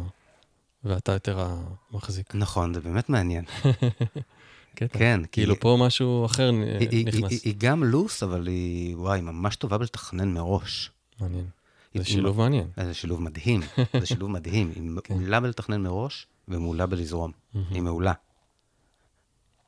ואתה 0.83 1.11
יותר 1.11 1.47
המחזיק. 1.91 2.35
נכון, 2.35 2.73
זה 2.73 2.81
באמת 2.81 3.09
מעניין. 3.09 3.45
קטע. 4.75 4.99
כן, 4.99 5.21
כאילו 5.31 5.53
כי- 5.55 5.61
פה 5.61 5.77
משהו 5.79 6.25
אחר 6.25 6.49
היא- 6.79 6.89
היא- 6.89 7.05
נכנס. 7.05 7.31
היא- 7.31 7.39
היא 7.43 7.53
גם 7.57 7.83
לוס, 7.83 8.23
אבל 8.23 8.47
היא, 8.47 8.95
וואי, 8.97 9.21
ממש 9.21 9.55
טובה 9.55 9.77
בלתכנן 9.77 10.33
מראש. 10.33 10.91
מעניין. 11.21 11.45
היא- 11.93 12.01
זה 12.01 12.07
שילוב 12.09 12.37
מעניין. 12.37 12.67
היא- 12.77 12.85
זה 12.85 12.93
שילוב 12.93 13.21
מדהים, 13.21 13.61
זה 13.99 14.05
שילוב 14.05 14.29
מדהים. 14.31 14.71
היא 14.75 14.89
כן. 15.03 15.13
מעולה 15.17 15.39
בלתכנן 15.39 15.81
מראש 15.81 16.27
ומעולה 16.47 16.85
בלזרום. 16.85 17.31
היא 17.69 17.81
מעולה. 17.81 18.13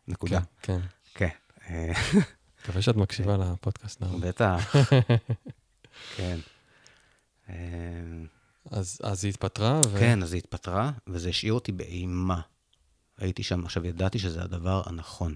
נקודה. 0.07 0.39
כן, 0.61 0.80
כן. 1.14 1.30
מקווה 2.61 2.81
שאת 2.81 2.95
מקשיבה 2.95 3.38
לפודקאסט, 3.38 4.02
נאור. 4.02 4.19
בטח. 4.19 4.76
כן. 6.18 6.39
אה, 7.49 7.56
אז 8.72 8.99
אז 9.03 9.26
היא 9.26 9.30
התפטרה, 9.30 9.81
ו... 9.85 9.99
כן, 9.99 10.23
אז 10.23 10.34
היא 10.34 10.39
התפטרה, 10.39 10.91
וזה 11.07 11.30
השאיר 11.30 11.53
אותי 11.53 11.72
באימה. 11.72 12.41
הייתי 13.18 13.43
שם, 13.43 13.65
עכשיו 13.65 13.85
ידעתי 13.85 14.19
שזה 14.19 14.43
הדבר 14.43 14.81
הנכון, 14.85 15.35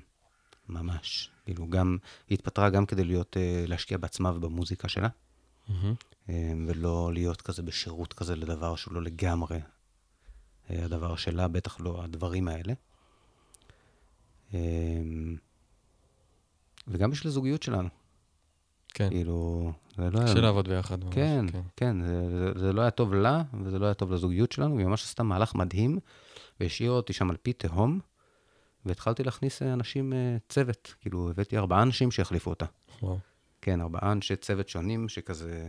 ממש. 0.69 1.29
כאילו, 1.45 1.67
גם, 1.67 1.97
היא 2.29 2.35
התפטרה 2.35 2.69
גם 2.69 2.85
כדי 2.85 3.03
להיות, 3.03 3.37
אה, 3.37 3.63
להשקיע 3.67 3.97
בעצמה 3.97 4.31
ובמוזיקה 4.31 4.89
שלה. 4.89 5.09
אה, 6.29 6.53
ולא 6.67 7.13
להיות 7.13 7.41
כזה 7.41 7.63
בשירות 7.63 8.13
כזה 8.13 8.35
לדבר 8.35 8.75
שהוא 8.75 8.93
לא 8.93 9.01
לגמרי 9.01 9.59
אה, 10.69 10.85
הדבר 10.85 11.15
שלה, 11.15 11.47
בטח 11.47 11.79
לא 11.79 12.03
הדברים 12.03 12.47
האלה. 12.47 12.73
וגם 16.87 17.11
בשביל 17.11 17.27
הזוגיות 17.27 17.63
שלנו. 17.63 17.89
כן, 18.93 19.09
כאילו, 19.09 19.71
זה 19.97 20.09
לא 20.09 20.19
היה... 20.19 20.27
קשה 20.27 20.41
לעבוד 20.41 20.67
ביחד. 20.67 21.03
ממש, 21.03 21.15
כן, 21.15 21.45
כן, 21.75 22.01
זה, 22.01 22.29
זה, 22.29 22.59
זה 22.59 22.73
לא 22.73 22.81
היה 22.81 22.91
טוב 22.91 23.13
לה, 23.13 23.43
וזה 23.63 23.79
לא 23.79 23.85
היה 23.85 23.93
טוב 23.93 24.11
לזוגיות 24.11 24.51
שלנו, 24.51 24.75
והיא 24.75 24.87
ממש 24.87 25.03
עשתה 25.03 25.23
מהלך 25.23 25.55
מדהים, 25.55 25.99
והשאירה 26.59 26.95
אותי 26.95 27.13
שם 27.13 27.29
על 27.29 27.37
פי 27.37 27.53
תהום, 27.53 27.99
והתחלתי 28.85 29.23
להכניס 29.23 29.61
אה, 29.61 29.73
אנשים, 29.73 30.13
אה, 30.13 30.37
צוות, 30.49 30.93
כאילו, 31.01 31.29
הבאתי 31.29 31.57
ארבעה 31.57 31.81
אנשים 31.81 32.11
שיחליפו 32.11 32.49
אותה. 32.49 32.65
וואו. 33.01 33.19
כן, 33.61 33.81
ארבעה 33.81 34.11
אנשי 34.11 34.35
צוות 34.35 34.69
שונים, 34.69 35.09
שכזה... 35.09 35.67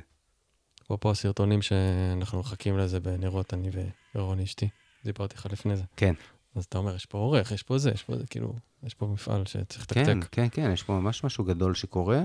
אפרופו 0.82 1.10
הסרטונים 1.10 1.62
שאנחנו 1.62 2.40
מחכים 2.40 2.78
לזה 2.78 3.00
בנרות, 3.00 3.54
אני 3.54 3.70
ורוני 4.14 4.44
אשתי. 4.44 4.68
דיברתי 5.04 5.34
איתך 5.34 5.46
לפני 5.52 5.76
זה. 5.76 5.82
כן, 5.96 6.14
אז 6.54 6.64
אתה 6.64 6.78
אומר, 6.78 6.94
יש 6.96 7.06
פה 7.06 7.18
עורך, 7.18 7.52
יש 7.52 7.62
פה 7.62 7.78
זה, 7.78 7.90
יש 7.90 8.02
פה 8.02 8.16
זה, 8.16 8.26
כאילו, 8.26 8.54
יש 8.82 8.94
פה 8.94 9.06
מפעל 9.06 9.46
שצריך 9.46 9.86
כן, 9.94 10.00
לתקתק. 10.18 10.28
כן, 10.32 10.46
כן, 10.52 10.70
יש 10.72 10.82
פה 10.82 10.92
ממש 11.00 11.24
משהו 11.24 11.44
גדול 11.44 11.74
שקורה, 11.74 12.20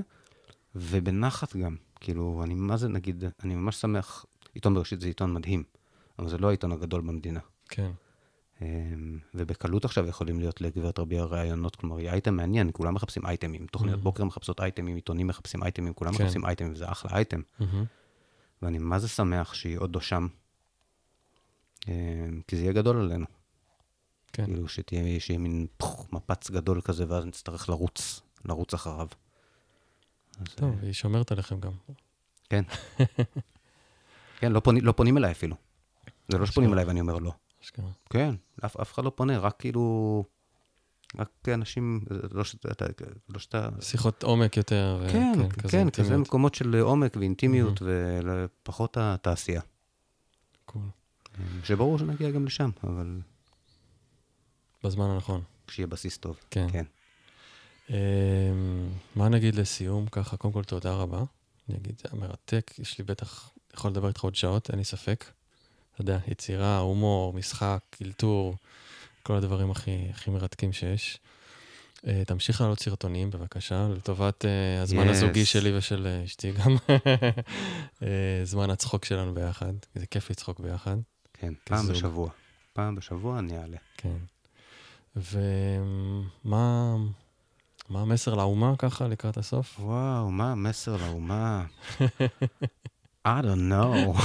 ובנחת 0.76 1.56
גם. 1.56 1.76
כאילו, 2.00 2.42
אני 2.44 2.54
מה 2.54 2.78
זה, 2.78 2.88
נגיד, 2.90 3.24
אני 3.44 3.56
ממש 3.56 3.76
שמח, 3.76 4.26
עיתון 4.54 4.74
בראשית 4.74 5.02
זה 5.02 5.08
עיתון 5.08 5.34
מדהים, 5.34 5.64
אבל 6.20 6.30
זה 6.30 6.38
לא 6.38 6.48
העיתון 6.48 6.72
הגדול 6.72 7.02
במדינה. 7.02 7.40
כן, 7.70 7.92
אמ, 8.62 9.20
ובקלות 9.34 9.86
עכשיו 9.86 10.08
יכולים 10.08 10.40
להיות 10.40 10.62
לגברת 10.62 11.00
רביע 11.00 11.24
רעיונות, 11.24 11.76
כלומר, 11.76 11.98
היא 11.98 12.10
אייטם 12.10 12.36
מעניין, 12.36 12.70
כולם 12.74 12.94
מחפשים 12.94 13.26
אייטמים, 13.26 13.66
תוכניות 13.68 14.00
Mhm. 14.00 14.04
בוקר 14.04 14.24
מחפשות 14.24 14.60
אייטמים, 14.62 14.96
עיתונים 14.96 15.28
מחפשים 15.28 15.64
אייטמים, 15.64 15.94
כולם 15.94 16.14
כן. 16.14 16.24
מחפשים 16.24 16.46
אייטמים, 16.46 16.72
וזה 16.74 16.92
אחלה 16.92 17.12
אייטם. 17.14 17.42
מהמם. 17.60 17.86
ואני 18.62 18.78
מה 18.78 19.00
זה 19.00 19.08
שמח 19.08 19.54
שהיא 19.54 19.78
עוד 19.78 19.96
לא 19.96 20.02
שם, 20.02 20.28
אמ, 21.88 21.94
כי 22.48 22.56
זה 22.56 22.62
יהיה 22.62 22.74
גדול 22.74 22.98
עלינו. 22.98 23.26
כן. 24.34 24.46
כאילו, 24.46 24.68
שתהיה 24.68 25.20
שיהיה 25.20 25.40
מין 25.40 25.68
פח, 25.78 26.14
מפץ 26.14 26.52
גדול 26.52 26.82
כזה, 26.82 27.06
ואז 27.08 27.26
נצטרך 27.26 27.70
לרוץ, 27.70 28.22
לרוץ 28.46 28.74
אחריו. 28.74 29.08
אז, 30.40 30.48
טוב, 30.56 30.76
אה, 30.80 30.86
היא 30.86 30.94
שומרת 30.94 31.32
עליכם 31.32 31.60
גם. 31.60 31.72
כן. 32.50 32.64
כן, 34.40 34.52
לא 34.52 34.60
פונים- 34.60 34.86
לא 34.86 34.92
פונים 34.92 35.18
אליי 35.18 35.32
אפילו. 35.32 35.56
זה 36.32 36.38
לא 36.38 36.46
שפונים. 36.46 36.74
אליי 36.74 36.86
ואני 36.86 37.02
אומר 37.02 37.20
לא. 37.20 37.32
אשכרה. 37.64 37.90
כן, 38.10 38.36
אף, 38.66 38.78
אף 38.78 38.94
אחד 38.94 39.04
לא 39.06 39.12
פונה, 39.16 39.38
רק 39.40 39.56
כאילו... 39.60 40.24
רק 41.20 41.30
אנשים, 41.54 42.02
לא 42.32 42.44
שאתה... 42.44 42.86
לא 43.30 43.40
שאתה... 43.40 43.70
שיחות 43.82 44.24
עומק 44.24 44.58
יותר. 44.58 45.00
ו- 45.02 45.10
כן, 45.12 45.34
כן, 45.36 45.50
כזה, 45.50 45.72
כן, 45.72 45.90
כזה. 45.90 46.18
מקומות 46.18 46.56
של 46.56 46.76
עומק 46.76 47.16
ואינטימיות, 47.20 47.82
ופחות 47.82 48.98
התעשייה. 49.00 49.62
קול. 50.66 50.82
שברור 51.64 51.98
שנגיע 52.00 52.32
גם 52.32 52.46
לשם, 52.46 52.70
אבל 52.84 53.20
בזמן 54.84 55.06
הנכון. 55.10 55.42
כשיהיה 55.68 55.88
בסיס 55.88 56.18
טוב. 56.18 56.40
כן. 56.52 56.68
כן. 56.72 56.86
אמ, 57.90 57.96
מה 59.16 59.30
נגיד 59.30 59.56
לסיום? 59.56 60.06
ככה, 60.12 60.38
קודם 60.38 60.54
כל, 60.54 60.64
תודה 60.64 60.94
רבה. 60.94 61.24
אני 61.70 61.78
אגיד, 61.78 61.98
זה 61.98 62.10
היה 62.12 62.22
מרתק, 62.22 62.72
יש 62.80 62.98
לי 62.98 63.04
בטח, 63.04 63.50
יכול 63.74 63.92
לדבר 63.92 64.08
איתך 64.08 64.22
עוד 64.22 64.36
שעות, 64.36 64.70
אין 64.70 64.80
לי 64.80 64.86
ספק. 64.86 65.26
אתה 65.94 66.02
יודע, 66.02 66.20
יצירה, 66.28 66.78
הומור, 66.78 67.34
משחק, 67.34 67.80
קילטור, 67.90 68.56
כל 69.24 69.36
הדברים 69.36 69.72
הכי, 69.72 70.08
הכי 70.10 70.32
מרתקים 70.32 70.74
שיש. 70.74 71.20
Uh, 71.98 72.04
תמשיך 72.28 72.62
לעלות 72.62 72.80
סרטונים, 72.80 73.30
בבקשה, 73.30 73.88
לטובת 73.96 74.46
uh, 74.46 74.82
הזמן 74.82 75.08
Yes. 75.08 75.12
הזוגי 75.12 75.46
שלי 75.46 75.78
ושל 75.78 76.08
uh, 76.24 76.26
אשתי 76.26 76.52
גם. 76.52 76.76
uh, 76.76 78.04
זמן 78.44 78.70
הצחוק 78.70 79.06
שלנו 79.06 79.34
ביחד, 79.34 79.74
זה 79.96 80.06
כיף 80.06 80.30
לצחוק 80.30 80.60
ביחד. 80.60 80.98
כן, 81.34 81.54
פעם 81.64 81.80
כזוג. 81.80 81.96
בשבוע. 81.96 82.30
פעם 82.74 82.96
בשבוע 82.96 83.40
אני 83.40 83.58
אעלה. 83.58 83.78
כן. 83.98 84.18
ומה 85.16 86.96
מה 87.90 88.02
המסר 88.02 88.36
לאומה 88.36 88.74
ככה 88.78 89.08
לקראת 89.08 89.38
הסוף? 89.38 89.80
וואו, 89.80 90.32
מה 90.32 90.52
המסר 90.52 90.98
לאומה? 90.98 91.66
I 93.28 93.42
don't 93.42 93.72
know. 93.72 94.20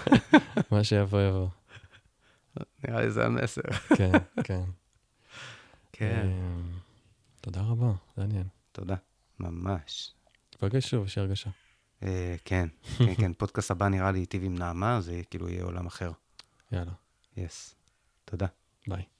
מה 0.70 0.84
שיבוא 0.84 1.20
יבוא. 1.20 1.48
נראה 2.84 3.00
לי 3.00 3.10
זה 3.10 3.26
המסר. 3.26 3.62
כן, 3.96 4.12
כן. 4.44 4.64
כן. 5.92 6.26
אמ, 6.26 6.78
תודה 7.40 7.60
רבה, 7.60 7.92
עניין. 8.18 8.46
תודה. 8.72 8.96
ממש. 9.40 10.12
נפגש 10.54 10.90
שוב, 10.90 11.06
יש 11.06 11.18
הרגשה. 11.18 11.50
אה, 12.02 12.36
כן, 12.44 12.68
כן, 12.98 13.14
כן. 13.14 13.32
פודקאסט 13.32 13.70
הבא 13.70 13.88
נראה 13.88 14.10
לי 14.10 14.18
היטיב 14.18 14.44
עם 14.44 14.58
נעמה, 14.58 15.00
זה 15.00 15.22
כאילו 15.30 15.48
יהיה 15.48 15.64
עולם 15.64 15.86
אחר. 15.86 16.12
יאללה, 16.72 16.92
יס. 17.36 17.74
תודה. 18.24 18.46
ביי. 18.86 19.13